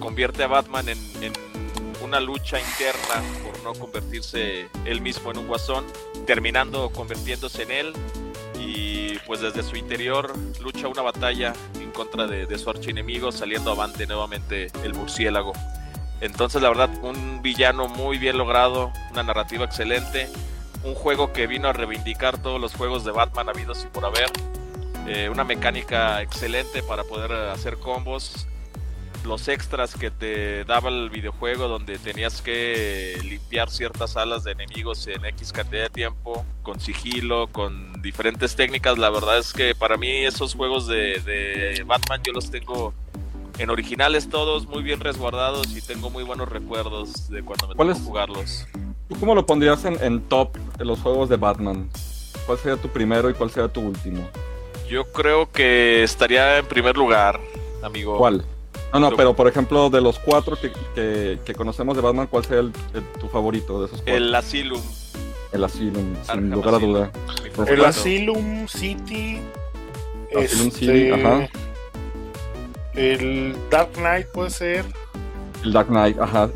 convierte 0.03 0.43
a 0.43 0.49
Batman 0.49 0.89
en, 0.89 0.99
una 2.03 2.21
lucha 2.21 2.59
interna 2.61 3.23
por 3.43 3.63
no 3.63 3.73
convertirse 3.79 4.69
él 4.85 5.01
mismo 5.01 5.31
en 5.31 5.39
un 5.39 5.47
guasón, 5.47 5.87
terminando 6.27 6.91
convirtiéndose 6.91 7.63
en 7.63 7.71
él 7.71 7.93
y 8.59 9.19
pues 9.21 9.41
desde 9.41 9.63
su 9.63 9.77
interior 9.77 10.35
lucha 10.61 10.89
una 10.89 11.01
batalla 11.01 11.55
en 11.81 11.91
contra 11.93 12.27
de, 12.27 12.45
de 12.45 12.59
su 12.59 12.69
archienemigo, 12.69 13.33
saliendo 13.33 13.71
avante 13.71 14.07
nuevamente 14.07 14.71
el 14.85 14.93
murciélago. 14.93 15.53
Entonces 16.21 16.61
la 16.61 16.69
verdad 16.69 16.91
un 17.03 17.41
villano 17.41 17.89
muy 17.89 18.19
bien 18.19 18.37
logrado, 18.37 18.93
una 19.13 19.23
narrativa 19.23 19.65
excelente 19.65 20.29
un 20.85 20.95
juego 20.95 21.33
que 21.33 21.47
vino 21.47 21.69
a 21.69 21.73
reivindicar 21.73 22.39
todos 22.39 22.61
los 22.61 22.75
juegos 22.75 23.05
de 23.05 23.13
Batman 23.13 23.49
habidos 23.49 23.85
y 23.85 23.87
por 23.89 24.05
haber. 24.05 24.31
Eh, 25.07 25.29
una 25.29 25.43
mecánica 25.43 26.23
excelente 26.23 26.83
para 26.83 27.05
poder 27.05 27.33
hacer 27.33 27.79
combos. 27.79 28.47
Los 29.25 29.47
extras 29.47 29.95
que 29.95 30.11
te 30.11 30.65
daba 30.65 30.89
el 30.89 31.09
videojuego 31.09 31.69
donde 31.69 31.97
tenías 31.99 32.43
que 32.43 33.17
limpiar 33.23 33.71
ciertas 33.71 34.17
alas 34.17 34.43
de 34.43 34.53
enemigos 34.53 35.07
en 35.07 35.25
X 35.25 35.53
cantidad 35.53 35.85
de 35.85 35.91
tiempo, 35.91 36.45
con 36.63 36.81
sigilo, 36.81 37.47
con 37.47 38.03
diferentes 38.03 38.57
técnicas. 38.57 38.99
La 38.99 39.11
verdad 39.11 39.39
es 39.39 39.53
que 39.53 39.77
para 39.77 39.97
mí 39.97 40.25
esos 40.25 40.55
juegos 40.55 40.89
de, 40.89 41.83
Batman 41.87 42.21
yo 42.25 42.33
los 42.33 42.51
tengo 42.51 42.95
en 43.59 43.71
originales 43.71 44.29
todos, 44.29 44.67
muy 44.67 44.83
bien 44.83 44.99
resguardados 44.99 45.69
y 45.77 45.81
tengo 45.81 46.11
muy 46.11 46.25
buenos 46.25 46.49
recuerdos 46.49 47.29
de 47.31 47.45
cuando 47.45 47.69
me 47.69 47.75
tocó 47.75 47.95
jugarlos. 47.95 48.67
¿Tú 49.09 49.21
cómo 49.21 49.37
lo 49.37 49.47
pondrías 49.47 49.85
en, 49.85 50.21
top 50.23 50.57
de 50.79 50.85
los 50.85 50.99
juegos 50.99 51.29
de 51.29 51.37
Batman? 51.37 51.89
¿Cuál 52.45 52.59
sería 52.59 52.77
tu 52.77 52.89
primero 52.89 53.31
y 53.31 53.35
cuál 53.35 53.51
sería 53.51 53.69
tu 53.69 53.83
último? 53.83 54.29
Yo 54.89 55.05
creo 55.13 55.51
que 55.51 56.03
estaría 56.03 56.59
en 56.59 56.67
primer 56.67 56.97
lugar, 56.97 57.39
amigo. 57.83 58.19
¿Cuál? 58.19 58.45
No, 58.93 59.01
no, 59.01 59.17
pero 59.17 59.35
por 59.35 59.49
ejemplo, 59.49 59.89
de 59.89 60.01
los 60.01 60.19
cuatro 60.19 60.57
que, 60.61 61.55
conocemos 61.57 61.97
de 61.97 62.03
Batman, 62.03 62.27
¿cuál 62.27 62.45
sería 62.45 62.71
tu 63.19 63.29
favorito 63.29 63.81
de 63.81 63.87
esos 63.87 64.03
cuatro? 64.03 64.15
El 64.15 64.35
Asylum. 64.35 64.83
El 65.53 65.65
Asylum, 65.65 66.15
sin 66.23 66.51
lugar 66.51 66.75
a 66.75 66.79
duda. 66.79 67.11
El 67.67 67.85
Asylum 67.85 68.69
City. 68.69 69.41
Asylum 70.37 70.71
City, 70.71 71.09
este, 71.09 71.15
ajá. 71.15 71.49
El 72.95 73.57
Dark 73.71 73.93
Knight 73.93 74.27
puede 74.29 74.51
ser. 74.51 74.85
El 75.63 75.73
Dark 75.73 75.89
Knight, 75.89 76.19
ajá. 76.19 76.51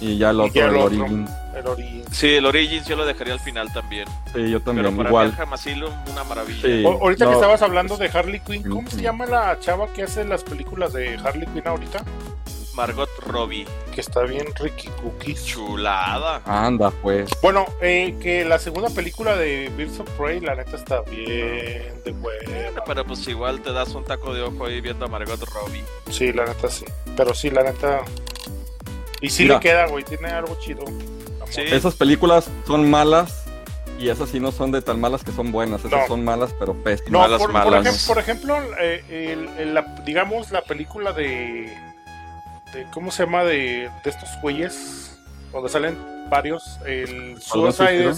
Y 0.00 0.18
ya 0.18 0.30
el 0.30 0.40
otro, 0.40 0.66
el, 0.66 0.76
Origins. 0.76 1.30
Sí, 2.14 2.36
el 2.36 2.46
Origins 2.46 2.86
yo 2.86 2.94
lo 2.94 3.04
dejaría 3.04 3.32
al 3.32 3.40
final 3.40 3.72
también. 3.72 4.06
Sí, 4.32 4.48
yo 4.48 4.60
también. 4.60 4.86
Pero 4.86 4.96
para 4.96 5.08
igual. 5.08 5.36
Asylum, 5.52 5.92
una 6.12 6.22
maravilla. 6.22 6.88
ahorita 6.88 7.26
que 7.26 7.32
estabas 7.32 7.60
hablando 7.62 7.96
de 7.96 8.06
Harley 8.06 8.38
Quinn, 8.38 8.62
¿cómo 8.62 8.88
se 8.88 9.02
llama 9.02 9.26
la 9.26 9.58
chava 9.58 9.88
que 9.88 10.04
hace 10.04 10.24
las 10.24 10.44
películas 10.44 10.92
de 10.92 11.16
Harley 11.16 11.46
Quinn 11.48 11.66
ahorita? 11.66 12.04
Margot 12.74 13.10
Robbie. 13.26 13.66
Que 13.92 14.00
está 14.00 14.22
bien 14.22 14.46
Ricky 14.56 14.88
Cookies. 15.02 15.44
Chulada. 15.44 16.40
Anda, 16.44 16.90
pues. 16.90 17.30
Bueno, 17.42 17.66
eh, 17.80 18.16
que 18.20 18.44
la 18.44 18.60
segunda 18.60 18.90
película 18.90 19.36
de 19.36 19.72
Birds 19.76 19.98
of 19.98 20.08
Prey, 20.10 20.40
la 20.40 20.54
neta 20.54 20.76
está 20.76 21.00
bien 21.02 22.00
de 22.04 22.12
buena. 22.12 22.82
Pero 22.86 23.04
pues 23.04 23.26
igual 23.26 23.60
te 23.60 23.72
das 23.72 23.94
un 23.94 24.04
taco 24.04 24.32
de 24.32 24.42
ojo 24.42 24.66
ahí 24.66 24.80
viendo 24.80 25.04
a 25.04 25.08
Margot 25.08 25.40
Robbie. 25.52 25.84
Sí, 26.10 26.32
la 26.32 26.44
neta 26.44 26.68
sí. 26.68 26.84
Pero 27.16 27.34
sí, 27.34 27.50
la 27.50 27.64
neta 27.64 28.02
y 29.24 29.30
sí 29.30 29.46
le 29.46 29.58
queda, 29.58 29.86
güey, 29.86 30.04
tiene 30.04 30.28
algo 30.28 30.54
chido. 30.60 30.84
Esas 31.56 31.94
películas 31.94 32.50
son 32.66 32.90
malas 32.90 33.44
y 33.98 34.08
esas 34.08 34.30
sí 34.30 34.40
no 34.40 34.52
son 34.52 34.72
de 34.72 34.82
tan 34.82 35.00
malas 35.00 35.22
que 35.22 35.32
son 35.32 35.52
buenas, 35.52 35.84
esas 35.84 36.08
son 36.08 36.24
malas 36.24 36.54
pero 36.58 36.74
pésimas. 36.74 37.30
No, 37.30 37.38
por, 38.06 38.18
ejemplo, 38.18 38.58
eh, 38.80 39.84
digamos 40.04 40.50
la 40.50 40.62
película 40.62 41.12
de, 41.12 41.72
¿cómo 42.92 43.10
se 43.10 43.24
llama? 43.24 43.44
De, 43.44 43.90
estos 44.04 44.28
güeyes, 44.42 45.18
donde 45.52 45.68
salen 45.68 45.96
varios, 46.28 46.78
el 46.86 47.40
Suicide 47.40 48.14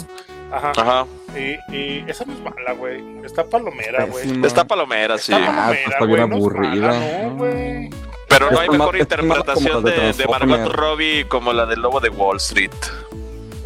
Ajá. 0.52 0.72
Ajá. 0.76 1.06
Y, 1.36 2.08
esa 2.08 2.24
no 2.24 2.34
es 2.34 2.40
mala, 2.40 2.72
güey. 2.78 3.02
Está 3.24 3.44
palomera, 3.44 4.06
güey. 4.06 4.46
Está 4.46 4.64
palomera, 4.64 5.18
sí. 5.18 5.32
Está, 5.32 5.46
palomera, 5.46 5.72
ah, 5.72 5.72
está 5.72 6.04
bien 6.04 6.20
aburrida. 6.20 7.28
no. 7.30 7.44
Pero 8.28 8.50
no 8.50 8.58
hay 8.58 8.68
mejor 8.68 8.96
interpretación 8.96 9.84
de, 9.84 10.12
de, 10.12 10.26
Margot 10.26 10.72
Robbie 10.72 11.26
como 11.28 11.52
la 11.52 11.64
del 11.64 11.80
lobo 11.80 12.00
de 12.00 12.10
Wall 12.10 12.36
Street. 12.38 12.72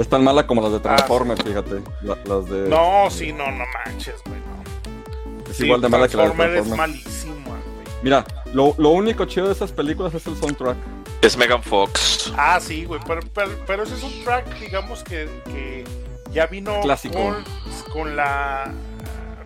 Es 0.00 0.08
tan 0.08 0.24
mala 0.24 0.46
como 0.46 0.62
las 0.62 0.72
de 0.72 0.80
Transformers, 0.80 1.42
fíjate. 1.42 1.82
las 2.00 2.46
de, 2.48 2.70
no, 2.70 3.10
sí, 3.10 3.34
no, 3.34 3.50
no 3.50 3.64
manches, 3.84 4.14
güey. 4.24 4.40
No. 4.40 5.50
Es 5.50 5.60
igual 5.60 5.82
de 5.82 5.90
mala 5.90 6.08
que 6.08 6.16
la 6.16 6.22
de 6.22 6.30
Transformers. 6.30 6.66
es 6.66 6.74
malísima, 6.74 7.34
güey. 7.44 7.86
Mira, 8.02 8.24
lo, 8.54 8.74
lo, 8.78 8.88
único 8.90 9.26
chido 9.26 9.48
de 9.48 9.52
esas 9.52 9.72
películas 9.72 10.14
es 10.14 10.26
el 10.26 10.36
soundtrack. 10.36 10.78
Es 11.20 11.36
Megan 11.36 11.62
Fox. 11.62 12.32
Ah, 12.34 12.58
sí, 12.62 12.86
güey. 12.86 12.98
Pero, 13.06 13.20
pero, 13.66 13.82
ese 13.82 13.94
es 13.94 14.02
un 14.02 14.24
track, 14.24 14.58
digamos, 14.58 15.04
que, 15.04 15.28
que 15.44 15.84
ya 16.32 16.46
vino 16.46 16.80
Con, 17.12 17.44
con 17.92 18.16
la. 18.16 18.72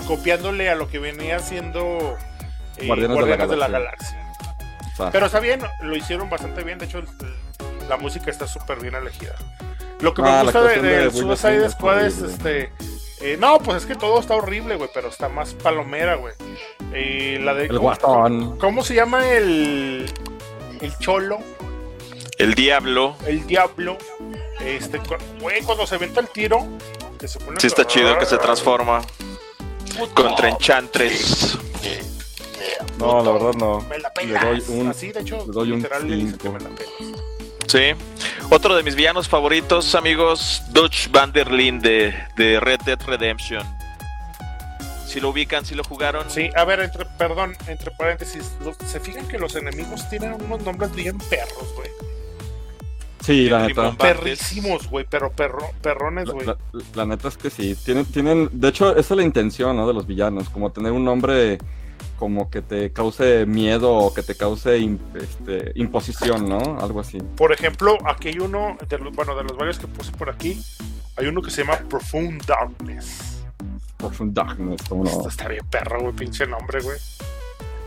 copiándole 0.06 0.70
a 0.70 0.76
lo 0.76 0.88
que 0.88 1.00
venía 1.00 1.38
haciendo 1.38 2.16
eh, 2.76 2.86
Guardianes, 2.86 3.48
de 3.48 3.56
la 3.56 3.66
Galaxia. 3.66 4.32
Pero 5.10 5.26
está 5.26 5.40
bien, 5.40 5.60
lo 5.82 5.96
hicieron 5.96 6.30
bastante 6.30 6.62
bien. 6.62 6.78
De 6.78 6.84
hecho, 6.84 7.02
la 7.88 7.96
música 7.96 8.30
está 8.30 8.46
súper 8.46 8.78
bien 8.78 8.94
elegida. 8.94 9.34
Lo 10.04 10.12
que 10.12 10.20
me 10.20 10.28
ah, 10.28 10.42
gusta 10.42 10.62
de, 10.62 10.82
de, 10.82 11.10
Suicide 11.10 11.70
Squad 11.70 12.04
es 12.04 12.18
este. 12.18 12.70
Eh, 13.22 13.38
no, 13.40 13.58
pues 13.58 13.78
es 13.78 13.86
que 13.86 13.94
todo 13.94 14.20
está 14.20 14.34
horrible, 14.34 14.76
güey, 14.76 14.90
pero 14.92 15.08
está 15.08 15.30
más 15.30 15.54
palomera, 15.54 16.16
güey. 16.16 16.34
Eh, 16.92 17.40
la 17.42 17.54
de. 17.54 17.64
El 17.64 17.78
guatón. 17.78 18.58
¿Cómo 18.58 18.84
se 18.84 18.94
llama 18.94 19.26
el. 19.32 20.12
el 20.82 20.98
cholo, 20.98 21.38
El 22.36 22.52
diablo. 22.54 23.16
el 23.26 23.46
diablo. 23.46 23.96
Este, 24.60 25.00
güey, 25.40 25.62
cuando 25.62 25.86
se 25.86 25.96
venta 25.96 26.20
el 26.20 26.28
tiro, 26.28 26.66
que 27.18 27.26
se 27.26 27.38
pone. 27.38 27.58
Sí 27.58 27.66
está 27.66 27.86
chido 27.86 28.18
que 28.18 28.26
se 28.26 28.36
transforma 28.36 29.00
Puto. 29.98 30.22
contra 30.22 30.50
Enchantress. 30.50 31.58
No, 32.98 33.24
la 33.24 33.32
verdad 33.32 33.54
no. 33.54 33.80
Me 33.88 33.98
la 33.98 34.12
Le 34.16 34.26
pelas. 34.26 34.66
doy 34.66 34.80
un, 34.80 34.88
Así, 34.88 35.12
de 35.12 35.20
hecho, 35.20 35.38
le 35.46 35.52
doy 35.52 35.72
un 35.72 35.78
literal 35.78 36.08
le 36.08 36.16
dice 36.16 36.36
que 36.36 36.42
cinco. 36.48 36.58
me 36.58 36.60
la 36.60 36.68
pelas. 36.76 37.24
Sí. 37.74 37.92
Otro 38.50 38.76
de 38.76 38.84
mis 38.84 38.94
villanos 38.94 39.28
favoritos, 39.28 39.96
amigos, 39.96 40.62
Dutch 40.70 41.10
Van 41.10 41.32
der 41.32 41.50
Linde 41.50 42.14
de, 42.36 42.44
de 42.44 42.60
Red 42.60 42.82
Dead 42.86 43.00
Redemption. 43.04 43.66
Si 45.08 45.18
lo 45.18 45.30
ubican, 45.30 45.66
si 45.66 45.74
lo 45.74 45.82
jugaron. 45.82 46.30
Sí, 46.30 46.50
a 46.54 46.64
ver, 46.64 46.78
entre, 46.78 47.04
perdón, 47.18 47.56
entre 47.66 47.90
paréntesis, 47.90 48.52
los- 48.64 48.76
se 48.76 49.00
fijan 49.00 49.26
que 49.26 49.38
los 49.40 49.56
enemigos 49.56 50.08
tienen 50.08 50.34
unos 50.34 50.62
nombres 50.62 50.94
bien 50.94 51.18
perros, 51.18 51.74
güey. 51.74 51.88
Sí, 53.24 53.48
la 53.48 53.66
neta. 53.66 53.92
Perrísimos, 53.96 54.88
güey, 54.88 55.04
pero 55.10 55.32
perro, 55.32 55.68
perrones, 55.82 56.28
La, 56.28 56.32
güey. 56.32 56.46
la- 56.46 56.56
la 56.94 57.06
neta 57.06 57.26
es 57.26 57.36
que 57.36 57.50
sí. 57.50 57.74
Tienen, 57.84 58.04
tienen, 58.04 58.50
de 58.52 58.68
hecho, 58.68 58.90
esa 58.96 59.14
es 59.14 59.18
la 59.18 59.24
intención, 59.24 59.76
¿no? 59.76 59.88
De 59.88 59.94
los 59.94 60.06
villanos, 60.06 60.48
como 60.48 60.70
tener 60.70 60.92
un 60.92 61.04
nombre 61.04 61.58
como 62.24 62.48
que 62.48 62.62
te 62.62 62.90
cause 62.90 63.44
miedo 63.44 63.92
o 63.92 64.14
que 64.14 64.22
te 64.22 64.34
cause 64.34 64.96
este, 65.14 65.72
imposición, 65.74 66.48
¿no? 66.48 66.80
Algo 66.80 67.00
así. 67.00 67.18
Por 67.36 67.52
ejemplo, 67.52 67.98
aquí 68.06 68.28
hay 68.28 68.38
uno, 68.38 68.78
de 68.88 68.98
los, 68.98 69.14
bueno, 69.14 69.36
de 69.36 69.42
los 69.42 69.54
varios 69.54 69.78
que 69.78 69.86
puse 69.86 70.10
por 70.12 70.30
aquí, 70.30 70.58
hay 71.18 71.26
uno 71.26 71.42
que 71.42 71.50
se 71.50 71.64
llama 71.64 71.80
Profound 71.86 72.42
Darkness. 72.46 73.42
Profound 73.98 74.32
Darkness, 74.32 74.80
Esto 74.80 74.94
no. 74.94 75.28
está 75.28 75.48
bien 75.48 75.66
perro, 75.66 76.00
güey, 76.00 76.14
pinche 76.14 76.46
nombre, 76.46 76.80
güey. 76.80 76.96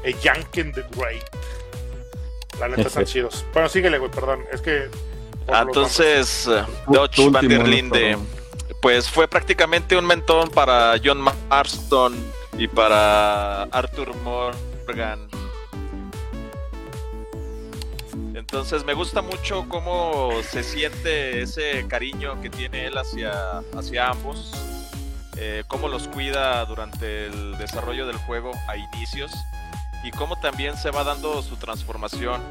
A 0.06 0.10
Yanken 0.22 0.72
the 0.72 0.86
Great. 0.96 1.24
La 2.60 2.68
neta 2.68 2.84
están 2.84 3.06
chidos. 3.06 3.44
Bueno, 3.54 3.70
síguele, 3.70 3.98
güey, 3.98 4.12
perdón. 4.12 4.42
Es 4.54 4.62
que. 4.62 4.88
entonces, 5.48 6.48
eh, 6.48 6.64
tu 7.16 7.32
Van 7.32 7.48
der 7.48 7.68
Linde, 7.68 8.20
pues 8.84 9.10
fue 9.10 9.28
prácticamente 9.28 9.98
un 9.98 10.06
mentón 10.06 10.52
para 10.52 10.94
John 11.04 11.22
Marston 11.50 12.14
y 12.58 12.68
para 12.68 13.64
Arthur 13.64 14.16
Morgan. 14.18 15.28
Entonces 18.34 18.84
me 18.86 18.94
gusta 18.94 19.22
mucho 19.22 19.68
cómo 19.68 20.32
se 20.44 20.64
siente 20.64 21.42
ese 21.42 21.86
cariño 21.88 22.42
que 22.42 22.50
tiene 22.50 22.88
él 22.88 22.98
hacia, 22.98 23.60
hacia 23.76 24.10
ambos, 24.10 24.52
eh, 25.38 25.64
cómo 25.68 25.88
los 25.88 26.08
cuida 26.08 26.64
durante 26.66 27.28
el 27.28 27.58
desarrollo 27.58 28.08
del 28.08 28.18
juego 28.18 28.52
a 28.68 28.78
inicios 28.78 29.32
y 30.04 30.12
cómo 30.12 30.40
también 30.40 30.78
se 30.78 30.92
va 30.92 31.04
dando 31.04 31.42
su 31.42 31.58
transformación. 31.58 32.42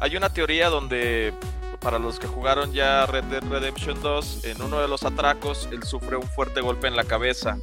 Hay 0.00 0.16
una 0.16 0.30
teoría 0.30 0.70
donde 0.70 1.34
para 1.80 1.98
los 1.98 2.18
que 2.18 2.26
jugaron 2.26 2.72
ya 2.72 3.06
Red 3.06 3.24
Dead 3.24 3.44
Redemption 3.44 4.00
2, 4.02 4.44
en 4.44 4.62
uno 4.62 4.80
de 4.80 4.88
los 4.88 5.04
atracos 5.04 5.68
él 5.70 5.82
sufre 5.82 6.16
un 6.16 6.26
fuerte 6.28 6.60
golpe 6.60 6.88
en 6.88 6.96
la 6.96 7.04
cabeza. 7.04 7.58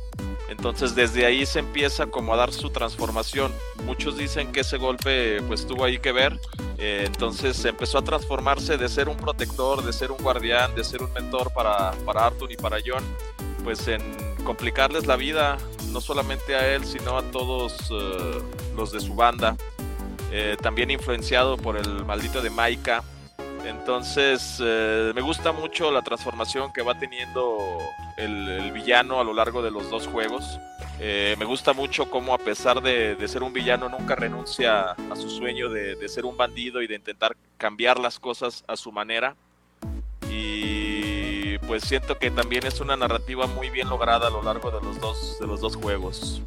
Entonces 0.49 0.93
desde 0.93 1.25
ahí 1.25 1.45
se 1.45 1.59
empieza 1.59 2.07
como 2.07 2.33
a 2.33 2.37
dar 2.37 2.51
su 2.53 2.69
transformación. 2.69 3.51
Muchos 3.85 4.17
dicen 4.17 4.51
que 4.51 4.61
ese 4.61 4.77
golpe 4.77 5.41
pues 5.47 5.65
tuvo 5.65 5.85
ahí 5.85 5.99
que 5.99 6.11
ver. 6.11 6.39
Eh, 6.77 7.03
entonces 7.05 7.63
empezó 7.65 7.97
a 7.99 8.03
transformarse 8.03 8.77
de 8.77 8.89
ser 8.89 9.09
un 9.09 9.17
protector, 9.17 9.83
de 9.83 9.93
ser 9.93 10.11
un 10.11 10.17
guardián, 10.17 10.75
de 10.75 10.83
ser 10.83 11.01
un 11.01 11.11
mentor 11.13 11.51
para, 11.53 11.91
para 12.05 12.27
Arthur 12.27 12.51
y 12.51 12.57
para 12.57 12.77
John. 12.85 13.03
Pues 13.63 13.87
en 13.87 14.01
complicarles 14.43 15.07
la 15.07 15.15
vida, 15.15 15.57
no 15.91 16.01
solamente 16.01 16.55
a 16.55 16.73
él, 16.73 16.85
sino 16.85 17.17
a 17.17 17.23
todos 17.23 17.89
eh, 17.91 18.41
los 18.75 18.91
de 18.91 18.99
su 18.99 19.15
banda. 19.15 19.55
Eh, 20.31 20.57
también 20.61 20.89
influenciado 20.89 21.57
por 21.57 21.77
el 21.77 22.05
maldito 22.05 22.41
de 22.41 22.49
Maika. 22.49 23.03
Entonces, 23.65 24.59
eh, 24.63 25.11
me 25.15 25.21
gusta 25.21 25.51
mucho 25.51 25.91
la 25.91 26.01
transformación 26.01 26.71
que 26.73 26.81
va 26.81 26.97
teniendo 26.97 27.79
el, 28.17 28.71
villano 28.71 29.19
a 29.19 29.23
lo 29.23 29.33
largo 29.33 29.61
de 29.61 29.71
los 29.71 29.89
dos 29.89 30.07
juegos. 30.07 30.59
Eh, 30.99 31.35
me 31.39 31.45
gusta 31.45 31.73
mucho 31.73 32.09
cómo 32.09 32.33
a 32.33 32.37
pesar 32.37 32.81
de, 32.81 33.15
de 33.15 33.27
ser 33.27 33.43
un 33.43 33.53
villano 33.53 33.89
nunca 33.89 34.15
renuncia 34.15 34.91
a 34.91 35.15
su 35.15 35.29
sueño 35.29 35.69
de, 35.69 35.95
de 35.95 36.09
ser 36.09 36.25
un 36.25 36.37
bandido 36.37 36.81
y 36.81 36.87
de 36.87 36.95
intentar 36.95 37.35
cambiar 37.57 37.99
las 37.99 38.19
cosas 38.19 38.63
a 38.67 38.75
su 38.75 38.91
manera. 38.91 39.35
Y 40.29 41.57
pues 41.59 41.83
siento 41.83 42.17
que 42.17 42.31
también 42.31 42.65
es 42.65 42.79
una 42.81 42.95
narrativa 42.95 43.47
muy 43.47 43.69
bien 43.69 43.89
lograda 43.89 44.27
a 44.27 44.29
lo 44.29 44.41
largo 44.41 44.71
de 44.71 44.81
los 44.81 44.99
dos, 44.99 45.39
de 45.39 45.47
los 45.47 45.61
dos 45.61 45.75
juegos. 45.75 46.41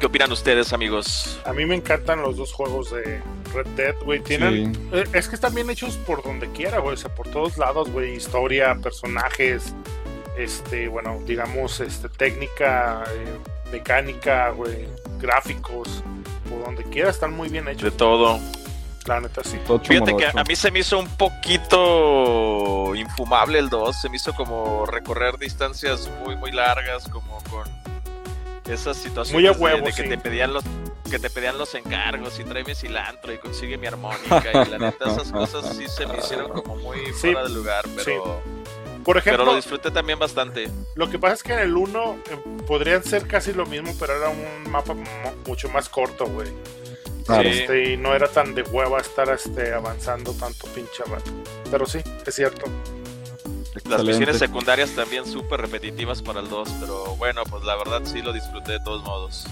¿Qué 0.00 0.06
opinan 0.06 0.30
ustedes, 0.32 0.72
amigos? 0.72 1.40
A 1.44 1.52
mí 1.52 1.64
me 1.66 1.74
encantan 1.74 2.20
los 2.22 2.36
dos 2.36 2.52
juegos 2.52 2.90
de 2.90 3.22
Red 3.54 3.66
Dead, 3.76 3.94
güey. 4.04 4.20
Tienen. 4.20 4.74
Sí. 4.74 4.80
eh, 4.92 5.04
Es 5.12 5.28
que 5.28 5.34
están 5.34 5.54
bien 5.54 5.70
hechos 5.70 5.96
por 6.06 6.22
donde 6.22 6.50
quiera, 6.52 6.78
güey. 6.80 6.94
O 6.94 6.96
sea, 6.96 7.14
por 7.14 7.28
todos 7.28 7.56
lados, 7.56 7.90
güey. 7.90 8.14
Historia, 8.16 8.74
personajes, 8.82 9.74
este, 10.36 10.88
bueno, 10.88 11.18
digamos, 11.24 11.80
este, 11.80 12.08
técnica, 12.10 13.04
eh, 13.10 13.38
mecánica, 13.72 14.50
güey, 14.50 14.86
gráficos. 15.18 16.02
Por 16.50 16.64
donde 16.64 16.84
quiera 16.84 17.10
están 17.10 17.32
muy 17.32 17.48
bien 17.48 17.64
De 17.64 17.72
hechos. 17.72 17.96
todo. 17.96 18.38
La 19.06 19.20
neta, 19.20 19.42
sí. 19.44 19.56
Tocho 19.66 19.88
Fíjate 19.92 20.16
que 20.16 20.26
a 20.26 20.42
mí 20.42 20.56
se 20.56 20.70
me 20.72 20.80
hizo 20.80 20.98
un 20.98 21.08
poquito 21.16 22.92
infumable 22.96 23.58
el 23.60 23.68
2, 23.68 24.00
se 24.00 24.08
me 24.08 24.16
hizo 24.16 24.34
como 24.34 24.84
recorrer 24.84 25.38
distancias 25.38 26.10
muy 26.24 26.34
muy 26.34 26.50
largas, 26.50 27.08
como 27.08 27.38
con 27.44 27.64
esas 28.68 28.96
situaciones 28.96 29.32
Muy 29.32 29.46
a 29.46 29.52
de- 29.52 29.58
huevo, 29.58 29.86
de, 29.86 29.92
que 29.92 30.02
sí. 30.02 30.08
te 30.08 30.18
pedían 30.18 30.52
los 30.52 30.64
que 31.10 31.18
te 31.20 31.30
pedían 31.30 31.56
los 31.56 31.72
encargos 31.76 32.38
y 32.40 32.44
tráeme 32.44 32.74
cilantro 32.74 33.32
y 33.32 33.38
consigue 33.38 33.78
mi 33.78 33.86
armónica 33.86 34.42
y 34.66 34.68
la 34.70 34.78
neta 34.78 35.08
esas 35.12 35.30
cosas 35.30 35.76
sí 35.76 35.86
se 35.88 36.04
me 36.06 36.18
hicieron 36.18 36.50
como 36.52 36.74
muy 36.76 36.98
Sí, 37.06 37.12
fuera 37.32 37.44
de 37.44 37.50
lugar, 37.50 37.84
pero, 37.96 38.24
Por 39.04 39.04
pero 39.04 39.18
ejemplo, 39.20 39.44
lo 39.44 39.54
disfruté 39.54 39.92
también 39.92 40.18
bastante. 40.18 40.68
lo 40.96 41.08
que 41.08 41.18
pasa 41.20 41.34
es 41.34 41.42
que 41.44 41.52
en 41.52 41.60
el 41.60 41.76
1 41.76 42.16
podrían 42.66 43.04
ser 43.04 43.28
casi 43.28 43.52
lo 43.52 43.66
mismo, 43.66 43.94
pero 44.00 44.16
era 44.16 44.30
un 44.30 44.68
mapa 44.72 44.94
mu- 44.94 45.04
mucho 45.46 45.68
más 45.68 45.88
corto, 45.88 46.26
güey. 46.26 46.48
Claro. 47.24 47.42
Sí. 47.50 47.58
Este, 47.60 47.92
y 47.92 47.96
no 47.96 48.12
era 48.14 48.26
tan 48.28 48.54
de 48.56 48.62
hueva 48.62 48.98
estar 49.00 49.28
este, 49.30 49.74
avanzando 49.74 50.32
tanto 50.32 50.66
pinche 50.68 51.04
rato. 51.08 51.30
Pero 51.70 51.86
sí, 51.86 52.00
es 52.26 52.34
cierto. 52.34 52.66
Las 53.76 53.84
Excelente. 53.84 54.10
misiones 54.12 54.38
secundarias 54.38 54.90
también 54.90 55.26
súper 55.26 55.60
repetitivas 55.60 56.22
para 56.22 56.40
el 56.40 56.48
2, 56.48 56.68
pero 56.80 57.16
bueno, 57.16 57.42
pues 57.48 57.62
la 57.64 57.76
verdad 57.76 58.00
sí 58.04 58.22
lo 58.22 58.32
disfruté 58.32 58.72
de 58.72 58.80
todos 58.80 59.02
modos. 59.04 59.46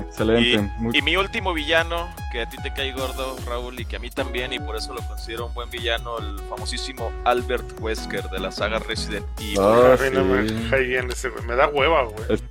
Excelente. 0.00 0.70
Muy- 0.78 0.96
Y 0.96 1.02
mi 1.02 1.16
último 1.16 1.52
villano, 1.52 2.08
que 2.32 2.42
a 2.42 2.48
ti 2.48 2.56
te 2.62 2.72
cae 2.72 2.92
gordo, 2.92 3.36
Raúl, 3.46 3.78
y 3.80 3.84
que 3.84 3.96
a 3.96 3.98
mí 3.98 4.10
también, 4.10 4.52
y 4.52 4.58
por 4.58 4.76
eso 4.76 4.94
lo 4.94 5.00
considero 5.06 5.46
un 5.46 5.54
buen 5.54 5.70
villano, 5.70 6.18
el 6.18 6.38
famosísimo 6.48 7.10
Albert 7.24 7.78
Wesker 7.80 8.28
de 8.30 8.38
la 8.38 8.52
saga 8.52 8.78
Resident 8.78 9.26
Evil. 9.40 9.58
Ah, 9.60 9.96
me 10.00 10.48
sí. 10.48 10.66
cae 10.70 10.82
bien 10.84 11.10
ese, 11.10 11.28
güey. 11.28 11.44
Me 11.44 11.54
da 11.56 11.68
hueva, 11.68 12.04
güey. 12.04 12.24
Es- 12.30 12.42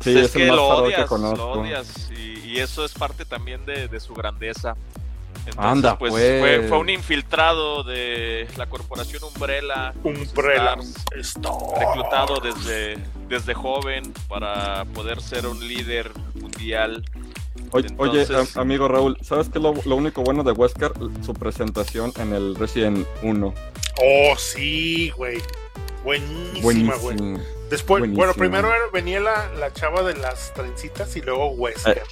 Sí, 0.00 0.10
es, 0.16 0.26
es 0.26 0.36
el 0.36 0.42
que 0.42 0.48
más 0.48 0.56
lo 0.56 0.66
que 0.68 0.82
odias, 0.82 1.06
conozco. 1.08 1.36
lo 1.38 1.50
odias, 1.62 2.10
y, 2.16 2.38
y 2.50 2.58
eso 2.60 2.84
es 2.84 2.92
parte 2.92 3.24
también 3.24 3.64
de, 3.66 3.88
de 3.88 3.98
su 3.98 4.14
grandeza. 4.14 4.76
Entonces, 5.46 5.72
Anda, 5.72 5.98
pues, 5.98 6.10
pues. 6.12 6.40
Fue, 6.40 6.68
fue 6.68 6.78
un 6.78 6.90
infiltrado 6.90 7.82
de 7.84 8.46
la 8.56 8.66
corporación 8.66 9.22
Umbrella. 9.24 9.94
Umbrella. 10.02 10.76
Stars, 11.18 11.76
reclutado 11.78 12.40
desde, 12.40 12.98
desde 13.28 13.54
joven 13.54 14.12
para 14.28 14.84
poder 14.86 15.20
ser 15.22 15.46
un 15.46 15.66
líder 15.66 16.10
mundial. 16.34 17.04
Oye, 17.72 17.88
amigo 18.56 18.86
Raúl, 18.88 19.16
¿sabes 19.22 19.48
qué 19.48 19.58
es 19.58 19.62
lo, 19.62 19.74
lo 19.86 19.96
único 19.96 20.22
bueno 20.22 20.42
de 20.44 20.52
Wesker? 20.52 20.92
Su 21.24 21.32
presentación 21.34 22.12
en 22.18 22.32
el 22.32 22.54
Resident 22.54 23.06
1. 23.22 23.54
Oh, 24.02 24.34
sí, 24.36 25.10
güey. 25.16 25.38
Buenísima, 26.04 26.94
güey. 26.96 27.16
Después, 27.70 28.00
Buenísimo. 28.00 28.16
bueno, 28.16 28.34
primero 28.34 28.68
era- 28.68 28.86
venía 28.92 29.18
la, 29.20 29.50
la 29.58 29.72
chava 29.72 30.02
de 30.02 30.14
las 30.14 30.54
trencitas 30.54 31.16
y 31.16 31.22
luego 31.22 31.48
Wesker. 31.50 32.02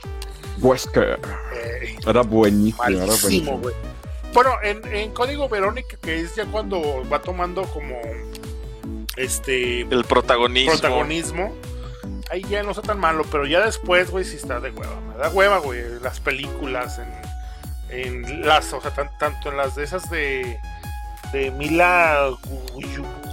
Wesker. 0.64 1.20
Eh, 1.54 1.96
Era 2.06 2.22
buenísimo, 2.22 2.82
era 2.84 2.96
malísimo, 2.98 3.18
buenísimo. 3.20 3.58
güey. 3.58 3.74
Bueno, 4.32 4.50
en, 4.62 4.84
en 4.92 5.12
Código 5.12 5.48
Verónica, 5.48 5.96
que 6.02 6.20
es 6.20 6.34
ya 6.34 6.44
cuando 6.46 7.08
va 7.12 7.20
tomando 7.22 7.62
como 7.64 7.94
este 9.16 9.82
El 9.82 10.04
protagonismo. 10.04 10.72
protagonismo, 10.72 11.54
ahí 12.30 12.42
ya 12.48 12.62
no 12.62 12.70
está 12.70 12.82
tan 12.82 12.98
malo, 12.98 13.24
pero 13.30 13.46
ya 13.46 13.64
después, 13.64 14.10
güey, 14.10 14.24
sí 14.24 14.36
está 14.36 14.58
de 14.60 14.70
hueva. 14.70 15.00
Me 15.02 15.16
da 15.16 15.30
hueva, 15.30 15.58
güey, 15.58 15.82
las 16.02 16.18
películas, 16.20 16.98
en, 17.90 18.24
en 18.24 18.46
las, 18.46 18.72
o 18.72 18.80
sea, 18.80 18.92
tan- 18.92 19.16
tanto 19.18 19.50
en 19.50 19.56
las 19.56 19.76
de 19.76 19.84
esas 19.84 20.10
de, 20.10 20.58
de 21.32 21.50
Mila 21.52 22.30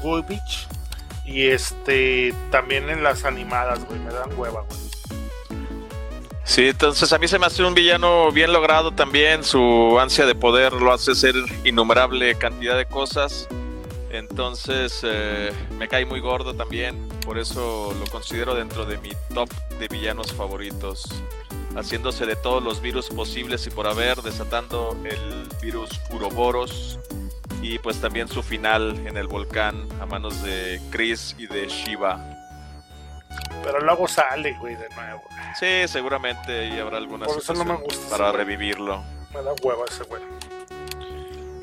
Jovovich 0.03 0.67
y 1.25 1.47
este, 1.47 2.34
también 2.51 2.89
en 2.89 3.03
las 3.03 3.25
animadas, 3.25 3.84
güey, 3.86 3.99
me 3.99 4.13
dan 4.13 4.38
hueva, 4.38 4.61
güey. 4.61 4.90
Sí, 6.43 6.67
entonces 6.67 7.13
a 7.13 7.17
mí 7.17 7.27
se 7.27 7.39
me 7.39 7.45
hace 7.45 7.63
un 7.63 7.73
villano 7.73 8.31
bien 8.31 8.51
logrado 8.51 8.91
también. 8.91 9.43
Su 9.43 9.97
ansia 9.99 10.25
de 10.25 10.35
poder 10.35 10.73
lo 10.73 10.91
hace 10.91 11.15
ser 11.15 11.35
innumerable 11.63 12.35
cantidad 12.35 12.75
de 12.77 12.85
cosas. 12.85 13.47
Entonces 14.11 15.01
eh, 15.03 15.51
me 15.77 15.87
cae 15.87 16.05
muy 16.05 16.19
gordo 16.19 16.53
también. 16.53 17.07
Por 17.25 17.37
eso 17.37 17.95
lo 17.97 18.05
considero 18.11 18.55
dentro 18.55 18.85
de 18.85 18.97
mi 18.97 19.11
top 19.33 19.49
de 19.79 19.87
villanos 19.87 20.33
favoritos. 20.33 21.05
haciéndose 21.75 22.25
de 22.25 22.35
todos 22.35 22.61
los 22.61 22.81
virus 22.81 23.07
posibles 23.07 23.65
y 23.65 23.69
por 23.69 23.87
haber, 23.87 24.21
desatando 24.21 24.97
el 25.05 25.47
virus 25.61 25.89
Uroboros 26.09 26.99
y 27.61 27.79
pues 27.79 28.01
también 28.01 28.27
su 28.27 28.43
final 28.43 29.07
en 29.07 29.17
el 29.17 29.27
volcán 29.27 29.87
a 30.01 30.05
manos 30.05 30.41
de 30.43 30.81
Chris 30.89 31.35
y 31.37 31.47
de 31.47 31.67
Shiva. 31.67 32.40
Pero 33.63 33.79
luego 33.82 34.07
sale, 34.07 34.53
güey, 34.59 34.75
de 34.75 34.89
nuevo. 34.89 35.23
Sí, 35.59 35.88
seguramente 35.88 36.67
y 36.67 36.79
habrá 36.79 36.97
alguna 36.97 37.25
Por 37.25 37.38
eso 37.38 37.53
no 37.53 37.65
me 37.65 37.75
gusta 37.75 38.09
para 38.09 38.32
revivirlo. 38.32 39.03
Me 39.34 39.41
da 39.41 39.53
hueva 39.61 39.86
ese 39.89 40.03
güey. 40.03 40.21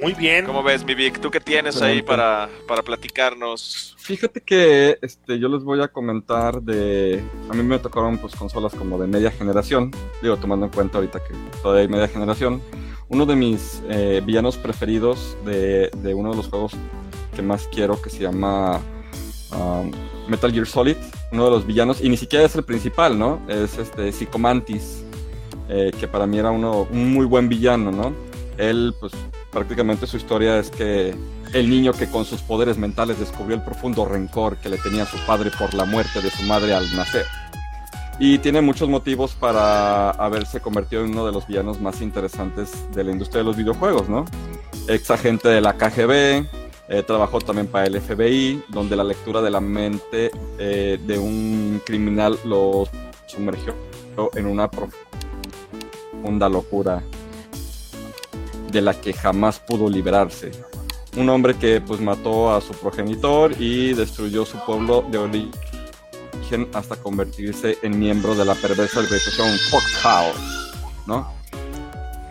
Muy 0.00 0.14
bien. 0.14 0.46
¿Cómo 0.46 0.62
ves, 0.62 0.84
mi 0.84 0.94
Vic? 0.94 1.20
¿Tú 1.20 1.30
qué 1.30 1.40
tienes 1.40 1.82
ahí 1.82 2.02
para, 2.02 2.48
para 2.68 2.82
platicarnos? 2.82 3.96
Fíjate 3.98 4.40
que 4.40 4.96
este, 5.02 5.40
yo 5.40 5.48
les 5.48 5.64
voy 5.64 5.82
a 5.82 5.88
comentar 5.88 6.62
de... 6.62 7.22
A 7.50 7.54
mí 7.54 7.64
me 7.64 7.78
tocaron 7.80 8.16
pues 8.18 8.36
consolas 8.36 8.74
como 8.74 8.96
de 8.98 9.08
media 9.08 9.32
generación, 9.32 9.90
digo, 10.22 10.36
tomando 10.36 10.66
en 10.66 10.72
cuenta 10.72 10.98
ahorita 10.98 11.18
que 11.18 11.34
todavía 11.62 11.82
hay 11.82 11.88
media 11.88 12.06
generación. 12.06 12.62
Uno 13.08 13.26
de 13.26 13.34
mis 13.34 13.82
eh, 13.88 14.22
villanos 14.24 14.56
preferidos 14.56 15.36
de, 15.44 15.90
de 15.96 16.14
uno 16.14 16.30
de 16.30 16.36
los 16.36 16.48
juegos 16.48 16.72
que 17.34 17.42
más 17.42 17.66
quiero, 17.68 18.00
que 18.00 18.10
se 18.10 18.20
llama 18.20 18.80
um, 19.50 19.90
Metal 20.28 20.52
Gear 20.52 20.66
Solid, 20.66 20.96
uno 21.32 21.44
de 21.44 21.50
los 21.50 21.66
villanos, 21.66 22.00
y 22.02 22.08
ni 22.08 22.16
siquiera 22.16 22.44
es 22.44 22.54
el 22.54 22.64
principal, 22.64 23.18
¿no? 23.18 23.40
Es 23.48 23.78
este 23.78 24.12
Psychomantis, 24.12 25.04
eh, 25.68 25.92
que 25.98 26.08
para 26.08 26.26
mí 26.26 26.38
era 26.38 26.50
uno, 26.50 26.86
un 26.90 27.12
muy 27.12 27.26
buen 27.26 27.48
villano, 27.48 27.90
¿no? 27.90 28.12
Él, 28.56 28.94
pues 28.98 29.12
prácticamente 29.50 30.06
su 30.06 30.16
historia 30.16 30.58
es 30.58 30.70
que 30.70 31.14
el 31.52 31.70
niño 31.70 31.92
que 31.92 32.08
con 32.08 32.24
sus 32.24 32.42
poderes 32.42 32.76
mentales 32.76 33.18
descubrió 33.18 33.56
el 33.56 33.62
profundo 33.62 34.04
rencor 34.04 34.56
que 34.58 34.68
le 34.68 34.78
tenía 34.78 35.06
su 35.06 35.16
padre 35.26 35.50
por 35.58 35.72
la 35.74 35.84
muerte 35.84 36.20
de 36.20 36.30
su 36.30 36.42
madre 36.42 36.74
al 36.74 36.94
nacer. 36.94 37.24
Y 38.18 38.38
tiene 38.38 38.60
muchos 38.60 38.88
motivos 38.88 39.34
para 39.34 40.10
haberse 40.10 40.60
convertido 40.60 41.04
en 41.04 41.12
uno 41.12 41.24
de 41.24 41.32
los 41.32 41.46
villanos 41.46 41.80
más 41.80 42.00
interesantes 42.00 42.72
de 42.92 43.04
la 43.04 43.12
industria 43.12 43.40
de 43.40 43.44
los 43.44 43.56
videojuegos, 43.56 44.08
¿no? 44.08 44.24
Ex 44.88 45.10
agente 45.10 45.48
de 45.48 45.60
la 45.60 45.74
KGB, 45.74 46.46
eh, 46.88 47.02
trabajó 47.02 47.40
también 47.40 47.66
para 47.66 47.86
el 47.86 48.00
FBI, 48.00 48.62
donde 48.68 48.96
la 48.96 49.04
lectura 49.04 49.42
de 49.42 49.50
la 49.50 49.60
mente 49.60 50.30
eh, 50.58 50.98
de 51.04 51.18
un 51.18 51.82
criminal 51.84 52.38
lo 52.44 52.88
sumergió 53.26 53.74
en 54.34 54.46
una 54.46 54.70
profunda 54.70 56.48
locura 56.48 57.02
de 58.70 58.80
la 58.80 58.94
que 58.94 59.12
jamás 59.12 59.58
pudo 59.60 59.88
liberarse. 59.88 60.50
Un 61.16 61.28
hombre 61.28 61.54
que 61.54 61.80
pues 61.80 62.00
mató 62.00 62.54
a 62.54 62.60
su 62.60 62.72
progenitor 62.72 63.52
y 63.58 63.92
destruyó 63.92 64.44
su 64.44 64.58
pueblo 64.64 65.04
de 65.10 65.18
origen 65.18 66.68
hasta 66.72 66.96
convertirse 66.96 67.78
en 67.82 67.98
miembro 67.98 68.34
de 68.34 68.44
la 68.44 68.54
perversa 68.54 69.00
organización 69.00 69.48
Fox 69.70 69.84
House, 70.02 70.72
¿no? 71.06 71.32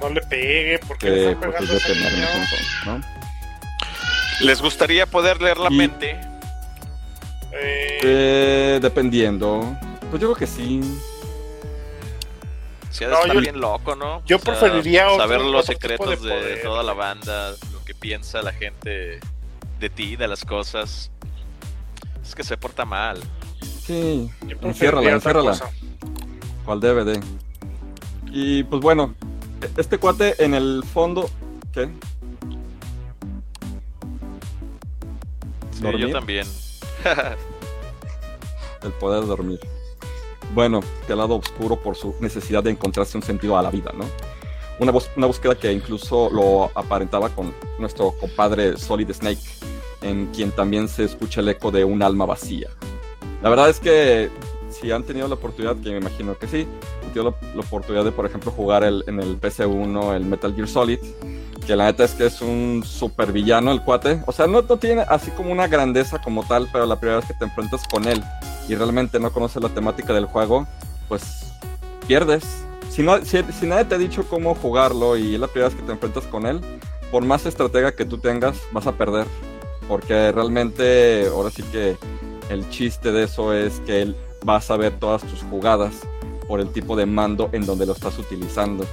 No 0.01 0.09
le 0.09 0.21
pegue 0.21 0.79
porque 0.87 1.09
le 1.09 1.31
están 1.31 1.51
pues 1.51 1.69
es 1.69 1.87
de 1.87 1.93
tener 1.93 2.13
¿no? 2.85 3.16
¿Les 4.41 4.61
gustaría 4.61 5.05
poder 5.05 5.41
leer 5.41 5.57
la 5.57 5.69
Y- 5.71 5.77
mente? 5.77 6.11
Eh, 7.51 7.99
Eh, 8.03 8.79
dependiendo. 8.81 9.75
Pues 10.09 10.21
yo 10.21 10.33
creo 10.33 10.35
que 10.35 10.47
sí. 10.47 10.81
Si 12.91 13.03
ha 13.03 13.07
de 13.07 13.13
No, 13.13 13.19
estar 13.21 13.35
yo- 13.35 13.41
bien 13.41 13.59
loco, 13.59 13.95
¿no? 13.95 14.23
yo 14.25 14.39
preferiría 14.39 15.07
otro- 15.09 15.23
saber 15.23 15.41
los 15.41 15.65
secretos 15.65 16.21
de 16.21 16.57
toda 16.63 16.83
la 16.83 16.93
banda, 16.93 17.51
lo 17.71 17.83
que 17.85 17.93
piensa 17.93 18.41
la 18.41 18.53
gente 18.53 19.19
de 19.79 19.89
ti, 19.89 20.15
de 20.15 20.27
las 20.27 20.43
cosas. 20.45 21.11
Es 22.23 22.33
que 22.35 22.43
se 22.43 22.57
porta 22.57 22.85
mal. 22.85 23.19
Sí. 23.85 24.29
preferiría 24.39 24.69
Enciérrala, 24.69 25.11
enciérrala. 25.11 25.57
¿Cuál 26.65 26.79
DVD? 26.81 27.19
Y 28.31 28.63
pues 28.63 28.81
bueno, 28.81 29.15
este 29.77 29.97
cuate 29.97 30.43
en 30.43 30.53
el 30.53 30.83
fondo. 30.93 31.29
¿Qué? 31.73 31.89
Sí, 35.77 35.83
¿Dormir? 35.83 36.07
yo 36.07 36.13
también. 36.13 36.47
El 38.83 38.91
poder 38.93 39.25
dormir. 39.25 39.59
Bueno, 40.53 40.81
del 41.07 41.17
lado 41.17 41.35
oscuro 41.35 41.75
por 41.75 41.95
su 41.95 42.15
necesidad 42.19 42.63
de 42.63 42.71
encontrarse 42.71 43.17
un 43.17 43.23
sentido 43.23 43.57
a 43.57 43.61
la 43.61 43.69
vida, 43.69 43.91
¿no? 43.95 44.05
Una, 44.79 44.91
una 45.15 45.27
búsqueda 45.27 45.55
que 45.55 45.71
incluso 45.71 46.29
lo 46.31 46.71
aparentaba 46.75 47.29
con 47.29 47.53
nuestro 47.79 48.11
compadre 48.13 48.77
Solid 48.77 49.11
Snake, 49.11 49.41
en 50.01 50.27
quien 50.27 50.51
también 50.51 50.87
se 50.87 51.03
escucha 51.03 51.41
el 51.41 51.49
eco 51.49 51.69
de 51.71 51.83
un 51.83 52.01
alma 52.01 52.25
vacía. 52.25 52.69
La 53.43 53.49
verdad 53.49 53.69
es 53.69 53.79
que 53.79 54.29
si 54.69 54.91
han 54.91 55.03
tenido 55.03 55.27
la 55.27 55.35
oportunidad, 55.35 55.75
que 55.77 55.91
me 55.91 55.97
imagino 55.97 56.37
que 56.37 56.47
sí, 56.47 56.67
la, 57.15 57.33
la 57.55 57.61
oportunidad 57.61 58.03
de, 58.05 58.11
por 58.11 58.25
ejemplo, 58.25 58.51
jugar 58.51 58.83
el- 58.83 59.03
en 59.07 59.19
el 59.19 59.37
PC1 59.39 60.15
el 60.15 60.25
Metal 60.25 60.53
Gear 60.55 60.67
Solid, 60.67 60.99
que 61.65 61.75
la 61.75 61.85
neta 61.85 62.03
es 62.03 62.13
que 62.13 62.25
es 62.27 62.41
un 62.41 62.83
super 62.85 63.31
villano 63.31 63.71
el 63.71 63.81
cuate. 63.83 64.21
O 64.25 64.31
sea, 64.31 64.47
no, 64.47 64.61
no 64.61 64.77
tiene 64.77 65.01
así 65.01 65.31
como 65.31 65.51
una 65.51 65.67
grandeza 65.67 66.21
como 66.21 66.43
tal, 66.45 66.69
pero 66.71 66.85
la 66.85 66.99
primera 66.99 67.19
vez 67.19 67.27
que 67.27 67.33
te 67.33 67.45
enfrentas 67.45 67.85
con 67.87 68.07
él 68.07 68.23
y 68.69 68.75
realmente 68.75 69.19
no 69.19 69.31
conoces 69.31 69.61
la 69.61 69.69
temática 69.69 70.13
del 70.13 70.25
juego, 70.25 70.67
pues 71.07 71.51
pierdes. 72.07 72.43
Si, 72.89 73.03
no, 73.03 73.23
si, 73.23 73.43
nadie 73.67 73.85
te 73.85 73.95
ha 73.95 73.97
dicho 73.97 74.25
cómo 74.27 74.55
jugarlo 74.55 75.17
y 75.17 75.37
la 75.37 75.47
primera 75.47 75.69
vez 75.69 75.77
que 75.77 75.85
te 75.85 75.91
enfrentas 75.91 76.23
con 76.25 76.45
él, 76.45 76.61
por 77.11 77.23
más 77.23 77.45
estratega 77.45 77.91
que 77.93 78.05
tú 78.05 78.17
tengas, 78.17 78.57
vas 78.71 78.87
a 78.87 78.93
perder. 78.93 79.27
Porque 79.87 80.31
realmente, 80.31 81.27
ahora 81.27 81.49
sí 81.51 81.63
que 81.63 81.97
el 82.49 82.69
chiste 82.69 83.11
de 83.11 83.23
eso 83.23 83.53
es 83.53 83.79
que 83.81 84.01
él 84.01 84.15
va 84.47 84.57
a 84.57 84.61
saber 84.61 84.93
todas 84.99 85.21
tus 85.23 85.43
jugadas 85.43 85.93
por 86.47 86.59
el 86.59 86.69
tipo 86.69 86.95
de 86.95 87.05
mando 87.05 87.49
en 87.51 87.65
donde 87.65 87.85
lo 87.85 87.93
estás 87.93 88.17
utilizando. 88.19 88.85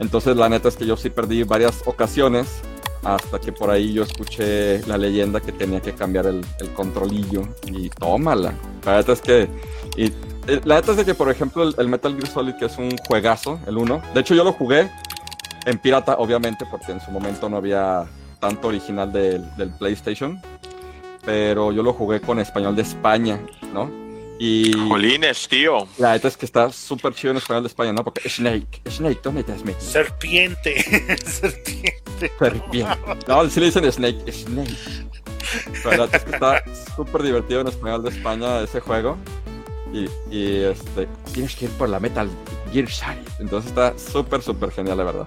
Entonces 0.00 0.36
la 0.36 0.48
neta 0.48 0.68
es 0.68 0.76
que 0.76 0.86
yo 0.86 0.96
sí 0.96 1.10
perdí 1.10 1.42
varias 1.42 1.82
ocasiones 1.86 2.62
hasta 3.04 3.38
que 3.38 3.52
por 3.52 3.70
ahí 3.70 3.92
yo 3.92 4.02
escuché 4.02 4.84
la 4.86 4.98
leyenda 4.98 5.40
que 5.40 5.52
tenía 5.52 5.80
que 5.80 5.92
cambiar 5.92 6.26
el, 6.26 6.44
controlillo 6.74 7.42
y 7.66 7.88
tómala. 7.90 8.54
La 8.84 8.96
neta 8.96 9.12
es 9.12 9.20
que... 9.20 9.48
Y, 9.96 10.06
eh, 10.46 10.60
la 10.64 10.76
neta 10.76 10.92
es 10.92 10.98
de 10.98 11.04
que, 11.04 11.14
por 11.14 11.30
ejemplo, 11.30 11.62
el, 11.62 11.74
el 11.78 11.88
Metal 11.88 12.14
Gear 12.14 12.26
Solid, 12.26 12.54
que 12.54 12.66
es 12.66 12.78
un 12.78 12.96
juegazo, 13.06 13.60
el 13.66 13.76
1, 13.76 14.02
de 14.14 14.20
hecho 14.20 14.34
yo 14.34 14.44
lo 14.44 14.52
jugué 14.52 14.90
en 15.66 15.78
pirata, 15.78 16.16
obviamente, 16.18 16.64
porque 16.70 16.92
en 16.92 17.00
su 17.00 17.10
momento 17.10 17.48
no 17.48 17.56
había 17.56 18.06
tanto 18.40 18.68
original 18.68 19.12
del, 19.12 19.44
del 19.56 19.70
PlayStation, 19.70 20.40
pero 21.24 21.72
yo 21.72 21.82
lo 21.82 21.92
jugué 21.92 22.20
con 22.20 22.38
español 22.38 22.74
de 22.76 22.82
España, 22.82 23.38
¿no? 23.74 24.07
Y 24.38 24.72
Jolines, 24.72 25.48
tío. 25.48 25.88
la 25.98 26.12
neta 26.12 26.28
es 26.28 26.36
que 26.36 26.46
está 26.46 26.70
súper 26.72 27.12
chido 27.12 27.32
en 27.32 27.38
español 27.38 27.64
de 27.64 27.68
España, 27.68 27.92
¿no? 27.92 28.04
Porque 28.04 28.28
Snake, 28.28 28.82
Snake, 28.88 29.20
¿dónde 29.22 29.42
te 29.42 29.52
has 29.52 29.64
metido? 29.64 29.90
Serpiente. 29.90 30.80
Serpiente. 31.24 32.32
Serpiente. 32.38 32.98
No, 33.26 33.48
sí 33.50 33.60
le 33.60 33.66
dicen 33.66 33.90
Snake, 33.90 34.32
Snake. 34.32 34.76
Pero 35.82 35.96
la 35.96 36.04
neta 36.06 36.16
es 36.18 36.24
que 36.24 36.30
está 36.30 36.62
súper 36.94 37.22
divertido 37.22 37.62
en 37.62 37.68
español 37.68 38.02
de 38.04 38.10
España 38.10 38.60
ese 38.60 38.80
juego. 38.80 39.16
Y, 39.92 40.04
y, 40.30 40.62
este, 40.64 41.08
tienes 41.32 41.56
que 41.56 41.64
ir 41.64 41.70
por 41.72 41.88
la 41.88 41.98
Metal 41.98 42.28
Gear 42.72 42.88
Solid. 42.88 43.26
Entonces 43.40 43.70
está 43.70 43.98
súper, 43.98 44.42
súper 44.42 44.70
genial, 44.70 44.98
la 44.98 45.04
verdad. 45.04 45.26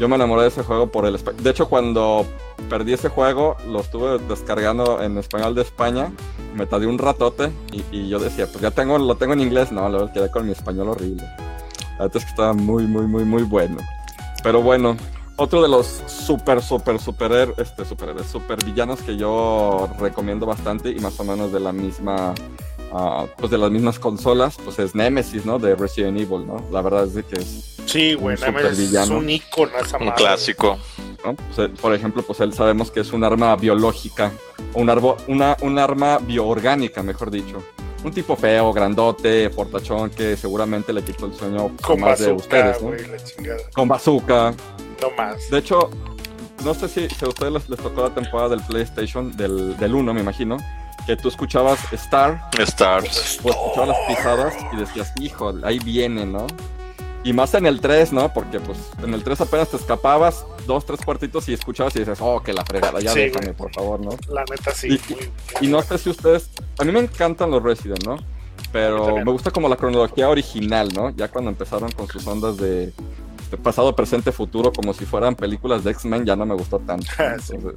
Yo 0.00 0.08
me 0.08 0.16
enamoré 0.16 0.42
de 0.42 0.48
ese 0.48 0.62
juego 0.62 0.90
por 0.90 1.04
el 1.04 1.18
De 1.42 1.50
hecho, 1.50 1.68
cuando 1.68 2.26
perdí 2.70 2.94
ese 2.94 3.10
juego, 3.10 3.56
lo 3.68 3.80
estuve 3.80 4.18
descargando 4.26 5.02
en 5.02 5.18
español 5.18 5.54
de 5.54 5.62
España. 5.62 6.10
Me 6.54 6.66
tardé 6.66 6.86
un 6.86 6.98
ratote 6.98 7.50
y, 7.72 7.84
y 7.96 8.08
yo 8.08 8.18
decía, 8.18 8.46
pues 8.46 8.60
ya 8.60 8.70
tengo, 8.70 8.98
lo 8.98 9.16
tengo 9.16 9.32
en 9.34 9.40
inglés. 9.40 9.70
No, 9.72 9.88
luego 9.88 10.12
quedé 10.12 10.30
con 10.30 10.46
mi 10.46 10.52
español 10.52 10.88
horrible. 10.88 11.22
La 11.98 12.06
neta 12.06 12.18
es 12.18 12.24
que 12.24 12.30
estaba 12.30 12.52
muy, 12.52 12.84
muy, 12.86 13.06
muy, 13.06 13.24
muy 13.24 13.42
bueno. 13.42 13.76
Pero 14.42 14.62
bueno, 14.62 14.96
otro 15.36 15.62
de 15.62 15.68
los 15.68 15.86
super, 16.06 16.62
super, 16.62 16.98
super, 16.98 17.54
este, 17.58 17.84
superhéroes, 17.84 18.26
super 18.26 18.62
villanos 18.64 19.00
que 19.00 19.16
yo 19.16 19.88
recomiendo 19.98 20.46
bastante 20.46 20.90
y 20.90 20.96
más 20.96 21.18
o 21.20 21.24
menos 21.24 21.52
de 21.52 21.60
la 21.60 21.72
misma, 21.72 22.34
ah, 22.92 23.26
pues 23.36 23.50
de 23.50 23.58
las 23.58 23.70
mismas 23.70 23.98
consolas, 23.98 24.56
pues 24.64 24.78
es 24.78 24.94
Nemesis, 24.94 25.44
¿no? 25.46 25.58
De 25.58 25.74
Resident 25.76 26.18
Evil, 26.18 26.46
¿no? 26.46 26.64
La 26.70 26.80
verdad 26.82 27.04
es 27.04 27.14
de 27.14 27.22
que 27.22 27.36
es, 27.36 27.76
Sí, 27.86 28.14
güey, 28.14 28.36
más 28.38 28.80
es 28.80 29.10
un 29.10 29.28
icono 29.28 29.72
esa 29.78 29.96
Un 29.98 30.06
madre. 30.06 30.16
clásico. 30.22 30.78
¿no? 31.24 31.34
Pues, 31.34 31.58
eh, 31.58 31.72
por 31.80 31.92
ejemplo, 31.94 32.22
pues 32.22 32.40
él 32.40 32.52
sabemos 32.54 32.90
que 32.90 33.00
es 33.00 33.12
un 33.12 33.24
arma 33.24 33.56
biológica, 33.56 34.32
un, 34.74 34.90
arbo, 34.90 35.16
una, 35.28 35.56
un 35.62 35.78
arma 35.78 36.18
bioorgánica, 36.18 37.02
mejor 37.02 37.30
dicho. 37.30 37.62
Un 38.02 38.12
tipo 38.12 38.34
feo, 38.34 38.72
grandote, 38.72 39.50
fortachón, 39.50 40.10
que 40.10 40.36
seguramente 40.36 40.92
le 40.92 41.02
quitó 41.02 41.26
el 41.26 41.34
sueño 41.34 41.72
a 41.78 41.82
Con 41.82 42.00
más 42.00 42.18
de 42.18 42.32
bazooka, 42.32 42.70
ustedes, 42.70 42.82
¿no? 42.82 42.92
la 42.92 43.24
chingada. 43.24 43.60
Con 43.74 43.88
bazooka, 43.88 44.54
No 45.02 45.10
más. 45.16 45.50
De 45.50 45.58
hecho, 45.58 45.90
no 46.64 46.72
sé 46.74 46.88
si, 46.88 47.08
si 47.08 47.24
a 47.24 47.28
ustedes 47.28 47.52
les, 47.52 47.68
les 47.68 47.78
tocó 47.78 48.02
la 48.02 48.14
temporada 48.14 48.50
del 48.50 48.60
PlayStation, 48.62 49.36
del, 49.36 49.76
del 49.76 49.94
1, 49.94 50.14
me 50.14 50.20
imagino, 50.20 50.56
que 51.06 51.16
tú 51.16 51.28
escuchabas 51.28 51.80
Star, 51.92 52.40
Stars. 52.58 53.40
o 53.42 53.50
escuchabas 53.50 53.88
las 53.88 53.98
pisadas 54.08 54.54
y 54.72 54.76
decías, 54.76 55.12
hijo, 55.20 55.52
ahí 55.62 55.78
viene, 55.78 56.24
¿no? 56.24 56.46
Y 57.22 57.32
más 57.34 57.52
en 57.54 57.66
el 57.66 57.80
3, 57.80 58.12
¿no? 58.14 58.32
Porque 58.32 58.60
pues 58.60 58.78
en 59.02 59.12
el 59.12 59.22
3 59.22 59.42
apenas 59.42 59.68
te 59.68 59.76
escapabas 59.76 60.46
dos, 60.66 60.86
tres 60.86 61.00
cuartitos 61.04 61.48
y 61.48 61.52
escuchabas 61.52 61.94
y 61.96 61.98
dices, 62.00 62.18
oh, 62.22 62.42
que 62.42 62.52
la 62.52 62.64
fregada, 62.64 63.00
ya 63.00 63.12
Sí, 63.12 63.20
déjame, 63.20 63.46
güey. 63.46 63.56
por 63.56 63.72
favor, 63.74 64.00
¿no? 64.00 64.10
La 64.32 64.44
neta 64.50 64.70
sí. 64.72 64.88
Y- 64.88 65.12
muy- 65.12 65.30
Y 65.60 65.66
no 65.66 65.82
sé 65.82 65.98
si 65.98 66.08
ustedes, 66.10 66.48
a 66.78 66.84
mí 66.84 66.92
me 66.92 67.00
encantan 67.00 67.50
los 67.50 67.62
Resident, 67.62 68.04
¿no? 68.06 68.16
Pero 68.72 69.16
me 69.16 69.30
gusta 69.32 69.50
como 69.50 69.68
la 69.68 69.76
cronología 69.76 70.28
original, 70.28 70.88
¿no? 70.94 71.10
Ya 71.10 71.28
cuando 71.28 71.50
empezaron 71.50 71.90
con 71.92 72.06
sus 72.08 72.26
ondas 72.26 72.56
de, 72.56 72.92
pasado, 73.62 73.94
presente, 73.96 74.32
futuro, 74.32 74.72
como 74.72 74.94
si 74.94 75.04
fueran 75.04 75.34
películas 75.34 75.82
de 75.84 75.90
X-Men, 75.90 76.24
ya 76.24 76.36
no 76.36 76.46
me 76.46 76.54
gustó 76.54 76.78
tanto. 76.78 77.06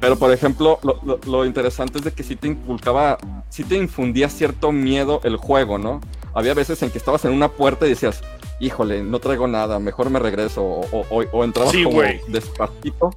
Pero, 0.00 0.16
por 0.18 0.30
ejemplo, 0.32 0.78
lo, 1.26 1.44
interesante 1.46 1.98
es 1.98 2.04
de 2.04 2.12
que 2.12 2.22
sí 2.22 2.36
te 2.36 2.48
inculcaba, 2.48 3.18
sí 3.48 3.64
te 3.64 3.76
infundía 3.76 4.28
cierto 4.28 4.70
miedo 4.70 5.20
el 5.24 5.36
juego, 5.36 5.78
¿no? 5.78 6.00
Había 6.34 6.52
veces 6.52 6.82
en 6.82 6.90
que 6.90 6.98
estabas 6.98 7.24
en 7.24 7.32
una 7.32 7.48
puerta 7.48 7.86
y 7.86 7.90
decías, 7.90 8.20
híjole, 8.60 9.02
no 9.02 9.18
traigo 9.18 9.46
nada, 9.46 9.78
mejor 9.78 10.10
me 10.10 10.18
regreso. 10.18 10.62
O, 10.62 11.06
o, 11.10 11.44
entrabas 11.44 11.74
como 11.82 12.02
despacito 12.28 13.10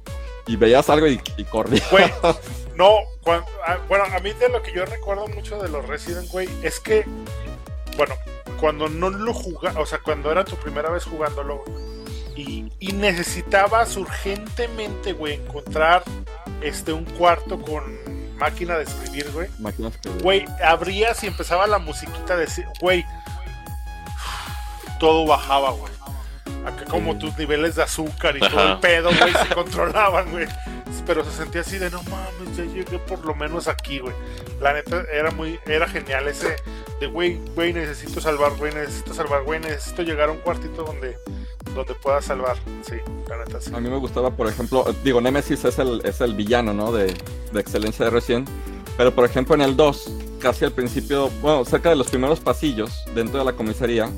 y 0.46 0.56
veías 0.56 0.88
algo 0.90 1.06
y, 1.06 1.18
corrías. 1.44 1.88
no, 2.76 2.96
ah, 3.26 3.78
bueno, 3.88 4.04
a 4.04 4.18
mí 4.20 4.32
de 4.32 4.48
lo 4.48 4.62
que 4.62 4.72
yo 4.72 4.84
recuerdo 4.84 5.26
mucho 5.28 5.60
de 5.62 5.68
los 5.68 5.86
Resident, 5.86 6.30
güey, 6.30 6.48
es 6.62 6.80
que, 6.80 7.04
bueno, 7.96 8.14
cuando 8.60 8.88
no 8.88 9.10
lo 9.10 9.34
jugaba, 9.34 9.80
o 9.80 9.86
sea, 9.86 10.00
cuando 10.00 10.32
era 10.32 10.44
tu 10.44 10.56
primera 10.56 10.90
vez 10.90 11.04
jugándolo, 11.04 11.62
y, 12.34 12.70
y 12.78 12.92
necesitabas 12.92 13.96
urgentemente, 13.96 15.12
güey, 15.12 15.34
encontrar 15.34 16.04
este 16.62 16.92
un 16.92 17.04
cuarto 17.04 17.60
con 17.60 17.98
máquina 18.38 18.78
de 18.78 18.84
escribir, 18.84 19.30
güey. 19.32 19.48
Máquina 19.58 19.90
de 19.90 19.96
escribir. 19.96 20.22
Güey, 20.22 20.44
abrías 20.64 21.22
y 21.24 21.26
empezaba 21.26 21.66
la 21.66 21.78
musiquita 21.78 22.36
de, 22.36 22.46
güey, 22.80 23.04
todo 24.98 25.26
bajaba, 25.26 25.70
güey. 25.70 25.92
Acá 26.64 26.84
como 26.90 27.16
tus 27.18 27.36
niveles 27.38 27.76
de 27.76 27.82
azúcar 27.82 28.36
y 28.36 28.40
todo 28.40 28.72
el 28.72 28.78
pedo, 28.78 29.10
güey, 29.18 29.32
se 29.32 29.48
controlaban, 29.54 30.30
güey. 30.30 30.46
Pero 31.06 31.24
se 31.24 31.30
sentía 31.30 31.62
así 31.62 31.78
de, 31.78 31.90
no 31.90 32.02
mames, 32.04 32.56
ya 32.56 32.64
llegué 32.64 32.98
por 32.98 33.24
lo 33.24 33.34
menos 33.34 33.68
aquí, 33.68 33.98
güey. 33.98 34.14
La 34.60 34.74
neta 34.74 35.04
era 35.12 35.30
muy, 35.30 35.58
era 35.66 35.88
genial 35.88 36.28
ese 36.28 36.56
de, 37.00 37.06
güey, 37.06 37.40
güey, 37.54 37.72
necesito 37.72 38.20
salvar, 38.20 38.56
güey, 38.56 38.74
necesito 38.74 39.14
salvar, 39.14 39.44
güey, 39.44 39.60
necesito 39.60 40.02
llegar 40.02 40.28
a 40.28 40.32
un 40.32 40.38
cuartito 40.38 40.82
donde, 40.82 41.16
donde 41.74 41.94
pueda 41.94 42.20
salvar. 42.20 42.56
Sí, 42.82 42.96
la 43.28 43.38
neta 43.38 43.60
sí. 43.60 43.70
A 43.74 43.80
mí 43.80 43.88
me 43.88 43.96
gustaba, 43.96 44.30
por 44.30 44.48
ejemplo, 44.48 44.84
digo, 45.04 45.20
Nemesis 45.20 45.64
es 45.64 45.78
el, 45.78 46.02
es 46.04 46.20
el 46.20 46.34
villano, 46.34 46.74
¿no? 46.74 46.92
De, 46.92 47.14
de 47.52 47.60
excelencia 47.60 48.04
de 48.04 48.10
Resident. 48.10 48.48
Pero, 48.96 49.14
por 49.14 49.24
ejemplo, 49.24 49.54
en 49.54 49.62
el 49.62 49.76
2, 49.76 50.12
casi 50.40 50.64
al 50.64 50.72
principio, 50.72 51.30
bueno, 51.40 51.64
cerca 51.64 51.88
de 51.88 51.96
los 51.96 52.08
primeros 52.08 52.40
pasillos 52.40 53.04
dentro 53.14 53.38
de 53.38 53.44
la 53.44 53.52
comisaría, 53.52 54.10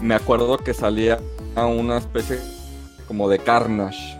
me 0.00 0.14
acuerdo 0.14 0.58
que 0.58 0.74
salía 0.74 1.18
a 1.54 1.66
una 1.66 1.98
especie 1.98 2.38
como 3.06 3.28
de 3.28 3.38
Carnage. 3.38 4.18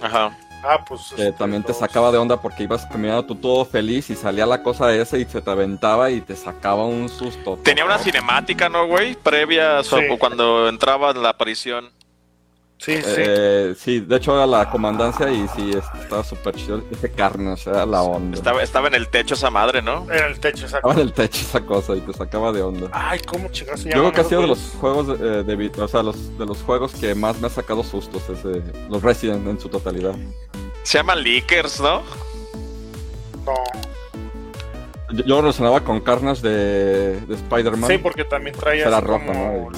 Ajá. 0.00 0.36
Ah, 0.64 0.84
pues. 0.86 1.12
Que 1.14 1.28
este, 1.28 1.32
también 1.32 1.62
te 1.62 1.74
sacaba 1.74 2.12
de 2.12 2.18
onda 2.18 2.40
porque 2.40 2.62
ibas 2.62 2.86
caminando 2.86 3.24
tú 3.24 3.34
todo 3.34 3.64
feliz 3.64 4.10
y 4.10 4.14
salía 4.14 4.46
la 4.46 4.62
cosa 4.62 4.94
esa 4.94 5.18
y 5.18 5.24
se 5.24 5.40
te 5.40 5.50
aventaba 5.50 6.10
y 6.10 6.20
te 6.20 6.36
sacaba 6.36 6.86
un 6.86 7.08
susto. 7.08 7.58
Tenía 7.64 7.84
una 7.84 7.98
cinemática, 7.98 8.68
¿no, 8.68 8.86
güey? 8.86 9.14
Previa 9.16 9.80
a 9.80 9.82
cuando 10.18 10.68
entraba 10.68 11.10
en 11.10 11.22
la 11.22 11.30
aparición. 11.30 11.90
Sí, 12.82 12.94
eh, 12.96 13.76
sí. 13.78 14.00
de 14.00 14.16
hecho 14.16 14.34
era 14.34 14.44
la 14.44 14.68
comandancia 14.68 15.30
y 15.30 15.46
sí, 15.54 15.70
estaba 15.70 16.24
súper 16.24 16.56
chido. 16.56 16.82
Ese 16.90 17.12
Carnage 17.12 17.70
era 17.70 17.86
la 17.86 18.02
onda. 18.02 18.36
Estaba, 18.36 18.60
estaba 18.60 18.88
en 18.88 18.94
el 18.94 19.06
techo 19.06 19.34
esa 19.34 19.50
madre, 19.50 19.82
¿no? 19.82 20.04
En 20.10 20.24
el 20.24 20.40
techo, 20.40 20.66
esa 20.66 20.78
Estaba 20.78 20.94
en 20.94 21.00
el 21.00 21.12
techo 21.12 21.42
esa 21.42 21.60
cosa 21.60 21.94
y 21.94 22.00
te 22.00 22.12
sacaba 22.12 22.50
de 22.50 22.60
onda. 22.60 22.88
Ay, 22.92 23.20
cómo 23.20 23.48
chingados 23.52 23.84
Yo 23.84 23.92
creo 23.92 24.12
que 24.12 24.20
ha 24.20 24.24
sido 24.24 24.40
de 24.40 24.48
los 24.48 24.58
juegos 24.80 25.16
eh, 25.20 25.44
de, 25.44 25.72
o 25.80 25.86
sea, 25.86 26.02
los, 26.02 26.36
de 26.36 26.44
los 26.44 26.60
juegos 26.62 26.92
que 26.94 27.14
más 27.14 27.40
me 27.40 27.46
ha 27.46 27.50
sacado 27.50 27.84
sustos, 27.84 28.28
ese, 28.28 28.60
los 28.90 29.00
Resident 29.00 29.46
en 29.46 29.60
su 29.60 29.68
totalidad. 29.68 30.16
Se 30.82 30.98
llaman 30.98 31.22
Leakers, 31.22 31.80
¿no? 31.80 32.02
No. 33.46 33.54
Yo, 35.12 35.22
lo 35.24 35.40
relacionaba 35.42 35.84
con 35.84 36.00
Carnage 36.00 36.42
de, 36.42 37.20
de 37.20 37.34
Spider-Man. 37.34 37.88
Sí, 37.88 37.98
porque 37.98 38.24
también 38.24 38.56
traía 38.56 38.88
Era 38.88 39.00
rojo, 39.00 39.32
¿no? 39.32 39.70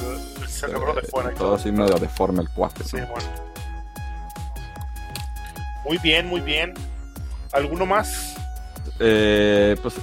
Cerebro 0.55 0.95
de 0.95 1.03
fuera. 1.03 1.33
Y 1.33 1.35
todo, 1.35 1.55
así 1.55 1.71
medio 1.71 1.97
deforme 1.97 2.43
el 2.43 2.49
cuate. 2.51 2.85
Sí, 2.85 2.97
bueno. 2.97 3.29
Muy 5.85 5.99
bien, 5.99 6.27
muy 6.27 6.41
bien. 6.41 6.75
¿Alguno 7.53 7.87
más? 7.87 8.35
Eh, 8.99 9.77
pues 9.83 9.95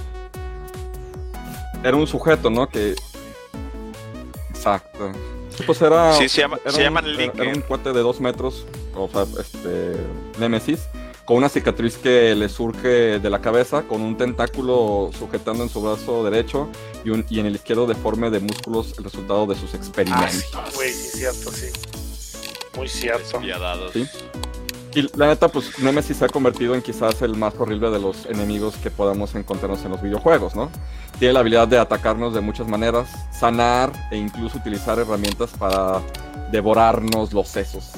era 1.82 1.96
un 1.96 2.06
sujeto, 2.06 2.50
¿no? 2.50 2.68
Que 2.68 2.94
exacto. 4.50 5.12
Pues 5.66 5.82
era, 5.82 6.14
sí, 6.14 6.28
se, 6.28 6.40
llama, 6.40 6.58
era, 6.62 6.72
se 6.72 6.78
un, 6.78 6.84
llaman 6.84 7.04
era, 7.06 7.50
un 7.50 7.60
cuate 7.60 7.92
de 7.92 8.00
dos 8.00 8.20
metros, 8.20 8.66
o 8.94 9.08
sea, 9.08 9.26
este, 9.38 9.96
Nemesis, 10.38 10.88
con 11.32 11.38
una 11.38 11.48
cicatriz 11.48 11.96
que 11.96 12.34
le 12.34 12.50
surge 12.50 13.18
de 13.18 13.30
la 13.30 13.40
cabeza, 13.40 13.84
con 13.84 14.02
un 14.02 14.18
tentáculo 14.18 15.10
sujetando 15.18 15.62
en 15.62 15.70
su 15.70 15.80
brazo 15.80 16.22
derecho 16.24 16.68
y, 17.06 17.08
un, 17.08 17.24
y 17.30 17.40
en 17.40 17.46
el 17.46 17.54
izquierdo 17.54 17.86
deforme 17.86 18.28
de 18.28 18.38
músculos 18.38 18.92
el 18.98 19.04
resultado 19.04 19.46
de 19.46 19.56
sus 19.56 19.72
experimentos. 19.72 20.44
Ah, 20.54 20.66
sí, 20.68 20.76
güey, 20.76 20.92
sí, 20.92 21.18
cierto, 21.20 21.50
sí. 21.50 21.68
Muy 22.76 22.86
cierto. 22.86 23.40
¿Sí? 23.94 24.06
Y 24.94 25.08
la 25.16 25.28
neta, 25.28 25.48
pues 25.48 25.78
Nemesis 25.78 26.18
se 26.18 26.26
ha 26.26 26.28
convertido 26.28 26.74
en 26.74 26.82
quizás 26.82 27.22
el 27.22 27.34
más 27.34 27.54
horrible 27.58 27.88
de 27.88 27.98
los 27.98 28.26
enemigos 28.26 28.76
que 28.76 28.90
podamos 28.90 29.34
encontrarnos 29.34 29.82
en 29.86 29.92
los 29.92 30.02
videojuegos, 30.02 30.54
¿no? 30.54 30.70
Tiene 31.18 31.32
la 31.32 31.40
habilidad 31.40 31.66
de 31.66 31.78
atacarnos 31.78 32.34
de 32.34 32.42
muchas 32.42 32.68
maneras, 32.68 33.08
sanar 33.32 33.90
e 34.10 34.18
incluso 34.18 34.58
utilizar 34.58 34.98
herramientas 34.98 35.52
para 35.58 36.02
devorarnos 36.50 37.32
los 37.32 37.48
sesos. 37.48 37.92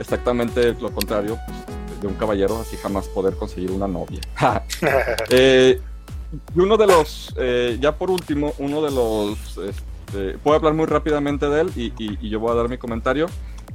Exactamente 0.00 0.72
lo 0.72 0.90
contrario, 0.90 1.38
pues, 1.46 1.75
de 2.00 2.06
un 2.06 2.14
caballero, 2.14 2.58
así 2.60 2.76
jamás 2.76 3.08
poder 3.08 3.34
conseguir 3.34 3.70
una 3.70 3.86
novia. 3.86 4.20
Eh, 5.30 5.80
y 6.54 6.60
uno 6.60 6.76
de 6.76 6.86
los, 6.86 7.34
eh, 7.38 7.78
ya 7.80 7.96
por 7.96 8.10
último, 8.10 8.52
uno 8.58 8.82
de 8.82 8.90
los, 8.90 9.38
este, 9.58 10.38
puedo 10.38 10.56
hablar 10.56 10.74
muy 10.74 10.86
rápidamente 10.86 11.48
de 11.48 11.60
él 11.60 11.72
y, 11.76 12.28
yo 12.28 12.40
voy 12.40 12.52
a 12.52 12.54
dar 12.54 12.68
mi 12.68 12.78
comentario. 12.78 13.26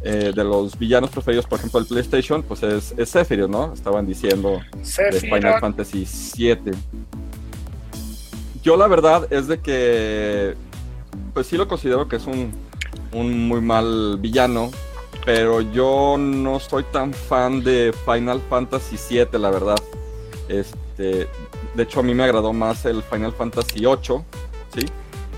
Eh, 0.03 0.31
de 0.35 0.43
los 0.43 0.79
villanos 0.79 1.11
preferidos, 1.11 1.45
por 1.45 1.59
ejemplo, 1.59 1.79
del 1.79 1.87
PlayStation, 1.87 2.41
pues 2.41 2.63
es, 2.63 2.91
es 2.97 3.09
Sephiroth, 3.09 3.51
¿no? 3.51 3.71
Estaban 3.71 4.07
diciendo 4.07 4.59
de 4.73 5.19
Final 5.19 5.59
Fantasy 5.59 6.07
VII. 6.35 6.71
Yo 8.63 8.77
la 8.77 8.87
verdad 8.87 9.27
es 9.31 9.47
de 9.47 9.59
que, 9.59 10.55
pues 11.35 11.45
sí 11.45 11.55
lo 11.55 11.67
considero 11.67 12.07
que 12.07 12.15
es 12.15 12.25
un, 12.25 12.51
un 13.11 13.47
muy 13.47 13.61
mal 13.61 14.17
villano, 14.19 14.71
pero 15.25 15.61
yo 15.61 16.17
no 16.17 16.59
soy 16.59 16.83
tan 16.91 17.13
fan 17.13 17.63
de 17.63 17.93
Final 18.05 18.41
Fantasy 18.49 18.97
VII, 19.09 19.39
la 19.39 19.49
verdad. 19.49 19.77
Este, 20.47 21.27
de 21.75 21.83
hecho, 21.83 21.99
a 21.99 22.03
mí 22.03 22.13
me 22.13 22.23
agradó 22.23 22.53
más 22.53 22.85
el 22.85 23.03
Final 23.03 23.33
Fantasy 23.33 23.79
VIII, 23.79 24.21
¿sí? 24.75 24.85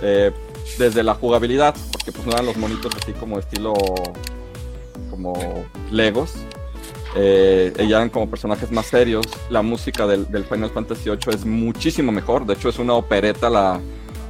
Eh, 0.01 0.31
desde 0.77 1.03
la 1.03 1.13
jugabilidad, 1.13 1.75
porque 1.91 2.11
pues 2.11 2.25
no 2.25 2.31
eran 2.33 2.45
los 2.45 2.57
monitos 2.57 2.91
así 3.01 3.11
como 3.13 3.39
estilo 3.39 3.73
como 5.09 5.65
Legos. 5.91 6.33
Eh, 7.15 7.71
eran 7.77 8.09
como 8.09 8.29
personajes 8.29 8.71
más 8.71 8.87
serios. 8.87 9.25
La 9.49 9.61
música 9.61 10.07
del, 10.07 10.25
Final 10.45 10.71
Fantasy 10.71 11.09
VIII 11.09 11.35
es 11.35 11.45
muchísimo 11.45 12.11
mejor. 12.11 12.45
De 12.45 12.53
hecho, 12.53 12.69
es 12.69 12.79
una 12.79 12.93
opereta 12.93 13.49
la, 13.49 13.79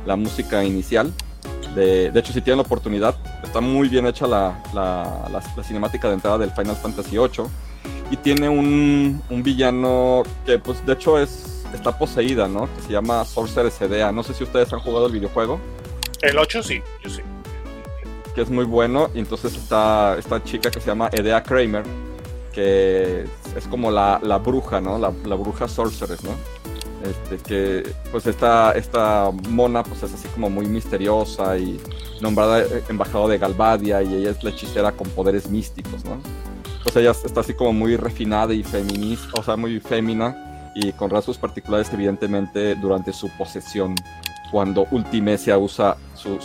la 0.06 0.16
música 0.16 0.64
inicial. 0.66 1.14
De, 1.76 2.12
hecho, 2.16 2.34
si 2.34 2.42
tienen 2.42 2.58
la 2.58 2.64
oportunidad, 2.64 3.16
está 3.44 3.62
muy 3.62 3.90
bien 3.90 4.06
hecha 4.06 4.28
la, 4.28 4.62
la, 4.74 5.42
cinemática 5.64 6.08
de 6.08 6.16
entrada 6.16 6.38
del 6.38 6.52
Final 6.52 6.76
Fantasy 6.76 7.18
VIII. 7.18 7.48
Y 8.12 8.18
tiene 8.18 8.48
un, 8.48 9.22
un, 9.30 9.44
villano 9.44 10.24
que, 10.46 10.60
pues, 10.60 10.86
de 10.86 10.94
hecho, 10.94 11.20
es 11.20 11.54
está 11.74 11.98
poseída, 11.98 12.48
¿no? 12.48 12.70
Que 12.76 12.82
se 12.82 12.94
llama 12.94 13.26
Sorcerer 13.26 13.72
Sedea. 13.72 14.12
No 14.12 14.24
sé 14.24 14.34
si 14.34 14.44
ustedes 14.44 14.72
han 14.74 14.80
jugado 14.80 15.08
el 15.08 15.14
videojuego. 15.14 15.60
El 16.22 16.38
8 16.38 16.64
sí, 16.64 16.82
yo 17.04 17.10
sí. 17.10 17.22
Que 18.36 18.42
es 18.42 18.50
muy 18.50 18.66
bueno. 18.66 19.10
Y 19.14 19.20
entonces 19.20 19.56
está 19.56 20.18
esta 20.18 20.44
chica 20.44 20.72
que 20.72 20.80
se 20.80 20.88
llama 20.88 21.10
Edea 21.12 21.44
Kramer, 21.44 21.84
que 22.52 23.26
es 23.56 23.68
como 23.70 23.92
la, 23.92 24.20
la 24.24 24.38
bruja, 24.38 24.80
¿no? 24.80 24.98
La, 24.98 25.12
la 25.26 25.36
bruja 25.36 25.68
Sorcerer, 25.68 26.24
¿no? 26.24 26.32
Este, 27.04 27.38
que 27.38 27.84
pues 28.12 28.26
esta, 28.28 28.72
esta 28.72 29.30
mona 29.50 29.84
pues 29.84 30.04
es 30.04 30.14
así 30.14 30.28
como 30.30 30.50
muy 30.50 30.66
misteriosa 30.66 31.58
y 31.58 31.78
nombrada 32.22 32.64
embajadora 32.88 33.34
de 33.34 33.40
Galvadia 33.40 34.02
y 34.02 34.16
ella 34.16 34.32
es 34.32 34.42
la 34.42 34.52
hechicera 34.52 34.94
con 34.94 35.10
poderes 35.10 35.50
místicos, 35.50 36.06
¿no? 36.06 36.22
Pues 36.82 36.96
ella 36.96 37.12
está 37.12 37.42
así 37.42 37.54
como 37.54 37.74
muy 37.74 37.98
refinada 37.98 38.54
y 38.54 38.64
feminista, 38.64 39.40
o 39.40 39.44
sea, 39.44 39.58
muy 39.58 39.82
fémina 39.82 40.72
y 40.76 40.94
con 40.94 41.10
rasgos 41.10 41.38
particulares 41.38 41.90
evidentemente 41.92 42.76
durante 42.76 43.12
su 43.12 43.30
posesión 43.38 43.96
cuando 44.52 44.88
Ultimecia 44.92 45.58
usa 45.58 45.98
su 46.14 46.40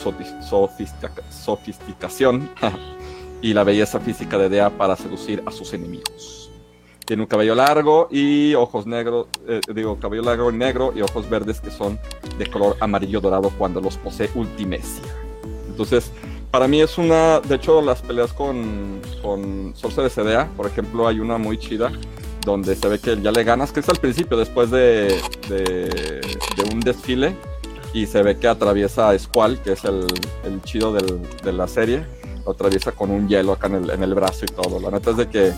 sofisticación 1.31 2.51
y 3.43 3.53
la 3.53 3.65
belleza 3.65 4.01
física 4.01 4.39
de 4.39 4.49
Dea 4.49 4.71
para 4.71 4.97
seducir 4.97 5.43
a 5.47 5.53
sus 5.53 5.73
enemigos. 5.73 6.38
Tiene 7.09 7.23
un 7.23 7.27
cabello 7.27 7.55
largo 7.55 8.09
y 8.11 8.55
ojos 8.55 8.87
negros, 8.87 9.29
eh, 9.49 9.63
digo, 9.75 9.99
cabello 9.99 10.25
largo 10.25 10.51
y 10.51 10.57
negro 10.57 10.93
y 10.95 11.01
ojos 11.01 11.29
verdes 11.31 11.59
que 11.59 11.71
son 11.71 11.99
de 12.37 12.47
color 12.47 12.77
amarillo 12.81 13.19
dorado 13.23 13.51
cuando 13.57 13.81
los 13.81 13.97
posee 13.97 14.29
Ultimecia. 14.35 15.03
Entonces, 15.71 16.13
para 16.51 16.69
mí 16.69 16.83
es 16.83 16.99
una, 16.99 17.41
de 17.41 17.55
hecho, 17.55 17.81
las 17.81 18.03
peleas 18.03 18.35
con, 18.35 19.01
con 19.23 19.73
de 19.73 20.11
Sedea, 20.11 20.51
por 20.55 20.67
ejemplo, 20.67 21.09
hay 21.09 21.19
una 21.19 21.39
muy 21.39 21.57
chida 21.57 21.91
donde 22.45 22.77
se 22.77 22.87
ve 22.89 22.99
que 22.99 23.19
ya 23.23 23.33
le 23.33 23.43
ganas, 23.43 23.73
que 23.73 23.81
es 23.81 23.89
al 23.89 23.97
principio, 23.97 24.37
después 24.37 24.71
de, 24.71 25.19
de, 25.49 26.21
un 26.71 26.81
desfile, 26.81 27.35
y 27.95 28.05
se 28.05 28.23
ve 28.23 28.37
que 28.37 28.49
atraviesa 28.49 29.09
a 29.09 29.19
Squall, 29.19 29.59
que 29.63 29.73
es 29.73 29.85
el, 29.85 30.07
el 30.45 30.61
chido 30.61 30.93
de 30.93 31.53
la 31.55 31.69
serie, 31.69 32.05
lo 32.45 32.53
atraviesa 32.53 32.93
con 32.93 33.11
un 33.11 33.29
hielo 33.29 33.53
acá 33.53 33.69
en 33.69 33.77
el, 33.77 33.91
en 33.91 34.03
el 34.03 34.15
brazo 34.15 34.45
y 34.45 34.49
todo. 34.49 34.79
La 34.79 34.91
neta 34.91 35.13
es 35.13 35.17
de 35.17 35.29
que 35.29 35.53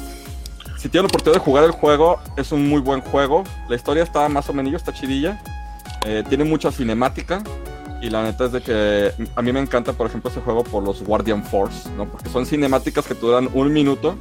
si 0.80 0.88
tienen 0.88 1.04
la 1.04 1.08
oportunidad 1.08 1.40
de 1.40 1.44
jugar 1.44 1.64
el 1.64 1.72
juego, 1.72 2.18
es 2.38 2.52
un 2.52 2.66
muy 2.66 2.80
buen 2.80 3.02
juego. 3.02 3.44
La 3.68 3.76
historia 3.76 4.02
está 4.02 4.26
más 4.30 4.48
o 4.48 4.54
menos, 4.54 4.72
está 4.72 4.94
chidilla. 4.94 5.38
Eh, 6.06 6.24
tiene 6.26 6.44
mucha 6.44 6.72
cinemática. 6.72 7.42
Y 8.00 8.08
la 8.08 8.22
neta 8.22 8.46
es 8.46 8.52
de 8.52 8.62
que 8.62 9.12
a 9.36 9.42
mí 9.42 9.52
me 9.52 9.60
encanta, 9.60 9.92
por 9.92 10.06
ejemplo, 10.06 10.30
ese 10.30 10.40
juego 10.40 10.64
por 10.64 10.82
los 10.82 11.02
Guardian 11.02 11.44
Force, 11.44 11.86
¿no? 11.98 12.06
Porque 12.06 12.30
son 12.30 12.46
cinemáticas 12.46 13.06
que 13.06 13.12
duran 13.12 13.50
un 13.52 13.70
minuto 13.70 14.16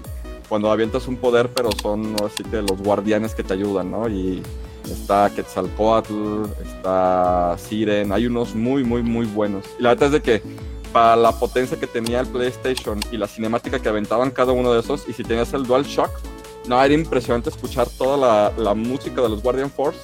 cuando 0.49 0.70
avientas 0.70 1.07
un 1.07 1.16
poder, 1.16 1.49
pero 1.55 1.70
son 1.82 2.14
así 2.26 2.43
que 2.43 2.57
los 2.57 2.82
guardianes 2.82 3.34
que 3.34 3.43
te 3.43 3.53
ayudan, 3.53 3.91
¿no? 3.91 4.10
Y 4.10 4.43
está 4.84 5.32
Quetzalcoatl, 5.34 6.43
está 6.62 7.55
Siren, 7.57 8.12
hay 8.12 8.26
unos 8.26 8.53
muy, 8.53 8.84
muy, 8.84 9.01
muy 9.01 9.26
buenos. 9.28 9.64
Y 9.80 9.84
la 9.84 9.91
neta 9.91 10.07
es 10.07 10.12
de 10.12 10.22
que 10.22 10.43
para 10.91 11.16
la 11.16 11.32
potencia 11.32 11.80
que 11.80 11.88
tenía 11.88 12.20
el 12.20 12.28
PlayStation 12.28 12.99
y 13.14 13.18
la 13.18 13.28
cinemática 13.28 13.80
que 13.80 13.88
aventaban 13.88 14.32
cada 14.32 14.51
uno 14.51 14.74
de 14.74 14.82
esos, 14.82 15.07
y 15.07 15.14
si 15.14 15.24
tenías 15.24 15.53
el 15.53 15.64
Dual 15.64 15.86
Shock, 15.86 16.10
no, 16.70 16.84
era 16.84 16.93
impresionante 16.93 17.49
escuchar 17.49 17.88
toda 17.89 18.15
la, 18.15 18.53
la 18.55 18.76
música 18.76 19.22
de 19.22 19.30
los 19.30 19.41
Guardian 19.41 19.72
Force 19.72 19.99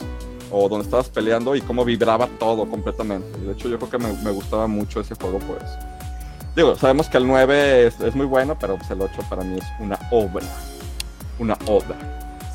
o 0.50 0.68
donde 0.68 0.86
estabas 0.86 1.10
peleando 1.10 1.56
y 1.56 1.62
cómo 1.62 1.86
vibraba 1.86 2.28
todo 2.40 2.68
completamente. 2.68 3.38
De 3.40 3.54
hecho, 3.54 3.70
yo 3.70 3.78
creo 3.78 3.92
que 3.92 3.98
me, 4.00 4.12
me 4.24 4.32
gustaba 4.32 4.66
mucho 4.66 5.00
ese 5.00 5.14
juego 5.14 5.38
por 5.40 5.58
eso. 5.58 5.78
Digo, 6.56 6.76
sabemos 6.76 7.08
que 7.08 7.18
el 7.18 7.28
9 7.28 7.86
es, 7.86 8.00
es, 8.00 8.16
muy 8.16 8.26
bueno, 8.26 8.58
pero 8.60 8.78
pues 8.78 8.90
el 8.90 9.00
8 9.00 9.14
para 9.30 9.44
mí 9.44 9.60
es 9.60 9.66
una 9.80 10.00
obra. 10.10 10.46
Una 11.38 11.56
obra. 11.68 11.96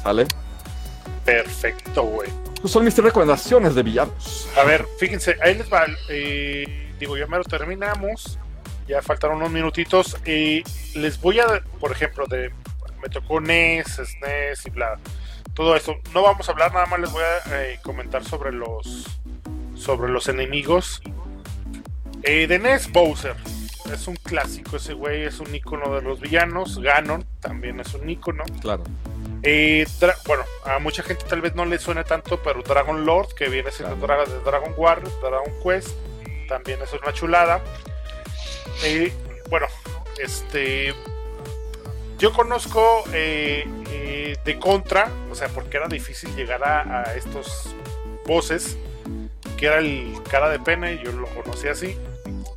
¿Sale? 0.02 0.26
Perfecto, 1.24 2.02
güey. 2.02 2.30
Pues 2.60 2.72
son 2.72 2.84
mis 2.84 2.96
recomendaciones 2.96 3.76
de 3.76 3.82
villanos. 3.84 4.48
A 4.58 4.64
ver, 4.64 4.86
fíjense, 4.98 5.36
ahí 5.40 5.54
les 5.54 5.72
va. 5.72 5.86
Eh, 6.08 6.94
digo, 6.98 7.16
ya 7.16 7.28
me 7.28 7.36
lo 7.38 7.44
terminamos. 7.44 8.38
Ya 8.88 9.02
faltaron 9.02 9.36
unos 9.36 9.52
minutitos. 9.52 10.16
Y 10.26 10.64
les 10.98 11.20
voy 11.20 11.38
a, 11.38 11.62
por 11.78 11.92
ejemplo, 11.92 12.26
de 12.26 12.50
me 13.00 13.08
tocó 13.08 13.40
NES, 13.40 14.00
SNES 14.04 14.66
y 14.66 14.70
bla. 14.70 14.98
Todo 15.54 15.76
eso. 15.76 15.96
No 16.14 16.22
vamos 16.22 16.48
a 16.48 16.52
hablar, 16.52 16.72
nada 16.72 16.86
más 16.86 17.00
les 17.00 17.10
voy 17.10 17.22
a 17.22 17.62
eh, 17.62 17.78
comentar 17.82 18.24
sobre 18.24 18.52
los 18.52 19.06
sobre 19.74 20.10
los 20.10 20.28
enemigos. 20.28 21.02
Eh, 22.22 22.46
de 22.46 22.58
NES, 22.58 22.92
Bowser. 22.92 23.36
Es 23.92 24.06
un 24.06 24.16
clásico 24.16 24.76
ese 24.76 24.92
güey, 24.92 25.24
es 25.24 25.40
un 25.40 25.52
icono 25.54 25.94
de 25.94 26.02
los 26.02 26.20
villanos. 26.20 26.78
Ganon 26.78 27.24
también 27.40 27.80
es 27.80 27.92
un 27.94 28.08
icono. 28.08 28.44
Claro. 28.60 28.84
Eh, 29.42 29.86
bueno, 30.26 30.44
a 30.64 30.78
mucha 30.78 31.02
gente 31.02 31.24
tal 31.26 31.40
vez 31.40 31.54
no 31.54 31.64
le 31.64 31.78
suene 31.78 32.04
tanto, 32.04 32.40
pero 32.42 32.62
Dragon 32.62 33.06
Lord, 33.06 33.34
que 33.34 33.48
viene 33.48 33.70
siendo 33.70 33.96
claro. 33.96 34.26
de 34.26 34.38
Dragon 34.40 34.74
War, 34.76 35.02
Dragon 35.22 35.52
Quest, 35.64 35.88
también 36.46 36.80
es 36.82 36.92
una 36.92 37.12
chulada. 37.12 37.62
Eh, 38.84 39.12
bueno, 39.48 39.66
este. 40.22 40.94
Yo 42.20 42.34
conozco 42.34 43.02
eh, 43.14 43.64
eh, 43.90 44.36
de 44.44 44.58
Contra, 44.58 45.10
o 45.30 45.34
sea, 45.34 45.48
porque 45.48 45.78
era 45.78 45.88
difícil 45.88 46.36
llegar 46.36 46.62
a, 46.62 47.00
a, 47.00 47.14
estos 47.14 47.74
bosses, 48.26 48.76
que 49.56 49.66
era 49.66 49.78
el 49.78 50.12
cara 50.30 50.50
de 50.50 50.60
pene, 50.60 51.00
yo 51.02 51.12
lo 51.12 51.26
conocí 51.28 51.68
así, 51.68 51.96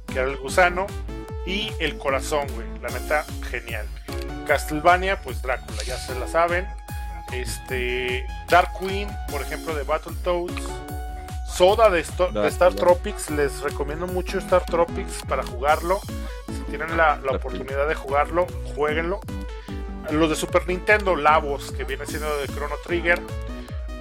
que 0.08 0.20
era 0.20 0.30
el 0.30 0.36
gusano, 0.36 0.86
y 1.46 1.72
el 1.80 1.98
corazón, 1.98 2.46
güey, 2.56 2.68
la 2.82 2.90
neta, 2.90 3.26
genial. 3.50 3.88
Castlevania, 4.46 5.22
pues 5.22 5.42
Drácula, 5.42 5.82
ya 5.84 5.98
se 5.98 6.14
la 6.20 6.28
saben. 6.28 6.68
Este, 7.32 8.26
Dark 8.50 8.72
Queen, 8.78 9.10
por 9.32 9.42
ejemplo, 9.42 9.74
de 9.76 9.84
Battletoads. 9.84 10.62
Soda 11.56 11.90
de, 11.90 12.04
de 12.04 12.48
Star 12.48 12.74
Tropics, 12.74 13.30
les 13.30 13.62
recomiendo 13.62 14.08
mucho 14.08 14.40
Star 14.40 14.66
Tropics 14.66 15.24
para 15.28 15.44
jugarlo. 15.44 16.02
Si 16.48 16.64
tienen 16.70 16.98
la, 16.98 17.18
la 17.18 17.38
oportunidad 17.38 17.88
de 17.88 17.96
jugarlo, 17.96 18.46
jueguenlo. 18.76 19.22
Los 20.12 20.30
de 20.30 20.36
Super 20.36 20.68
Nintendo, 20.68 21.16
Lavos, 21.16 21.72
que 21.72 21.84
viene 21.84 22.06
siendo 22.06 22.38
de 22.38 22.48
Chrono 22.48 22.76
Trigger. 22.84 23.22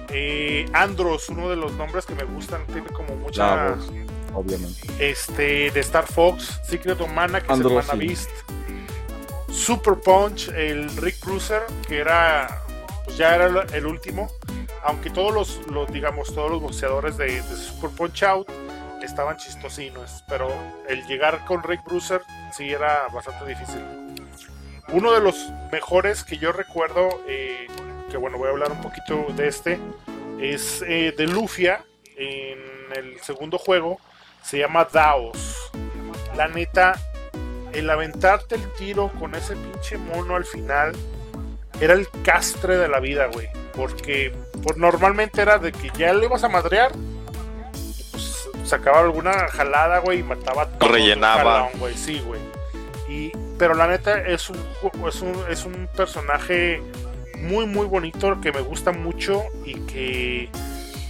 Eh, 0.09 0.65
Andros, 0.73 1.29
uno 1.29 1.49
de 1.49 1.55
los 1.55 1.73
nombres 1.73 2.05
que 2.05 2.13
me 2.15 2.23
gustan, 2.23 2.65
tiene 2.67 2.87
como 2.87 3.15
mucha. 3.15 3.75
Obviamente. 4.33 4.81
Este, 4.99 5.71
de 5.71 5.79
Star 5.79 6.05
Fox, 6.05 6.59
Secret 6.63 6.99
of 6.99 7.11
Mana, 7.11 7.41
que 7.41 7.51
Andros, 7.51 7.71
es 7.71 7.79
el 7.79 7.87
Mana 7.87 8.01
sí. 8.01 8.07
Beast. 8.07 8.29
Super 9.49 9.95
Punch, 9.95 10.49
el 10.49 10.95
Rick 10.97 11.19
Cruiser, 11.19 11.61
que 11.87 11.99
era 11.99 12.63
pues 13.05 13.17
ya 13.17 13.35
era 13.35 13.65
el 13.73 13.85
último, 13.85 14.29
aunque 14.83 15.09
todos 15.09 15.33
los, 15.33 15.67
los 15.67 15.91
digamos, 15.91 16.33
todos 16.33 16.49
los 16.49 16.61
boxeadores 16.61 17.17
de, 17.17 17.41
de, 17.41 17.55
Super 17.55 17.89
Punch 17.91 18.23
Out 18.23 18.49
estaban 19.01 19.37
chistosinos, 19.37 20.23
pero 20.27 20.49
el 20.87 21.05
llegar 21.05 21.43
con 21.45 21.61
Rick 21.63 21.83
Bruiser 21.83 22.21
sí 22.55 22.71
era 22.71 23.07
bastante 23.13 23.45
difícil. 23.45 24.02
Uno 24.93 25.11
de 25.11 25.21
los 25.21 25.49
mejores 25.71 26.23
que 26.23 26.37
yo 26.37 26.51
recuerdo, 26.51 27.09
eh, 27.27 27.65
que 28.11 28.17
bueno, 28.17 28.37
voy 28.37 28.47
a 28.47 28.51
hablar 28.51 28.71
un 28.71 28.81
poquito 28.81 29.25
de 29.35 29.47
este, 29.47 29.79
es 30.39 30.83
eh, 30.87 31.11
de 31.17 31.25
Lufia 31.25 31.83
en 32.15 32.59
el 32.95 33.19
segundo 33.21 33.57
juego, 33.57 33.99
se 34.43 34.59
llama 34.59 34.87
Daos. 34.91 35.71
La 36.37 36.47
neta, 36.47 36.93
el 37.73 37.89
aventarte 37.89 38.53
el 38.53 38.71
tiro 38.73 39.11
con 39.19 39.33
ese 39.33 39.55
pinche 39.55 39.97
mono 39.97 40.35
al 40.35 40.45
final 40.45 40.93
era 41.81 41.95
el 41.95 42.07
castre 42.23 42.77
de 42.77 42.87
la 42.87 42.99
vida, 42.99 43.25
güey. 43.33 43.47
Porque 43.75 44.31
pues, 44.61 44.77
normalmente 44.77 45.41
era 45.41 45.57
de 45.57 45.71
que 45.71 45.89
ya 45.97 46.13
le 46.13 46.25
ibas 46.25 46.43
a 46.43 46.49
madrear, 46.49 46.91
pues 48.11 48.47
sacaba 48.63 48.99
alguna 48.99 49.47
jalada, 49.47 49.97
güey, 49.99 50.19
y 50.19 50.23
mataba 50.23 50.67
todo. 50.69 50.91
Rellenaba. 50.91 51.71
güey, 51.79 51.95
sí, 51.95 52.21
güey. 52.23 52.41
Y, 53.09 53.31
pero 53.63 53.75
la 53.75 53.87
neta 53.87 54.19
es 54.27 54.49
un, 54.49 54.57
es, 55.07 55.21
un, 55.21 55.33
es 55.49 55.63
un 55.63 55.87
personaje 55.95 56.83
muy, 57.37 57.65
muy 57.65 57.87
bonito 57.87 58.41
que 58.41 58.51
me 58.51 58.59
gusta 58.59 58.91
mucho 58.91 59.41
y 59.63 59.75
que 59.85 60.49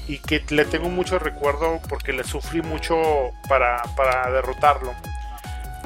y 0.08 0.20
que 0.20 0.44
le 0.50 0.64
tengo 0.66 0.88
mucho 0.88 1.18
recuerdo 1.18 1.82
porque 1.90 2.14
le 2.14 2.24
sufrí 2.24 2.62
mucho 2.62 3.02
para, 3.50 3.82
para 3.98 4.30
derrotarlo. 4.30 4.94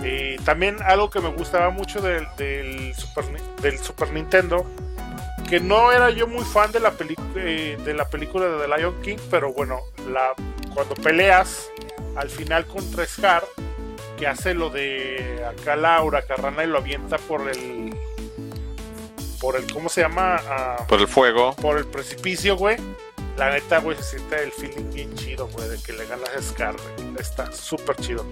Eh, 0.04 0.36
también 0.44 0.76
algo 0.84 1.10
que 1.10 1.22
me 1.22 1.30
gustaba 1.30 1.70
mucho 1.70 2.02
del, 2.02 2.28
del, 2.36 2.94
Super, 2.96 4.12
Nintendo, 4.12 4.70
que 5.48 5.62
no 5.62 5.94
era 5.94 6.10
yo 6.10 6.28
muy 6.28 6.44
fan 6.44 6.74
de 6.74 6.82
la, 6.82 6.92
eh, 7.38 7.78
de 7.82 7.94
la 7.94 8.10
película 8.10 8.46
de 8.46 8.68
The 8.68 8.78
Lion 8.78 9.02
King, 9.02 9.20
pero 9.32 9.54
bueno, 9.54 9.80
la, 10.12 10.34
cuando 10.74 10.96
peleas 10.96 11.70
al 12.18 12.30
final 12.30 12.66
contra 12.66 13.06
Scar, 13.06 13.46
que 14.18 14.28
hace 14.28 14.54
lo 14.54 14.70
de 14.70 15.46
acá 15.48 15.76
Laura 15.76 16.24
Carrana 16.24 16.64
y 16.64 16.68
lo 16.68 16.80
avienta 16.80 17.18
por 17.18 17.48
el. 17.50 17.96
Por 19.40 19.56
el, 19.56 19.72
¿cómo 19.72 19.88
se 19.88 20.02
llama? 20.02 20.42
Uh, 20.82 20.88
por 20.88 21.00
el 21.00 21.08
fuego. 21.08 21.56
Por 21.56 21.78
el 21.78 21.86
precipicio, 21.86 22.58
güey. 22.58 22.78
La 23.38 23.52
neta, 23.52 23.80
güey, 23.80 23.96
se 23.98 24.18
siente 24.18 24.44
el 24.44 24.52
feeling 24.52 24.92
bien 24.92 25.14
chido, 25.16 25.48
güey, 25.50 25.70
de 25.70 25.78
que 25.82 25.94
le 25.94 26.08
ganas 26.08 26.30
a 26.36 26.42
Scar, 26.42 26.76
güey. 26.76 27.16
Está 27.20 27.52
súper 27.52 27.96
chido. 27.98 28.26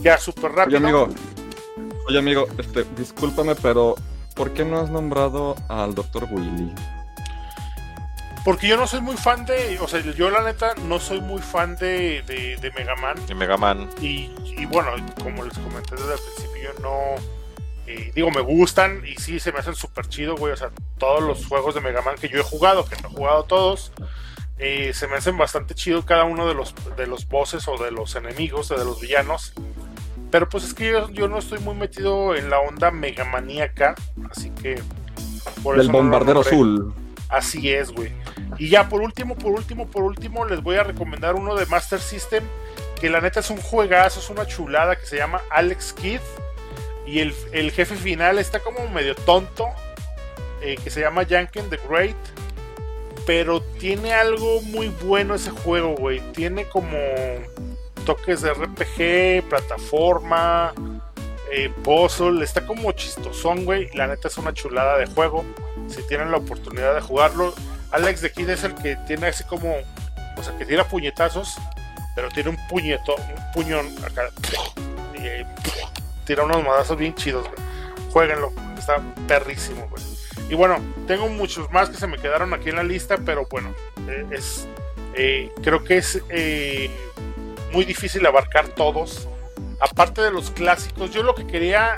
Ya, 0.00 0.16
súper 0.16 0.52
rápido. 0.52 0.78
Oye, 0.78 0.86
amigo, 0.86 1.08
oye, 2.08 2.18
amigo, 2.18 2.46
este, 2.56 2.84
discúlpame, 2.96 3.54
pero 3.56 3.96
¿por 4.34 4.52
qué 4.54 4.64
no 4.64 4.78
has 4.78 4.88
nombrado 4.88 5.56
al 5.68 5.94
Dr. 5.94 6.26
Willy? 6.30 6.72
Porque 8.46 8.68
yo 8.68 8.76
no 8.76 8.86
soy 8.86 9.00
muy 9.00 9.16
fan 9.16 9.44
de. 9.44 9.76
O 9.80 9.88
sea, 9.88 9.98
yo 10.00 10.30
la 10.30 10.40
neta 10.40 10.76
no 10.84 11.00
soy 11.00 11.20
muy 11.20 11.42
fan 11.42 11.74
de, 11.74 12.22
de, 12.28 12.56
de 12.56 12.70
Mega 12.78 12.94
Man. 12.94 13.16
De 13.26 13.34
Mega 13.34 13.56
Man. 13.56 13.90
Y, 14.00 14.30
y, 14.44 14.66
bueno, 14.66 14.92
como 15.20 15.42
les 15.42 15.58
comenté 15.58 15.96
desde 15.96 16.12
el 16.12 16.20
principio, 16.20 16.62
yo 16.62 16.80
no. 16.80 17.22
Eh, 17.88 18.12
digo, 18.14 18.30
me 18.30 18.40
gustan 18.40 19.02
y 19.04 19.16
sí 19.16 19.40
se 19.40 19.50
me 19.50 19.58
hacen 19.58 19.74
súper 19.74 20.06
chido, 20.06 20.36
güey. 20.36 20.52
O 20.52 20.56
sea, 20.56 20.70
todos 20.96 21.24
los 21.24 21.44
juegos 21.44 21.74
de 21.74 21.80
Mega 21.80 22.02
Man 22.02 22.14
que 22.20 22.28
yo 22.28 22.38
he 22.38 22.44
jugado, 22.44 22.84
que 22.84 22.94
no 23.02 23.08
he 23.08 23.10
jugado 23.10 23.42
todos. 23.46 23.90
Eh, 24.58 24.92
se 24.94 25.08
me 25.08 25.16
hacen 25.16 25.36
bastante 25.36 25.74
chido 25.74 26.06
cada 26.06 26.22
uno 26.22 26.46
de 26.46 26.54
los, 26.54 26.72
de 26.96 27.08
los 27.08 27.26
bosses 27.26 27.66
o 27.66 27.82
de 27.82 27.90
los 27.90 28.14
enemigos, 28.14 28.68
de 28.68 28.76
los 28.76 29.00
villanos. 29.00 29.54
Pero 30.30 30.48
pues 30.48 30.62
es 30.62 30.72
que 30.72 30.92
yo, 30.92 31.10
yo 31.10 31.26
no 31.26 31.38
estoy 31.38 31.58
muy 31.58 31.74
metido 31.74 32.36
en 32.36 32.48
la 32.48 32.60
onda 32.60 32.92
megamaníaca, 32.92 33.96
así 34.30 34.50
que... 34.50 34.80
Por 35.64 35.78
Del 35.78 35.88
bombardero 35.88 36.34
no 36.34 36.40
azul. 36.40 36.94
Así 37.28 37.72
es, 37.72 37.90
güey. 37.90 38.12
Y 38.58 38.68
ya 38.68 38.88
por 38.88 39.02
último, 39.02 39.36
por 39.36 39.52
último, 39.52 39.86
por 39.86 40.02
último, 40.02 40.44
les 40.44 40.62
voy 40.62 40.76
a 40.76 40.82
recomendar 40.82 41.34
uno 41.34 41.54
de 41.54 41.66
Master 41.66 42.00
System, 42.00 42.44
que 43.00 43.10
la 43.10 43.20
neta 43.20 43.40
es 43.40 43.50
un 43.50 43.60
juegazo, 43.60 44.20
es 44.20 44.30
una 44.30 44.46
chulada, 44.46 44.96
que 44.96 45.06
se 45.06 45.16
llama 45.16 45.42
Alex 45.50 45.92
Kidd. 45.92 46.20
Y 47.06 47.20
el, 47.20 47.34
el 47.52 47.70
jefe 47.70 47.94
final 47.94 48.38
está 48.38 48.60
como 48.60 48.88
medio 48.88 49.14
tonto, 49.14 49.68
eh, 50.62 50.76
que 50.82 50.90
se 50.90 51.00
llama 51.00 51.24
Janken 51.24 51.70
the 51.70 51.78
Great 51.88 52.16
pero 53.26 53.60
tiene 53.60 54.14
algo 54.14 54.62
muy 54.62 54.88
bueno 54.88 55.34
ese 55.34 55.50
juego, 55.50 55.96
güey. 55.96 56.20
Tiene 56.32 56.66
como 56.68 56.96
toques 58.06 58.40
de 58.40 58.54
RPG, 58.54 59.48
plataforma, 59.48 60.72
eh, 61.52 61.70
puzzle. 61.82 62.42
Está 62.44 62.64
como 62.64 62.92
chistosón, 62.92 63.64
güey. 63.64 63.90
La 63.94 64.06
neta 64.06 64.28
es 64.28 64.38
una 64.38 64.54
chulada 64.54 64.96
de 64.96 65.06
juego. 65.06 65.44
Si 65.88 66.06
tienen 66.06 66.30
la 66.30 66.36
oportunidad 66.36 66.94
de 66.94 67.00
jugarlo. 67.00 67.52
Alex 67.92 68.20
de 68.20 68.32
Kid 68.32 68.48
es 68.50 68.64
el 68.64 68.74
que 68.74 68.96
tiene 69.06 69.28
así 69.28 69.44
como. 69.44 69.74
O 70.36 70.42
sea, 70.42 70.56
que 70.58 70.66
tira 70.66 70.84
puñetazos. 70.84 71.56
pero 72.14 72.28
tiene 72.28 72.50
un 72.50 72.68
puñeto, 72.68 73.14
un 73.16 73.52
puñón 73.52 73.86
acá. 74.04 74.30
Y, 75.14 75.44
tira 76.24 76.44
unos 76.44 76.62
madazos 76.64 76.96
bien 76.96 77.14
chidos, 77.14 77.46
güey. 77.46 77.66
Jueguenlo, 78.10 78.52
está 78.78 79.00
perrísimo, 79.26 79.86
güey. 79.88 80.02
Y 80.48 80.54
bueno, 80.54 80.78
tengo 81.06 81.28
muchos 81.28 81.70
más 81.72 81.90
que 81.90 81.96
se 81.96 82.06
me 82.06 82.18
quedaron 82.18 82.54
aquí 82.54 82.68
en 82.68 82.76
la 82.76 82.84
lista, 82.84 83.16
pero 83.24 83.46
bueno, 83.50 83.74
eh, 84.08 84.26
es 84.30 84.68
eh, 85.14 85.50
creo 85.62 85.82
que 85.82 85.96
es 85.96 86.22
eh, 86.28 86.90
muy 87.72 87.84
difícil 87.84 88.24
abarcar 88.26 88.68
todos. 88.68 89.28
Aparte 89.80 90.22
de 90.22 90.30
los 90.30 90.50
clásicos, 90.50 91.10
yo 91.10 91.22
lo 91.22 91.34
que 91.34 91.46
quería 91.46 91.96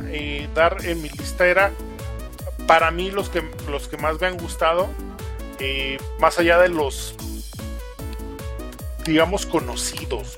dar 0.55 0.78
en 0.84 1.01
mi 1.01 1.09
lista 1.11 1.47
era 1.47 1.72
para 2.66 2.91
mí 2.91 3.11
los 3.11 3.28
que 3.28 3.43
los 3.70 3.86
que 3.86 3.97
más 3.97 4.20
me 4.20 4.26
han 4.26 4.36
gustado, 4.36 4.89
más 6.20 6.38
allá 6.38 6.59
de 6.59 6.68
los 6.68 7.14
digamos 9.09 9.46
conocidos, 9.46 10.36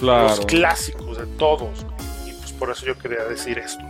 los 0.00 0.46
clásicos 0.46 1.18
de 1.18 1.26
todos. 1.38 1.86
Y 2.26 2.32
pues 2.32 2.52
por 2.52 2.70
eso 2.70 2.86
yo 2.86 2.98
quería 2.98 3.24
decir 3.24 3.58
esto. 3.58 3.82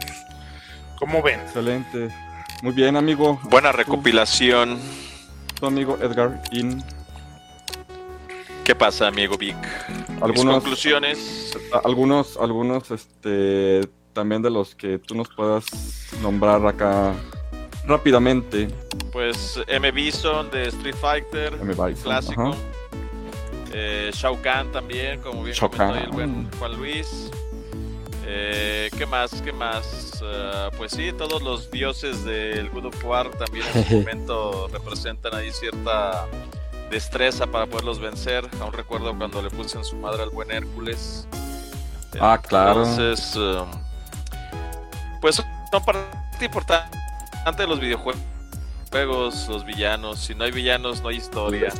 ¿Cómo 0.98 1.22
ven? 1.22 1.40
Excelente. 1.40 2.09
Muy 2.62 2.72
bien, 2.72 2.96
amigo. 2.96 3.40
Buena 3.44 3.72
recopilación. 3.72 4.78
Tu, 5.59 5.66
amigo 5.66 5.98
Edgar 6.00 6.40
In. 6.52 6.82
¿Qué 8.64 8.74
pasa, 8.74 9.09
amigo 9.09 9.36
Vic? 9.36 9.56
Algunas 10.20 10.54
conclusiones. 10.54 11.56
Algunos, 11.84 12.36
algunos, 12.36 12.90
este, 12.90 13.80
también 14.12 14.42
de 14.42 14.50
los 14.50 14.74
que 14.74 14.98
tú 14.98 15.14
nos 15.14 15.28
puedas 15.28 15.64
nombrar 16.22 16.64
acá 16.66 17.14
rápidamente. 17.89 18.68
Pues 19.11 19.61
M. 19.66 19.91
Bison 19.91 20.51
de 20.51 20.68
Street 20.68 20.95
Fighter, 20.95 21.55
M. 21.61 21.74
clásico. 22.03 22.55
Eh, 23.72 24.11
Shao 24.14 24.41
Kahn 24.41 24.70
también, 24.70 25.20
como 25.20 25.43
bien 25.43 25.57
comentó 25.59 25.95
el 25.95 26.11
buen 26.11 26.51
Juan 26.59 26.76
Luis. 26.76 27.30
Eh, 28.26 28.91
¿Qué 28.97 29.07
más? 29.07 29.41
¿Qué 29.43 29.53
más? 29.53 30.20
Uh, 30.22 30.76
pues 30.76 30.93
sí, 30.93 31.12
todos 31.12 31.43
los 31.43 31.70
dioses 31.70 32.24
del 32.24 32.68
God 32.70 32.86
of 32.86 33.05
War 33.05 33.30
también 33.30 33.64
en 33.74 33.86
su 33.86 33.95
momento 34.01 34.68
representan 34.68 35.34
ahí 35.34 35.51
cierta 35.51 36.26
destreza 36.91 37.47
para 37.47 37.66
poderlos 37.66 37.99
vencer. 38.01 38.47
Aún 38.61 38.72
recuerdo 38.72 39.16
cuando 39.16 39.41
le 39.41 39.49
puse 39.49 39.78
en 39.78 39.84
su 39.84 39.97
madre 39.97 40.22
al 40.24 40.30
buen 40.30 40.51
Hércules. 40.51 41.26
Ah, 42.20 42.39
claro. 42.43 42.84
Entonces, 42.84 43.36
um, 43.36 43.70
pues 45.20 45.36
son 45.36 45.84
parte 45.84 46.45
importante 46.45 46.99
de 47.57 47.66
los 47.66 47.80
videojuegos, 47.80 49.49
los 49.49 49.64
villanos. 49.64 50.20
Si 50.20 50.34
no 50.34 50.45
hay 50.45 50.53
villanos, 50.53 51.03
no 51.03 51.09
hay 51.09 51.16
historia. 51.16 51.72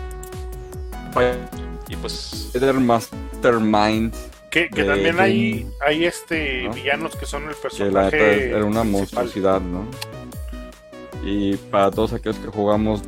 Y 1.89 1.97
pues. 1.97 2.53
Mastermind 2.75 4.15
que, 4.51 4.69
también 4.69 5.21
hay, 5.21 5.71
hay 5.87 6.05
este 6.07 6.69
villanos 6.75 7.15
que 7.17 7.27
son 7.27 7.49
el 7.49 7.55
personaje. 7.55 8.17
Que 8.17 8.51
era 8.51 8.65
una 8.65 8.83
monstruosidad, 8.83 9.61
¿no? 9.61 9.87
Y 11.23 11.57
para 11.57 11.91
todos 11.91 12.13
aquellos 12.13 12.39
que 12.39 12.49
jugamos 12.49 13.03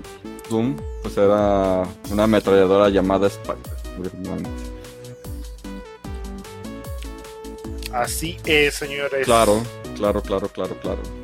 Doom, 0.50 0.76
pues 1.02 1.16
era 1.16 1.84
una 2.10 2.24
ametralladora 2.24 2.88
llamada 2.90 3.28
Spider. 3.28 3.58
Así 7.92 8.36
es, 8.44 8.74
señores. 8.74 9.24
Claro, 9.24 9.62
claro, 9.96 10.22
claro, 10.22 10.48
claro, 10.48 10.76
claro. 10.80 11.19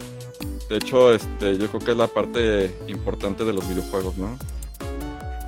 De 0.68 0.76
hecho, 0.76 1.12
este, 1.12 1.58
yo 1.58 1.68
creo 1.68 1.80
que 1.80 1.90
es 1.92 1.96
la 1.96 2.08
parte 2.08 2.76
importante 2.88 3.44
de 3.44 3.52
los 3.52 3.68
videojuegos, 3.68 4.16
¿no? 4.16 4.36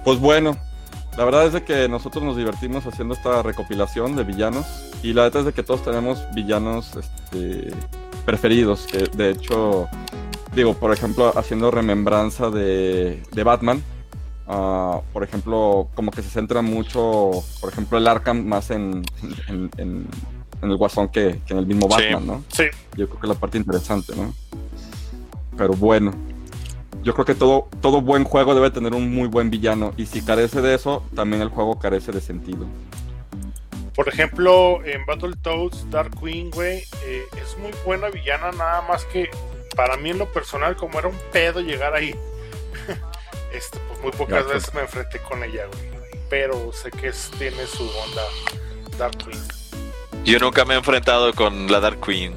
Pues 0.05 0.21
bueno, 0.21 0.57
la 1.19 1.25
verdad 1.25 1.47
es 1.47 1.53
de 1.53 1.65
que 1.65 1.89
nosotros 1.89 2.23
nos 2.23 2.37
divertimos 2.37 2.87
haciendo 2.87 3.15
esta 3.15 3.43
recopilación 3.43 4.15
de 4.15 4.23
villanos. 4.23 4.67
Y 5.03 5.13
la 5.13 5.25
verdad 5.25 5.41
es 5.41 5.47
de 5.47 5.53
que 5.53 5.65
todos 5.65 5.83
tenemos 5.83 6.25
villanos 6.33 6.95
este, 6.95 7.73
preferidos. 8.25 8.87
Que 8.87 8.99
de 8.99 9.31
hecho, 9.31 9.89
digo, 10.55 10.75
por 10.75 10.93
ejemplo, 10.93 11.37
haciendo 11.37 11.73
remembranza 11.73 12.51
de, 12.51 13.21
de 13.33 13.43
Batman. 13.43 13.83
Uh, 14.47 15.03
por 15.13 15.25
ejemplo, 15.25 15.89
como 15.95 16.13
que 16.13 16.23
se 16.23 16.31
centra 16.31 16.63
mucho, 16.63 17.33
por 17.61 17.71
ejemplo, 17.71 17.99
el 17.99 18.07
Arkham 18.07 18.47
más 18.47 18.71
en, 18.71 19.03
en, 19.49 19.71
en, 19.77 20.07
el 20.63 20.77
Guasón 20.77 21.09
que, 21.09 21.41
que, 21.45 21.53
en 21.53 21.59
el 21.59 21.67
mismo 21.67 21.87
Batman, 21.87 22.27
¿no? 22.27 22.45
Sí. 22.51 22.65
Yo 22.97 23.09
creo 23.09 23.21
que 23.21 23.27
es 23.27 23.29
la 23.29 23.39
parte 23.39 23.59
interesante, 23.59 24.15
¿no? 24.17 24.33
Pero 25.59 25.75
bueno 25.75 26.15
yo 27.03 27.15
creo 27.15 27.25
que 27.25 27.35
todo, 27.35 27.69
todo 27.81 28.01
buen 28.01 28.25
juego 28.25 28.55
debe 28.55 28.71
tener 28.71 28.93
un 28.93 29.15
muy 29.15 29.29
buen 29.29 29.51
villano. 29.51 29.93
Y 29.97 30.07
si 30.07 30.23
carece 30.23 30.61
de 30.61 30.75
eso, 30.75 31.05
también 31.15 31.43
el 31.43 31.49
juego 31.49 31.79
carece 31.79 32.13
de 32.13 32.21
sentido. 32.21 32.67
Por 33.95 34.09
ejemplo, 34.09 34.85
en 34.85 35.05
Battletoads, 35.07 35.91
Dark 35.91 36.13
Queen, 36.21 36.51
güey, 36.51 36.85
eh, 37.05 37.25
es 37.41 37.57
muy 37.59 37.73
buena 37.85 38.09
villana, 38.11 38.53
nada 38.53 38.83
más 38.83 39.05
que 39.07 39.29
para 39.75 39.97
mí 39.97 40.11
en 40.11 40.19
lo 40.19 40.31
personal, 40.33 40.77
como 40.77 40.99
era 40.99 41.09
un 41.09 41.19
pedo 41.33 41.61
llegar 41.61 41.95
ahí, 41.95 42.15
este, 43.53 43.79
pues 43.89 44.01
muy 44.03 44.13
pocas 44.13 44.47
veces 44.47 44.73
me 44.75 44.83
enfrenté 44.83 45.19
con 45.21 45.43
ella, 45.43 45.67
güey. 45.67 45.99
Pero 46.29 46.73
sé 46.73 46.91
que 46.91 47.11
tiene 47.39 47.67
su 47.67 47.85
onda 47.85 48.23
Dark 48.99 49.17
Queen. 49.17 49.43
Yo 50.25 50.39
nunca 50.39 50.65
me 50.65 50.75
he 50.75 50.77
enfrentado 50.77 51.33
con 51.33 51.71
la 51.73 51.81
Dark 51.81 52.01
Queen. 52.05 52.37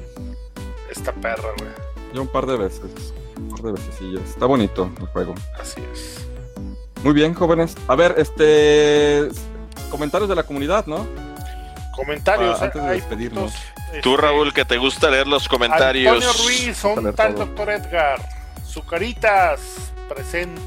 Esta 0.90 1.12
perra, 1.12 1.50
güey. 1.58 1.70
Yo 2.14 2.22
un 2.22 2.28
par 2.28 2.46
de 2.46 2.56
veces 2.56 3.11
de 3.62 3.72
veces. 3.72 4.00
Está 4.24 4.46
bonito 4.46 4.90
el 5.00 5.06
juego. 5.06 5.34
Así 5.60 5.80
es. 5.92 6.26
Muy 7.02 7.12
bien, 7.14 7.34
jóvenes. 7.34 7.76
A 7.88 7.94
ver, 7.94 8.14
este. 8.18 9.28
Comentarios 9.90 10.28
de 10.28 10.36
la 10.36 10.42
comunidad, 10.42 10.86
¿no? 10.86 11.06
Comentarios. 11.96 12.60
Ah, 12.60 12.66
antes 12.66 12.82
de 12.82 12.90
despedirnos. 12.90 13.52
Tú, 14.02 14.14
este, 14.14 14.22
Raúl, 14.22 14.52
que 14.52 14.64
te 14.64 14.78
gusta 14.78 15.10
leer 15.10 15.26
los 15.26 15.48
comentarios. 15.48 16.14
Antonio 16.14 16.32
Ruiz, 16.44 16.76
son 16.76 17.14
tal 17.14 17.34
doctor 17.34 17.70
Edgar. 17.70 18.20
Zucaritas, 18.66 19.60
presente. 20.08 20.60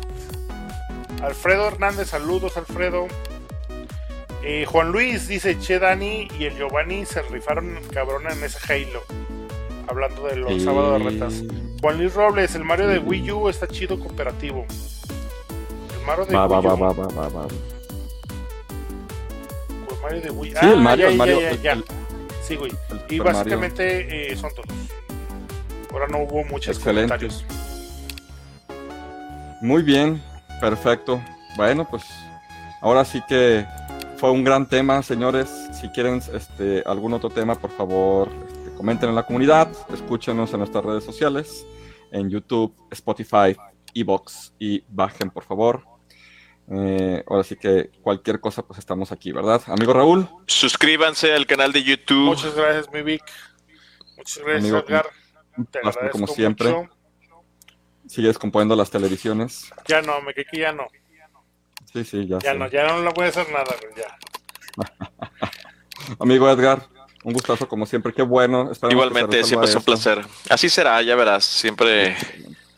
Alfredo 1.23 1.67
Hernández, 1.67 2.09
saludos, 2.09 2.57
Alfredo. 2.57 3.07
Eh, 4.43 4.65
Juan 4.67 4.91
Luis 4.91 5.27
dice: 5.27 5.57
Che 5.57 5.79
Dani 5.79 6.27
y 6.37 6.45
el 6.45 6.55
Giovanni 6.55 7.05
se 7.05 7.23
rifaron 7.23 7.79
cabrón 7.91 8.23
en 8.29 8.43
ese 8.43 8.59
Halo 8.71 9.01
hablando 9.87 10.27
de 10.27 10.35
los 10.37 10.61
sábados 10.61 10.99
de 10.99 11.09
retas. 11.09 11.43
Juan 11.85 11.99
Luis 11.99 12.15
Robles, 12.15 12.55
el 12.55 12.63
Mario 12.63 12.87
de 12.87 12.97
Wii 12.97 13.31
U 13.31 13.47
está 13.47 13.67
chido 13.67 13.99
cooperativo. 13.99 14.65
El 15.93 16.03
Mario 16.03 16.25
de 16.25 16.35
Wii 16.35 16.41
U. 16.41 16.95
Va, 16.95 17.05
El 19.91 20.01
Mario 20.01 20.21
de 20.21 20.31
Wii 20.31 20.51
U. 20.51 20.57
Sí, 20.59 20.65
el 20.65 20.73
ah, 20.73 20.75
Mario, 20.77 21.09
ya, 21.11 21.15
Mario. 21.15 21.39
Ya, 21.41 21.51
ya, 21.61 21.77
sí, 22.41 22.55
güey. 22.55 22.71
y 23.07 23.19
básicamente 23.19 24.31
eh, 24.31 24.35
son 24.35 24.49
todos. 24.55 24.65
Ahora 25.91 26.07
no 26.07 26.23
hubo 26.23 26.43
muchos 26.45 26.79
comentarios. 26.79 27.45
Muy 29.61 29.83
bien, 29.83 30.19
perfecto. 30.59 31.21
Bueno, 31.55 31.87
pues 31.87 32.01
ahora 32.81 33.05
sí 33.05 33.21
que 33.29 33.63
fue 34.17 34.31
un 34.31 34.43
gran 34.43 34.67
tema, 34.67 35.03
señores. 35.03 35.51
Si 35.79 35.87
quieren 35.89 36.19
este, 36.33 36.81
algún 36.87 37.13
otro 37.13 37.29
tema, 37.29 37.53
por 37.53 37.69
favor, 37.69 38.31
comenten 38.75 39.09
en 39.09 39.13
la 39.13 39.21
comunidad, 39.21 39.67
escúchenos 39.93 40.51
en 40.51 40.57
nuestras 40.57 40.83
redes 40.83 41.03
sociales, 41.03 41.63
en 42.15 42.29
YouTube, 42.29 42.73
Spotify, 42.91 43.55
Evox 43.93 44.53
y 44.57 44.83
bajen 44.87 45.29
por 45.29 45.43
favor. 45.43 45.83
Eh, 46.71 47.23
ahora 47.27 47.43
sí 47.43 47.55
que 47.55 47.91
cualquier 48.01 48.39
cosa, 48.39 48.65
pues 48.65 48.79
estamos 48.79 49.11
aquí, 49.11 49.31
¿verdad? 49.31 49.61
Amigo 49.67 49.93
Raúl. 49.93 50.27
Suscríbanse 50.47 51.33
al 51.33 51.45
canal 51.45 51.71
de 51.71 51.83
YouTube. 51.83 52.25
Muchas 52.25 52.55
gracias, 52.55 52.91
mi 52.91 53.03
Vic. 53.03 53.23
Muchas 54.17 54.43
gracias, 54.43 54.73
Edgar. 54.73 55.05
Te 55.71 56.09
como 56.09 56.27
siempre. 56.27 56.89
Sigues 58.07 58.37
componiendo 58.37 58.75
las 58.75 58.89
televisiones. 58.89 59.71
Ya 59.87 60.01
no, 60.01 60.21
me 60.21 60.33
que 60.33 60.45
ya 60.53 60.71
no. 60.71 60.87
Sí, 61.91 62.03
sí, 62.03 62.27
ya. 62.27 62.39
Ya 62.39 62.53
no, 62.53 62.67
ya 62.69 62.87
no 62.87 63.01
le 63.01 63.09
voy 63.11 63.25
a 63.25 63.29
hacer 63.29 63.47
nada, 63.51 63.73
ya. 63.95 64.17
Amigo 66.19 66.49
Edgar, 66.49 66.87
un 67.25 67.33
gustazo 67.33 67.67
como 67.67 67.87
siempre, 67.87 68.13
qué 68.13 68.21
bueno. 68.21 68.71
Igualmente, 68.87 69.43
siempre 69.43 69.67
es 69.67 69.75
un 69.75 69.81
placer. 69.81 70.23
Así 70.47 70.69
será, 70.69 71.01
ya 71.01 71.15
verás, 71.15 71.43
siempre 71.43 72.15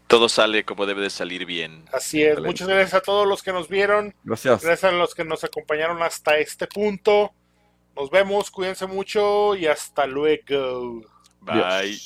todo 0.08 0.30
sale 0.30 0.64
como 0.64 0.86
debe 0.86 1.02
de 1.02 1.10
salir 1.10 1.46
bien. 1.46 1.84
Así 1.92 2.24
es, 2.24 2.40
muchas 2.40 2.66
gracias 2.66 2.94
a 2.94 3.02
todos 3.02 3.28
los 3.28 3.44
que 3.44 3.52
nos 3.52 3.68
vieron. 3.68 4.16
Gracias. 4.24 4.64
Gracias 4.64 4.90
a 4.90 4.96
los 4.96 5.14
que 5.14 5.26
nos 5.26 5.44
acompañaron 5.44 6.02
hasta 6.02 6.38
este 6.38 6.66
punto. 6.66 7.34
Nos 7.94 8.10
vemos, 8.10 8.50
cuídense 8.50 8.88
mucho 8.88 9.54
y 9.54 9.68
hasta 9.68 10.08
luego. 10.08 11.02
Bye. 11.42 12.00